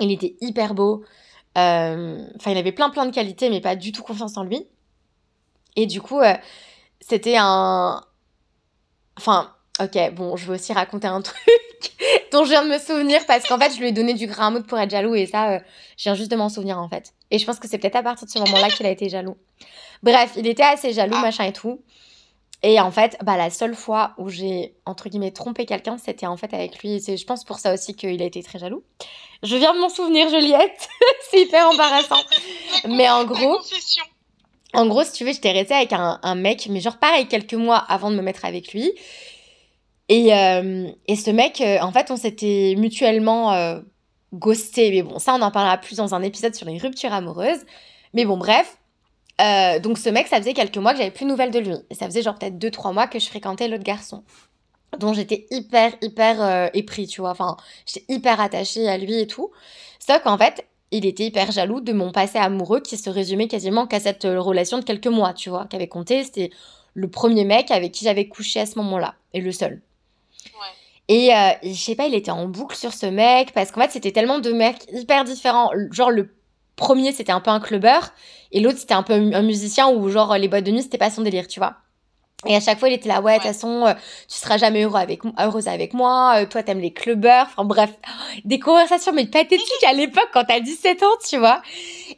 il 0.00 0.10
était 0.10 0.34
hyper 0.40 0.74
beau, 0.74 1.04
euh, 1.56 2.18
enfin 2.34 2.50
il 2.50 2.58
avait 2.58 2.72
plein 2.72 2.90
plein 2.90 3.06
de 3.06 3.14
qualités, 3.14 3.50
mais 3.50 3.60
pas 3.60 3.76
du 3.76 3.92
tout 3.92 4.02
confiance 4.02 4.36
en 4.36 4.42
lui. 4.42 4.66
Et 5.76 5.86
du 5.86 6.00
coup, 6.02 6.18
euh, 6.18 6.34
c'était 6.98 7.36
un... 7.38 8.02
Enfin, 9.16 9.54
ok, 9.80 10.12
bon, 10.14 10.34
je 10.34 10.46
vais 10.46 10.54
aussi 10.54 10.72
raconter 10.72 11.06
un 11.06 11.20
truc 11.22 11.38
dont 12.32 12.42
je 12.42 12.50
viens 12.50 12.64
de 12.64 12.70
me 12.70 12.78
souvenir 12.78 13.24
parce 13.26 13.46
qu'en 13.46 13.60
fait, 13.60 13.72
je 13.72 13.78
lui 13.78 13.90
ai 13.90 13.92
donné 13.92 14.14
du 14.14 14.26
grain 14.26 14.48
à 14.48 14.50
moudre 14.50 14.66
pour 14.66 14.80
être 14.80 14.90
jaloux 14.90 15.14
et 15.14 15.26
ça, 15.26 15.52
euh, 15.52 15.60
je 15.96 16.02
viens 16.02 16.16
juste 16.16 16.32
de 16.32 16.36
m'en 16.36 16.48
souvenir 16.48 16.78
en 16.78 16.88
fait. 16.88 17.12
Et 17.30 17.38
je 17.38 17.46
pense 17.46 17.60
que 17.60 17.68
c'est 17.68 17.78
peut-être 17.78 17.94
à 17.94 18.02
partir 18.02 18.26
de 18.26 18.32
ce 18.32 18.40
moment-là 18.40 18.70
qu'il 18.70 18.86
a 18.86 18.90
été 18.90 19.08
jaloux. 19.08 19.36
Bref, 20.02 20.32
il 20.36 20.48
était 20.48 20.64
assez 20.64 20.92
jaloux, 20.92 21.18
machin 21.18 21.44
et 21.44 21.52
tout. 21.52 21.80
Et 22.66 22.80
en 22.80 22.90
fait, 22.90 23.18
bah, 23.22 23.36
la 23.36 23.50
seule 23.50 23.74
fois 23.74 24.14
où 24.16 24.30
j'ai, 24.30 24.74
entre 24.86 25.10
guillemets, 25.10 25.32
trompé 25.32 25.66
quelqu'un, 25.66 25.98
c'était 25.98 26.24
en 26.24 26.38
fait 26.38 26.54
avec 26.54 26.82
lui. 26.82 26.98
C'est, 26.98 27.18
je 27.18 27.26
pense, 27.26 27.44
pour 27.44 27.58
ça 27.58 27.74
aussi 27.74 27.94
qu'il 27.94 28.22
a 28.22 28.24
été 28.24 28.42
très 28.42 28.58
jaloux. 28.58 28.82
Je 29.42 29.54
viens 29.56 29.74
de 29.74 29.80
m'en 29.80 29.90
souvenir, 29.90 30.30
Juliette. 30.30 30.88
c'est 31.30 31.42
hyper 31.42 31.68
embarrassant. 31.68 32.22
mais 32.88 33.06
en 33.10 33.24
gros, 33.26 33.58
en 34.72 34.86
gros, 34.86 35.04
si 35.04 35.12
tu 35.12 35.24
veux, 35.26 35.34
j'étais 35.34 35.52
restée 35.52 35.74
avec 35.74 35.92
un, 35.92 36.18
un, 36.22 36.34
mec, 36.34 36.66
mais 36.70 36.80
genre 36.80 36.96
pareil, 36.96 37.28
quelques 37.28 37.52
mois 37.52 37.76
avant 37.76 38.10
de 38.10 38.16
me 38.16 38.22
mettre 38.22 38.46
avec 38.46 38.72
lui. 38.72 38.92
Et, 40.08 40.34
euh, 40.34 40.88
et 41.06 41.16
ce 41.16 41.30
mec, 41.30 41.60
euh, 41.60 41.78
en 41.82 41.92
fait, 41.92 42.10
on 42.10 42.16
s'était 42.16 42.76
mutuellement 42.78 43.52
euh, 43.52 43.80
ghosté. 44.32 44.90
Mais 44.90 45.02
bon, 45.02 45.18
ça, 45.18 45.34
on 45.34 45.42
en 45.42 45.50
parlera 45.50 45.76
plus 45.76 45.96
dans 45.96 46.14
un 46.14 46.22
épisode 46.22 46.54
sur 46.54 46.66
les 46.66 46.78
ruptures 46.78 47.12
amoureuses. 47.12 47.66
Mais 48.14 48.24
bon, 48.24 48.38
bref. 48.38 48.78
Euh, 49.40 49.78
donc 49.80 49.98
ce 49.98 50.08
mec, 50.08 50.28
ça 50.28 50.38
faisait 50.38 50.54
quelques 50.54 50.76
mois 50.76 50.92
que 50.92 50.98
j'avais 50.98 51.10
plus 51.10 51.24
de 51.24 51.30
nouvelles 51.30 51.50
de 51.50 51.58
lui. 51.58 51.74
Et 51.90 51.94
ça 51.94 52.06
faisait 52.06 52.22
genre 52.22 52.36
peut-être 52.36 52.58
2-3 52.58 52.92
mois 52.92 53.06
que 53.06 53.18
je 53.18 53.26
fréquentais 53.26 53.68
l'autre 53.68 53.82
garçon. 53.82 54.22
Dont 54.98 55.12
j'étais 55.12 55.46
hyper, 55.50 55.92
hyper 56.02 56.42
euh, 56.42 56.68
épris, 56.72 57.06
tu 57.06 57.20
vois. 57.20 57.30
Enfin, 57.30 57.56
j'étais 57.86 58.04
hyper 58.12 58.40
attachée 58.40 58.88
à 58.88 58.96
lui 58.96 59.18
et 59.18 59.26
tout. 59.26 59.50
Sauf 59.98 60.22
qu'en 60.22 60.38
fait, 60.38 60.66
il 60.92 61.04
était 61.04 61.24
hyper 61.24 61.50
jaloux 61.50 61.80
de 61.80 61.92
mon 61.92 62.12
passé 62.12 62.38
amoureux 62.38 62.80
qui 62.80 62.96
se 62.96 63.10
résumait 63.10 63.48
quasiment 63.48 63.86
qu'à 63.88 63.98
cette 63.98 64.24
euh, 64.24 64.40
relation 64.40 64.78
de 64.78 64.84
quelques 64.84 65.08
mois, 65.08 65.34
tu 65.34 65.50
vois. 65.50 65.66
Qu'avait 65.66 65.88
compté, 65.88 66.22
c'était 66.22 66.50
le 66.94 67.10
premier 67.10 67.44
mec 67.44 67.72
avec 67.72 67.90
qui 67.90 68.04
j'avais 68.04 68.28
couché 68.28 68.60
à 68.60 68.66
ce 68.66 68.78
moment-là. 68.78 69.16
Et 69.32 69.40
le 69.40 69.50
seul. 69.50 69.82
Ouais. 70.44 70.74
Et 71.08 71.34
euh, 71.34 71.50
je 71.64 71.74
sais 71.74 71.96
pas, 71.96 72.06
il 72.06 72.14
était 72.14 72.30
en 72.30 72.46
boucle 72.46 72.76
sur 72.76 72.92
ce 72.92 73.06
mec 73.06 73.52
parce 73.52 73.72
qu'en 73.72 73.80
fait, 73.82 73.90
c'était 73.90 74.12
tellement 74.12 74.38
deux 74.38 74.54
mecs 74.54 74.86
hyper 74.92 75.24
différents. 75.24 75.70
Genre, 75.90 76.12
le 76.12 76.32
premier, 76.76 77.12
c'était 77.12 77.32
un 77.32 77.40
peu 77.40 77.50
un 77.50 77.60
clubbeur, 77.60 78.12
et 78.52 78.60
l'autre, 78.60 78.78
c'était 78.78 78.94
un 78.94 79.02
peu 79.02 79.14
un 79.14 79.42
musicien 79.42 79.88
où, 79.88 80.08
genre, 80.08 80.36
les 80.36 80.48
boîtes 80.48 80.64
de 80.64 80.70
nuit, 80.70 80.82
c'était 80.82 80.98
pas 80.98 81.10
son 81.10 81.22
délire, 81.22 81.48
tu 81.48 81.60
vois. 81.60 81.76
Et 82.46 82.54
à 82.54 82.60
chaque 82.60 82.78
fois, 82.78 82.88
il 82.88 82.94
était 82.94 83.08
là, 83.08 83.20
ouais, 83.20 83.38
de 83.38 83.42
toute 83.42 83.52
façon, 83.52 83.86
euh, 83.86 83.94
tu 84.28 84.38
seras 84.38 84.58
jamais 84.58 84.82
heureux 84.82 84.98
avec, 84.98 85.20
heureuse 85.38 85.68
avec 85.68 85.94
moi, 85.94 86.40
euh, 86.42 86.46
toi, 86.46 86.62
t'aimes 86.62 86.80
les 86.80 86.92
clubbeurs, 86.92 87.46
enfin 87.46 87.64
bref, 87.64 87.90
des 88.44 88.58
conversations, 88.58 89.12
mais 89.12 89.26
pathétiques 89.26 89.84
à 89.86 89.92
l'époque 89.92 90.28
quand 90.32 90.44
t'as 90.44 90.60
17 90.60 91.02
ans, 91.02 91.16
tu 91.26 91.38
vois. 91.38 91.62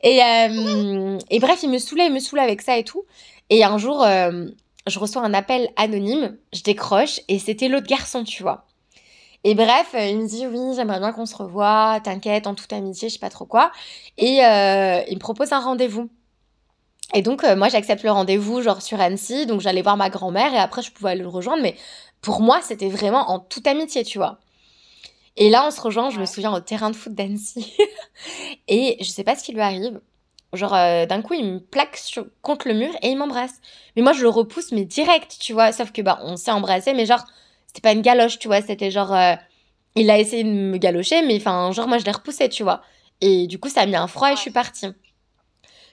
Et, 0.02 0.22
euh, 0.22 1.18
et 1.30 1.38
bref, 1.38 1.60
il 1.62 1.70
me 1.70 1.78
saoulait, 1.78 2.06
il 2.06 2.12
me 2.12 2.18
saoulait 2.18 2.42
avec 2.42 2.62
ça 2.62 2.76
et 2.76 2.84
tout. 2.84 3.04
Et 3.50 3.62
un 3.62 3.78
jour, 3.78 4.04
je 4.04 4.98
reçois 4.98 5.22
un 5.22 5.32
appel 5.32 5.68
anonyme, 5.76 6.36
je 6.52 6.62
décroche, 6.62 7.20
et 7.28 7.38
c'était 7.38 7.68
l'autre 7.68 7.86
garçon, 7.86 8.24
tu 8.24 8.42
vois. 8.42 8.66
Et 9.48 9.54
bref, 9.54 9.94
euh, 9.94 10.04
il 10.08 10.18
me 10.18 10.26
dit 10.26 10.44
oui, 10.44 10.74
j'aimerais 10.74 10.98
bien 10.98 11.12
qu'on 11.12 11.24
se 11.24 11.36
revoie, 11.36 12.00
t'inquiète, 12.02 12.48
en 12.48 12.56
toute 12.56 12.72
amitié, 12.72 13.08
je 13.08 13.14
sais 13.14 13.20
pas 13.20 13.30
trop 13.30 13.44
quoi. 13.44 13.70
Et 14.18 14.44
euh, 14.44 15.00
il 15.08 15.14
me 15.14 15.20
propose 15.20 15.52
un 15.52 15.60
rendez-vous. 15.60 16.10
Et 17.14 17.22
donc, 17.22 17.44
euh, 17.44 17.54
moi, 17.54 17.68
j'accepte 17.68 18.02
le 18.02 18.10
rendez-vous, 18.10 18.60
genre 18.60 18.82
sur 18.82 19.00
Annecy. 19.00 19.46
Donc, 19.46 19.60
j'allais 19.60 19.82
voir 19.82 19.96
ma 19.96 20.10
grand-mère 20.10 20.52
et 20.52 20.58
après, 20.58 20.82
je 20.82 20.90
pouvais 20.90 21.10
aller 21.10 21.22
le 21.22 21.28
rejoindre. 21.28 21.62
Mais 21.62 21.76
pour 22.22 22.40
moi, 22.40 22.58
c'était 22.60 22.88
vraiment 22.88 23.30
en 23.30 23.38
toute 23.38 23.68
amitié, 23.68 24.02
tu 24.02 24.18
vois. 24.18 24.40
Et 25.36 25.48
là, 25.48 25.64
on 25.64 25.70
se 25.70 25.80
rejoint, 25.80 26.10
je 26.10 26.18
me 26.18 26.26
souviens, 26.26 26.52
au 26.52 26.58
terrain 26.58 26.90
de 26.90 26.96
foot 26.96 27.14
d'Annecy. 27.14 27.72
et 28.66 28.96
je 28.98 29.08
sais 29.08 29.22
pas 29.22 29.36
ce 29.36 29.44
qui 29.44 29.52
lui 29.52 29.60
arrive. 29.60 30.00
Genre, 30.54 30.72
d'un 30.72 31.22
coup, 31.22 31.34
il 31.34 31.44
me 31.44 31.60
plaque 31.60 32.00
contre 32.42 32.66
le 32.66 32.74
mur 32.74 32.90
et 33.00 33.10
il 33.10 33.16
m'embrasse. 33.16 33.60
Mais 33.94 34.02
moi, 34.02 34.12
je 34.12 34.22
le 34.22 34.28
repousse, 34.28 34.72
mais 34.72 34.84
direct, 34.84 35.36
tu 35.38 35.52
vois. 35.52 35.70
Sauf 35.70 35.92
que, 35.92 36.02
bah, 36.02 36.18
on 36.24 36.36
s'est 36.36 36.50
embrassé, 36.50 36.94
mais 36.94 37.06
genre, 37.06 37.24
c'était 37.76 37.88
pas 37.88 37.92
une 37.92 38.00
galoche, 38.00 38.38
tu 38.38 38.48
vois, 38.48 38.62
c'était 38.62 38.90
genre. 38.90 39.12
Euh, 39.12 39.34
il 39.96 40.10
a 40.10 40.18
essayé 40.18 40.44
de 40.44 40.48
me 40.48 40.78
galocher, 40.78 41.22
mais 41.22 41.36
enfin, 41.36 41.70
genre, 41.72 41.88
moi, 41.88 41.98
je 41.98 42.04
l'ai 42.04 42.10
repoussé, 42.10 42.48
tu 42.48 42.62
vois. 42.62 42.80
Et 43.20 43.46
du 43.46 43.58
coup, 43.58 43.68
ça 43.68 43.82
a 43.82 43.86
mis 43.86 43.96
un 43.96 44.06
froid 44.06 44.32
et 44.32 44.36
je 44.36 44.40
suis 44.40 44.50
partie. 44.50 44.86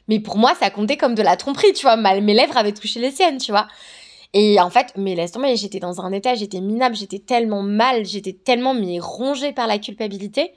Mais 0.08 0.19
pour 0.19 0.38
moi, 0.38 0.54
ça 0.56 0.69
comptait 0.69 0.98
comme 0.98 1.15
de 1.15 1.22
la 1.22 1.36
tromperie, 1.36 1.74
tu 1.74 1.84
vois. 1.84 1.96
mes 1.98 2.34
lèvres 2.34 2.58
avaient 2.58 2.74
touché 2.74 3.00
les 3.00 3.12
siennes, 3.12 3.38
tu 3.38 3.52
vois. 3.52 3.67
Et 4.34 4.60
en 4.60 4.69
fait, 4.69 4.93
mais 4.98 5.15
laisse 5.15 5.32
tomber, 5.32 5.56
j'étais 5.56 5.80
dans 5.80 6.02
un 6.02 6.12
état, 6.12 6.36
j'étais 6.36 6.60
minable, 6.60 6.96
j'étais 6.96 7.19
tellement 7.19 7.62
mal, 7.62 8.06
j'étais 8.06 8.34
tellement 8.34 8.74
mais 8.74 9.00
rongée 9.00 9.52
par 9.52 9.67
la 9.67 9.78
culpabilité. 9.78 10.54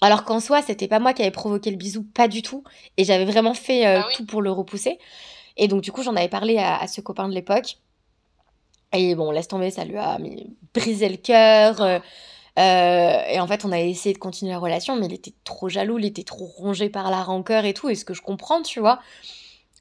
Alors 0.00 0.24
qu'en 0.24 0.40
soi, 0.40 0.62
c'était 0.62 0.88
pas 0.88 0.98
moi 0.98 1.12
qui 1.12 1.22
avais 1.22 1.30
provoqué 1.30 1.70
le 1.70 1.76
bisou, 1.76 2.04
pas 2.04 2.26
du 2.26 2.42
tout. 2.42 2.64
Et 2.96 3.04
j'avais 3.04 3.24
vraiment 3.24 3.54
fait 3.54 3.86
euh, 3.86 4.00
ah 4.00 4.08
tout 4.14 4.26
pour 4.26 4.42
le 4.42 4.50
repousser. 4.50 4.98
Et 5.56 5.68
donc, 5.68 5.82
du 5.82 5.92
coup, 5.92 6.02
j'en 6.02 6.16
avais 6.16 6.28
parlé 6.28 6.58
à 6.58 6.86
ce 6.88 7.00
copain 7.00 7.28
de 7.28 7.34
l'époque. 7.34 7.76
Et 8.92 9.14
bon, 9.14 9.30
laisse 9.30 9.48
tomber, 9.48 9.70
ça 9.70 9.84
lui 9.84 9.96
a 9.96 10.18
brisé 10.74 11.08
le 11.08 11.16
cœur. 11.16 11.80
Euh, 11.80 11.98
euh, 12.58 13.22
et 13.28 13.40
en 13.40 13.46
fait, 13.46 13.64
on 13.64 13.72
a 13.72 13.80
essayé 13.80 14.14
de 14.14 14.18
continuer 14.18 14.52
la 14.52 14.58
relation, 14.58 14.96
mais 14.96 15.06
il 15.06 15.14
était 15.14 15.32
trop 15.44 15.68
jaloux, 15.68 15.98
il 15.98 16.04
était 16.04 16.24
trop 16.24 16.44
rongé 16.44 16.90
par 16.90 17.10
la 17.10 17.22
rancœur 17.22 17.64
et 17.64 17.72
tout, 17.72 17.88
et 17.88 17.94
ce 17.94 18.04
que 18.04 18.12
je 18.14 18.20
comprends, 18.20 18.62
tu 18.62 18.80
vois. 18.80 19.00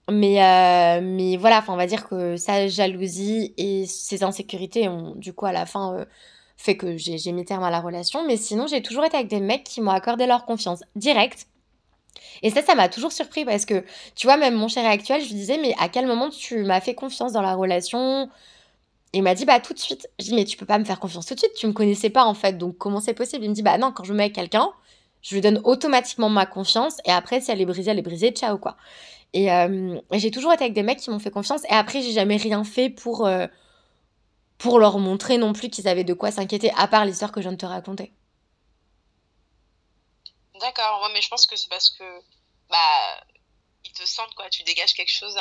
Mais, 0.09 0.43
euh, 0.43 1.01
mais 1.03 1.37
voilà, 1.37 1.63
on 1.67 1.75
va 1.75 1.85
dire 1.85 2.07
que 2.07 2.37
sa 2.37 2.67
jalousie 2.67 3.53
et 3.57 3.85
ses 3.85 4.23
insécurités 4.23 4.87
ont, 4.87 5.13
du 5.15 5.33
coup, 5.33 5.45
à 5.45 5.51
la 5.51 5.65
fin, 5.65 6.05
fait 6.57 6.77
que 6.77 6.97
j'ai 6.97 7.31
mis 7.31 7.45
terme 7.45 7.63
à 7.63 7.69
la 7.69 7.81
relation. 7.81 8.25
Mais 8.25 8.37
sinon, 8.37 8.67
j'ai 8.67 8.81
toujours 8.81 9.03
été 9.05 9.17
avec 9.17 9.29
des 9.29 9.39
mecs 9.39 9.63
qui 9.63 9.81
m'ont 9.81 9.91
accordé 9.91 10.25
leur 10.25 10.45
confiance 10.45 10.83
directe. 10.95 11.47
Et 12.43 12.49
ça, 12.49 12.61
ça 12.61 12.75
m'a 12.75 12.89
toujours 12.89 13.11
surpris 13.11 13.45
parce 13.45 13.65
que, 13.65 13.83
tu 14.15 14.27
vois, 14.27 14.37
même 14.37 14.55
mon 14.55 14.67
chéri 14.67 14.87
actuel, 14.87 15.21
je 15.21 15.27
lui 15.27 15.35
disais, 15.35 15.57
mais 15.57 15.73
à 15.79 15.89
quel 15.89 16.07
moment 16.07 16.29
tu 16.29 16.63
m'as 16.63 16.81
fait 16.81 16.95
confiance 16.95 17.33
dans 17.33 17.41
la 17.41 17.55
relation? 17.55 18.29
Il 19.13 19.23
m'a 19.23 19.35
dit, 19.35 19.45
bah 19.45 19.59
tout 19.59 19.73
de 19.73 19.79
suite. 19.79 20.09
Je 20.19 20.25
dis, 20.25 20.35
mais 20.35 20.45
tu 20.45 20.57
peux 20.57 20.65
pas 20.65 20.77
me 20.79 20.85
faire 20.85 20.99
confiance 20.99 21.25
tout 21.25 21.33
de 21.33 21.39
suite, 21.39 21.53
tu 21.53 21.67
me 21.67 21.73
connaissais 21.73 22.09
pas 22.09 22.25
en 22.25 22.33
fait, 22.33 22.57
donc 22.57 22.77
comment 22.77 22.99
c'est 22.99 23.13
possible? 23.13 23.43
Il 23.43 23.49
me 23.49 23.55
dit, 23.55 23.61
bah 23.63 23.77
non, 23.77 23.91
quand 23.91 24.03
je 24.03 24.13
me 24.13 24.17
mets 24.17 24.23
avec 24.23 24.35
quelqu'un, 24.35 24.71
je 25.21 25.35
lui 25.35 25.41
donne 25.41 25.61
automatiquement 25.63 26.29
ma 26.29 26.45
confiance, 26.45 26.97
et 27.05 27.11
après, 27.11 27.41
si 27.41 27.51
elle 27.51 27.61
est 27.61 27.65
brisée, 27.65 27.91
elle 27.91 27.99
est 27.99 28.03
brisée, 28.03 28.31
ciao 28.31 28.57
quoi. 28.57 28.77
Et 29.33 29.51
euh, 29.51 29.99
j'ai 30.13 30.31
toujours 30.31 30.51
été 30.53 30.63
avec 30.63 30.73
des 30.73 30.83
mecs 30.83 30.99
qui 30.99 31.09
m'ont 31.09 31.19
fait 31.19 31.31
confiance, 31.31 31.63
et 31.65 31.73
après, 31.73 32.01
j'ai 32.01 32.11
jamais 32.11 32.37
rien 32.37 32.63
fait 32.63 32.89
pour, 32.89 33.27
euh, 33.27 33.47
pour 34.57 34.79
leur 34.79 34.97
montrer 34.99 35.37
non 35.37 35.53
plus 35.53 35.69
qu'ils 35.69 35.87
avaient 35.87 36.03
de 36.03 36.13
quoi 36.13 36.31
s'inquiéter, 36.31 36.71
à 36.75 36.87
part 36.87 37.05
l'histoire 37.05 37.31
que 37.31 37.41
je 37.41 37.47
viens 37.47 37.53
de 37.53 37.57
te 37.57 37.65
raconter. 37.65 38.13
D'accord, 40.59 41.01
ouais, 41.03 41.09
mais 41.13 41.21
je 41.21 41.29
pense 41.29 41.47
que 41.47 41.55
c'est 41.55 41.69
parce 41.69 41.89
que 41.89 42.03
bah, 42.69 43.23
te 43.91 44.05
sentent 44.05 44.33
quoi. 44.35 44.49
Tu 44.49 44.63
dégages 44.63 44.93
quelque 44.93 45.11
chose 45.11 45.37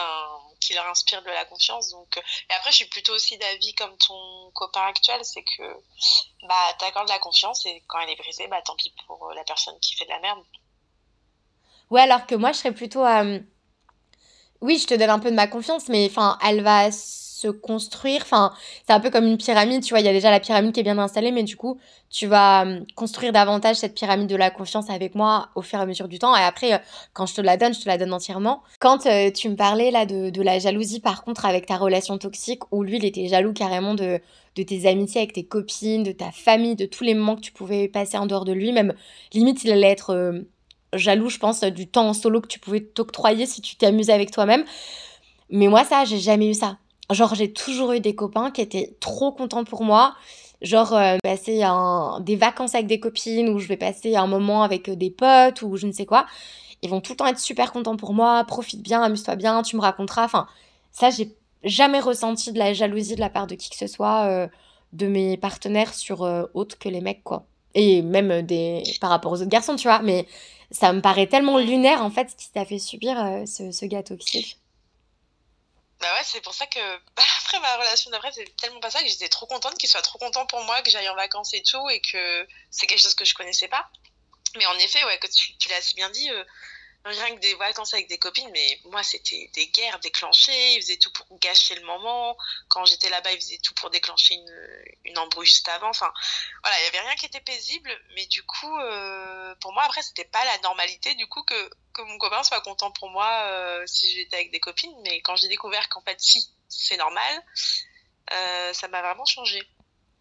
qui 0.60 0.74
leur 0.74 0.86
inspire 0.88 1.22
de 1.22 1.28
la 1.28 1.44
confiance. 1.44 1.90
Donc 1.90 2.16
euh, 2.16 2.20
et 2.50 2.54
après 2.54 2.70
je 2.70 2.76
suis 2.76 2.86
plutôt 2.86 3.14
aussi 3.14 3.36
d'avis 3.38 3.74
comme 3.74 3.96
ton 3.96 4.50
copain 4.52 4.82
actuel 4.82 5.20
c'est 5.24 5.42
que 5.42 5.62
bah 6.46 6.74
t'accordes 6.78 7.08
la 7.08 7.18
confiance 7.18 7.66
et 7.66 7.82
quand 7.86 8.00
elle 8.00 8.10
est 8.10 8.16
brisée 8.16 8.46
bah 8.48 8.62
tant 8.62 8.76
pis 8.76 8.92
pour 9.06 9.30
euh, 9.30 9.34
la 9.34 9.44
personne 9.44 9.78
qui 9.80 9.96
fait 9.96 10.04
de 10.04 10.10
la 10.10 10.20
merde. 10.20 10.42
Ouais 11.90 12.02
alors 12.02 12.26
que 12.26 12.34
moi 12.34 12.52
je 12.52 12.58
serais 12.58 12.74
plutôt 12.74 13.04
euh, 13.04 13.40
oui 14.60 14.78
je 14.78 14.86
te 14.86 14.94
donne 14.94 15.10
un 15.10 15.18
peu 15.18 15.30
de 15.30 15.36
ma 15.36 15.46
confiance 15.46 15.88
mais 15.88 16.06
enfin 16.08 16.38
elle 16.42 16.62
va 16.62 16.90
se 17.40 17.48
construire. 17.48 18.22
Enfin, 18.22 18.52
c'est 18.86 18.92
un 18.92 19.00
peu 19.00 19.10
comme 19.10 19.26
une 19.26 19.38
pyramide, 19.38 19.82
tu 19.82 19.90
vois, 19.90 20.00
il 20.00 20.06
y 20.06 20.08
a 20.08 20.12
déjà 20.12 20.30
la 20.30 20.40
pyramide 20.40 20.72
qui 20.72 20.80
est 20.80 20.84
bien 20.84 20.98
installée, 20.98 21.32
mais 21.32 21.42
du 21.42 21.56
coup, 21.56 21.78
tu 22.10 22.26
vas 22.26 22.62
hum, 22.62 22.84
construire 22.94 23.32
davantage 23.32 23.76
cette 23.76 23.94
pyramide 23.94 24.28
de 24.28 24.36
la 24.36 24.50
confiance 24.50 24.90
avec 24.90 25.14
moi 25.14 25.48
au 25.54 25.62
fur 25.62 25.78
et 25.78 25.82
à 25.82 25.86
mesure 25.86 26.08
du 26.08 26.18
temps. 26.18 26.36
Et 26.36 26.42
après, 26.42 26.74
euh, 26.74 26.78
quand 27.12 27.26
je 27.26 27.34
te 27.34 27.40
la 27.40 27.56
donne, 27.56 27.72
je 27.74 27.80
te 27.80 27.88
la 27.88 27.98
donne 27.98 28.12
entièrement. 28.12 28.62
Quand 28.78 29.06
euh, 29.06 29.30
tu 29.30 29.48
me 29.48 29.56
parlais 29.56 29.90
là 29.90 30.06
de, 30.06 30.30
de, 30.30 30.42
la 30.42 30.58
jalousie, 30.58 31.00
par 31.00 31.24
contre, 31.24 31.46
avec 31.46 31.66
ta 31.66 31.76
relation 31.76 32.18
toxique, 32.18 32.62
où 32.72 32.82
lui, 32.82 32.98
il 32.98 33.04
était 33.04 33.26
jaloux 33.26 33.52
carrément 33.52 33.94
de, 33.94 34.20
de 34.56 34.62
tes 34.62 34.86
amitiés 34.86 35.22
avec 35.22 35.32
tes 35.32 35.44
copines, 35.44 36.02
de 36.02 36.12
ta 36.12 36.30
famille, 36.30 36.76
de 36.76 36.86
tous 36.86 37.04
les 37.04 37.14
moments 37.14 37.36
que 37.36 37.42
tu 37.42 37.52
pouvais 37.52 37.88
passer 37.88 38.18
en 38.18 38.26
dehors 38.26 38.44
de 38.44 38.52
lui, 38.52 38.72
même 38.72 38.94
limite, 39.32 39.64
il 39.64 39.72
allait 39.72 39.90
être... 39.90 40.10
Euh, 40.10 40.42
jaloux, 40.92 41.28
je 41.28 41.38
pense, 41.38 41.62
du 41.62 41.86
temps 41.86 42.08
en 42.08 42.14
solo 42.14 42.40
que 42.40 42.48
tu 42.48 42.58
pouvais 42.58 42.80
t'octroyer 42.80 43.46
si 43.46 43.60
tu 43.60 43.76
t'amusais 43.76 44.12
avec 44.12 44.32
toi-même. 44.32 44.64
Mais 45.50 45.68
moi, 45.68 45.84
ça, 45.84 46.04
j'ai 46.04 46.18
jamais 46.18 46.48
eu 46.48 46.54
ça. 46.54 46.78
Genre, 47.10 47.34
j'ai 47.34 47.52
toujours 47.52 47.92
eu 47.92 48.00
des 48.00 48.14
copains 48.14 48.50
qui 48.50 48.60
étaient 48.60 48.96
trop 49.00 49.32
contents 49.32 49.64
pour 49.64 49.82
moi. 49.82 50.14
Genre, 50.62 50.92
euh, 50.94 51.16
passer 51.22 51.62
des 52.20 52.36
vacances 52.36 52.74
avec 52.74 52.86
des 52.86 53.00
copines 53.00 53.48
ou 53.48 53.58
je 53.58 53.66
vais 53.66 53.76
passer 53.76 54.14
un 54.16 54.26
moment 54.26 54.62
avec 54.62 54.88
euh, 54.88 54.96
des 54.96 55.10
potes 55.10 55.62
ou 55.62 55.76
je 55.76 55.86
ne 55.86 55.92
sais 55.92 56.06
quoi. 56.06 56.26
Ils 56.82 56.90
vont 56.90 57.00
tout 57.00 57.12
le 57.12 57.16
temps 57.16 57.26
être 57.26 57.40
super 57.40 57.72
contents 57.72 57.96
pour 57.96 58.12
moi. 58.14 58.44
Profite 58.44 58.82
bien, 58.82 59.02
amuse-toi 59.02 59.36
bien, 59.36 59.62
tu 59.62 59.76
me 59.76 59.80
raconteras. 59.80 60.24
Enfin, 60.24 60.46
ça, 60.92 61.10
j'ai 61.10 61.34
jamais 61.64 62.00
ressenti 62.00 62.52
de 62.52 62.58
la 62.58 62.74
jalousie 62.74 63.16
de 63.16 63.20
la 63.20 63.30
part 63.30 63.46
de 63.46 63.54
qui 63.54 63.70
que 63.70 63.76
ce 63.76 63.86
soit 63.86 64.26
euh, 64.26 64.48
de 64.92 65.06
mes 65.06 65.36
partenaires 65.36 65.94
sur 65.94 66.22
autre 66.54 66.78
que 66.78 66.88
les 66.88 67.00
mecs, 67.00 67.24
quoi. 67.24 67.46
Et 67.74 68.02
même 68.02 68.42
des 68.42 68.82
par 69.00 69.10
rapport 69.10 69.32
aux 69.32 69.40
autres 69.40 69.50
garçons, 69.50 69.76
tu 69.76 69.88
vois. 69.88 70.00
Mais 70.00 70.26
ça 70.70 70.92
me 70.92 71.00
paraît 71.00 71.26
tellement 71.26 71.58
lunaire, 71.58 72.04
en 72.04 72.10
fait, 72.10 72.30
ce 72.30 72.36
qui 72.36 72.50
t'a 72.52 72.64
fait 72.64 72.78
subir 72.78 73.16
ce, 73.46 73.72
ce 73.72 73.86
gars 73.86 74.02
toxique. 74.02 74.59
Bah 76.00 76.14
ouais, 76.14 76.24
c'est 76.24 76.40
pour 76.40 76.54
ça 76.54 76.66
que 76.66 76.80
après 77.38 77.60
ma 77.60 77.76
relation 77.76 78.10
d'après, 78.10 78.32
c'est 78.32 78.56
tellement 78.56 78.80
pas 78.80 78.90
ça 78.90 79.02
que 79.02 79.08
j'étais 79.08 79.28
trop 79.28 79.46
contente 79.46 79.76
qu'il 79.76 79.88
soit 79.88 80.02
trop 80.02 80.18
content 80.18 80.46
pour 80.46 80.62
moi, 80.64 80.80
que 80.82 80.90
j'aille 80.90 81.08
en 81.08 81.14
vacances 81.14 81.52
et 81.54 81.62
tout, 81.62 81.88
et 81.90 82.00
que 82.00 82.46
c'est 82.70 82.86
quelque 82.86 83.00
chose 83.02 83.14
que 83.14 83.24
je 83.24 83.34
connaissais 83.34 83.68
pas. 83.68 83.90
Mais 84.56 84.66
en 84.66 84.78
effet, 84.78 85.04
ouais, 85.04 85.18
que 85.18 85.26
tu, 85.26 85.56
tu 85.58 85.68
l'as 85.68 85.76
assez 85.76 85.94
bien 85.94 86.10
dit, 86.10 86.30
euh, 86.30 86.44
rien 87.04 87.34
que 87.34 87.40
des 87.40 87.54
vacances 87.54 87.94
avec 87.94 88.08
des 88.08 88.18
copines, 88.18 88.50
mais 88.52 88.80
moi, 88.84 89.02
c'était 89.02 89.50
des 89.54 89.68
guerres 89.68 89.98
déclenchées. 90.00 90.74
Ils 90.74 90.82
faisaient 90.82 90.98
tout 90.98 91.10
pour 91.12 91.26
gâcher 91.38 91.74
le 91.74 91.86
moment. 91.86 92.36
Quand 92.68 92.84
j'étais 92.84 93.08
là-bas, 93.08 93.32
ils 93.32 93.40
faisaient 93.40 93.58
tout 93.62 93.74
pour 93.74 93.90
déclencher 93.90 94.34
une, 94.34 94.84
une 95.06 95.18
embrouille 95.18 95.46
juste 95.46 95.68
avant. 95.68 95.88
Enfin, 95.88 96.12
voilà, 96.62 96.78
il 96.80 96.84
y 96.84 96.88
avait 96.88 97.00
rien 97.00 97.14
qui 97.16 97.26
était 97.26 97.40
paisible. 97.40 97.90
Mais 98.14 98.26
du 98.26 98.42
coup, 98.42 98.78
euh, 98.78 99.54
pour 99.60 99.72
moi, 99.72 99.84
après, 99.84 100.02
c'était 100.02 100.24
pas 100.24 100.44
la 100.44 100.58
normalité, 100.58 101.14
du 101.14 101.26
coup, 101.26 101.42
que, 101.42 101.70
que 101.94 102.02
mon 102.02 102.18
copain 102.18 102.42
soit 102.42 102.60
content 102.60 102.90
pour 102.90 103.08
moi 103.08 103.44
euh, 103.46 103.82
si 103.86 104.10
j'étais 104.14 104.36
avec 104.36 104.50
des 104.50 104.60
copines. 104.60 104.94
Mais 105.02 105.22
quand 105.22 105.36
j'ai 105.36 105.48
découvert 105.48 105.88
qu'en 105.88 106.02
fait, 106.02 106.20
si, 106.20 106.50
c'est 106.68 106.98
normal, 106.98 107.44
ça 108.72 108.86
m'a 108.88 109.02
vraiment 109.02 109.24
changé. 109.24 109.60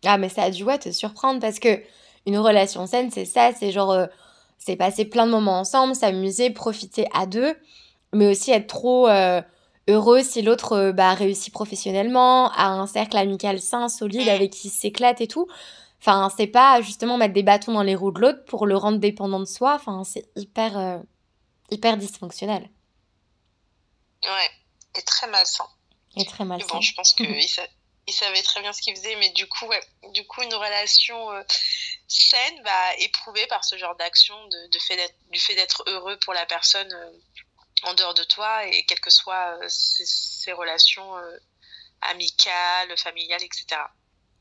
Ah, 0.05 0.17
mais 0.17 0.29
ça 0.29 0.43
a 0.43 0.49
dû 0.49 0.65
te 0.79 0.91
surprendre 0.91 1.39
parce 1.41 1.59
que 1.59 1.83
une 2.25 2.37
relation 2.37 2.87
saine, 2.87 3.11
c'est 3.11 3.25
ça, 3.25 3.53
c'est 3.53 3.71
genre, 3.71 4.07
c'est 4.59 4.75
passer 4.75 5.05
plein 5.05 5.25
de 5.25 5.31
moments 5.31 5.59
ensemble, 5.59 5.95
s'amuser, 5.95 6.51
profiter 6.51 7.07
à 7.13 7.25
deux, 7.25 7.55
mais 8.13 8.29
aussi 8.29 8.51
être 8.51 8.67
trop 8.67 9.07
heureux 9.89 10.21
si 10.21 10.41
l'autre 10.41 10.91
bah, 10.91 11.13
réussit 11.13 11.51
professionnellement, 11.51 12.51
a 12.51 12.67
un 12.67 12.87
cercle 12.87 13.17
amical 13.17 13.59
sain, 13.59 13.89
solide, 13.89 14.27
mm. 14.27 14.29
avec 14.29 14.51
qui 14.51 14.69
s'éclate 14.69 15.21
et 15.21 15.27
tout. 15.27 15.47
Enfin, 16.01 16.31
c'est 16.35 16.47
pas 16.47 16.81
justement 16.81 17.17
mettre 17.17 17.33
des 17.33 17.43
bâtons 17.43 17.73
dans 17.73 17.83
les 17.83 17.95
roues 17.95 18.11
de 18.11 18.21
l'autre 18.21 18.45
pour 18.45 18.65
le 18.65 18.77
rendre 18.77 18.99
dépendant 18.99 19.39
de 19.39 19.45
soi. 19.45 19.75
Enfin, 19.75 20.03
c'est 20.05 20.29
hyper, 20.35 20.77
euh, 20.77 20.99
hyper 21.71 21.97
dysfonctionnel. 21.97 22.69
Ouais, 24.23 24.49
et 24.97 25.01
très 25.01 25.27
malsain. 25.27 25.65
Et 26.15 26.25
très 26.25 26.45
malsain. 26.45 26.67
bon, 26.73 26.81
je 26.81 26.93
pense 26.93 27.13
il 28.09 28.13
savait 28.13 28.41
très 28.41 28.61
bien 28.61 28.73
ce 28.73 28.81
qu'il 28.81 28.95
faisait, 28.95 29.15
mais 29.17 29.29
du 29.29 29.47
coup, 29.47 29.65
ouais, 29.67 29.81
du 30.13 30.25
coup, 30.27 30.41
une 30.41 30.53
relation 30.53 31.31
euh, 31.31 31.41
saine, 32.07 32.61
bah, 32.63 32.95
éprouvée 32.99 33.47
par 33.47 33.63
ce 33.63 33.77
genre 33.77 33.95
d'action, 33.95 34.35
de, 34.47 34.67
du 34.67 35.39
fait 35.39 35.55
d'être 35.55 35.83
heureux 35.87 36.17
pour 36.17 36.33
la 36.33 36.45
personne 36.45 36.91
euh, 36.91 37.11
en 37.83 37.93
dehors 37.93 38.13
de 38.13 38.23
toi, 38.23 38.65
et 38.65 38.83
quelles 38.85 38.99
que 38.99 39.09
soient 39.09 39.57
ses, 39.67 40.51
relations 40.51 41.13
amicales, 42.01 42.97
familiales, 42.97 43.43
etc. 43.43 43.81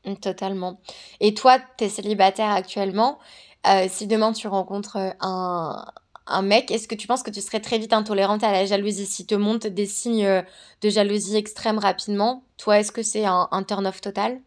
Mmh, 0.05 0.15
totalement. 0.15 0.81
Et 1.19 1.33
toi, 1.33 1.59
tu 1.77 1.85
es 1.85 1.89
célibataire 1.89 2.49
actuellement. 2.49 3.19
Euh, 3.67 3.87
si 3.89 4.07
demain 4.07 4.31
tu 4.31 4.47
rencontres 4.47 4.95
euh, 4.97 5.11
un, 5.19 5.85
un 6.29 6.41
mec, 6.41 6.71
est-ce 6.71 6.87
que 6.87 6.95
tu 6.95 7.07
penses 7.07 7.23
que 7.23 7.31
tu 7.31 7.41
serais 7.41 7.59
très 7.59 7.77
vite 7.77 7.93
intolérante 7.93 8.43
à 8.43 8.51
la 8.51 8.65
jalousie? 8.65 9.05
Si 9.05 9.25
te 9.25 9.35
montent 9.35 9.67
des 9.67 9.85
signes 9.85 10.25
euh, 10.25 10.41
de 10.81 10.89
jalousie 10.89 11.35
extrême 11.35 11.79
rapidement 11.79 12.43
Toi, 12.57 12.79
est-ce 12.79 12.91
que 12.91 13.03
c'est 13.03 13.25
un, 13.25 13.47
un 13.51 13.63
turn-off 13.63 14.01
total? 14.01 14.41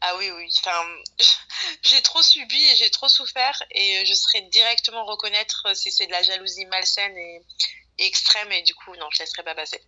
Ah 0.00 0.14
oui, 0.18 0.30
oui. 0.36 0.48
Enfin, 0.60 0.80
j'ai 1.82 2.00
trop 2.02 2.22
subi 2.22 2.62
et 2.72 2.76
j'ai 2.76 2.90
trop 2.90 3.08
souffert 3.08 3.62
et 3.72 4.04
je 4.06 4.14
serais 4.14 4.42
directement 4.42 5.04
reconnaître 5.04 5.66
si 5.74 5.90
c'est 5.90 6.06
de 6.06 6.12
la 6.12 6.22
jalousie 6.22 6.66
malsaine 6.66 7.16
et, 7.16 7.42
et 7.98 8.06
extrême 8.06 8.52
et 8.52 8.62
du 8.62 8.74
coup, 8.74 8.94
non, 8.96 9.06
je 9.12 9.20
laisserai 9.20 9.42
pas 9.42 9.54
passer. 9.54 9.80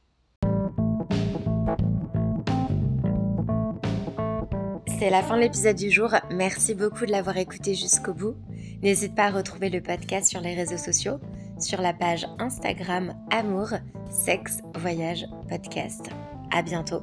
c'est 5.00 5.08
la 5.08 5.22
fin 5.22 5.36
de 5.36 5.40
l'épisode 5.40 5.76
du 5.76 5.90
jour. 5.90 6.10
Merci 6.30 6.74
beaucoup 6.74 7.06
de 7.06 7.10
l'avoir 7.10 7.38
écouté 7.38 7.74
jusqu'au 7.74 8.12
bout. 8.12 8.36
N'hésite 8.82 9.14
pas 9.14 9.26
à 9.26 9.30
retrouver 9.30 9.68
le 9.68 9.82
podcast 9.82 10.28
sur 10.28 10.40
les 10.40 10.54
réseaux 10.54 10.78
sociaux, 10.78 11.18
sur 11.58 11.80
la 11.80 11.92
page 11.92 12.26
Instagram 12.38 13.14
Amour, 13.30 13.68
Sexe, 14.10 14.60
Voyage, 14.74 15.26
Podcast. 15.48 16.08
À 16.52 16.62
bientôt. 16.62 17.02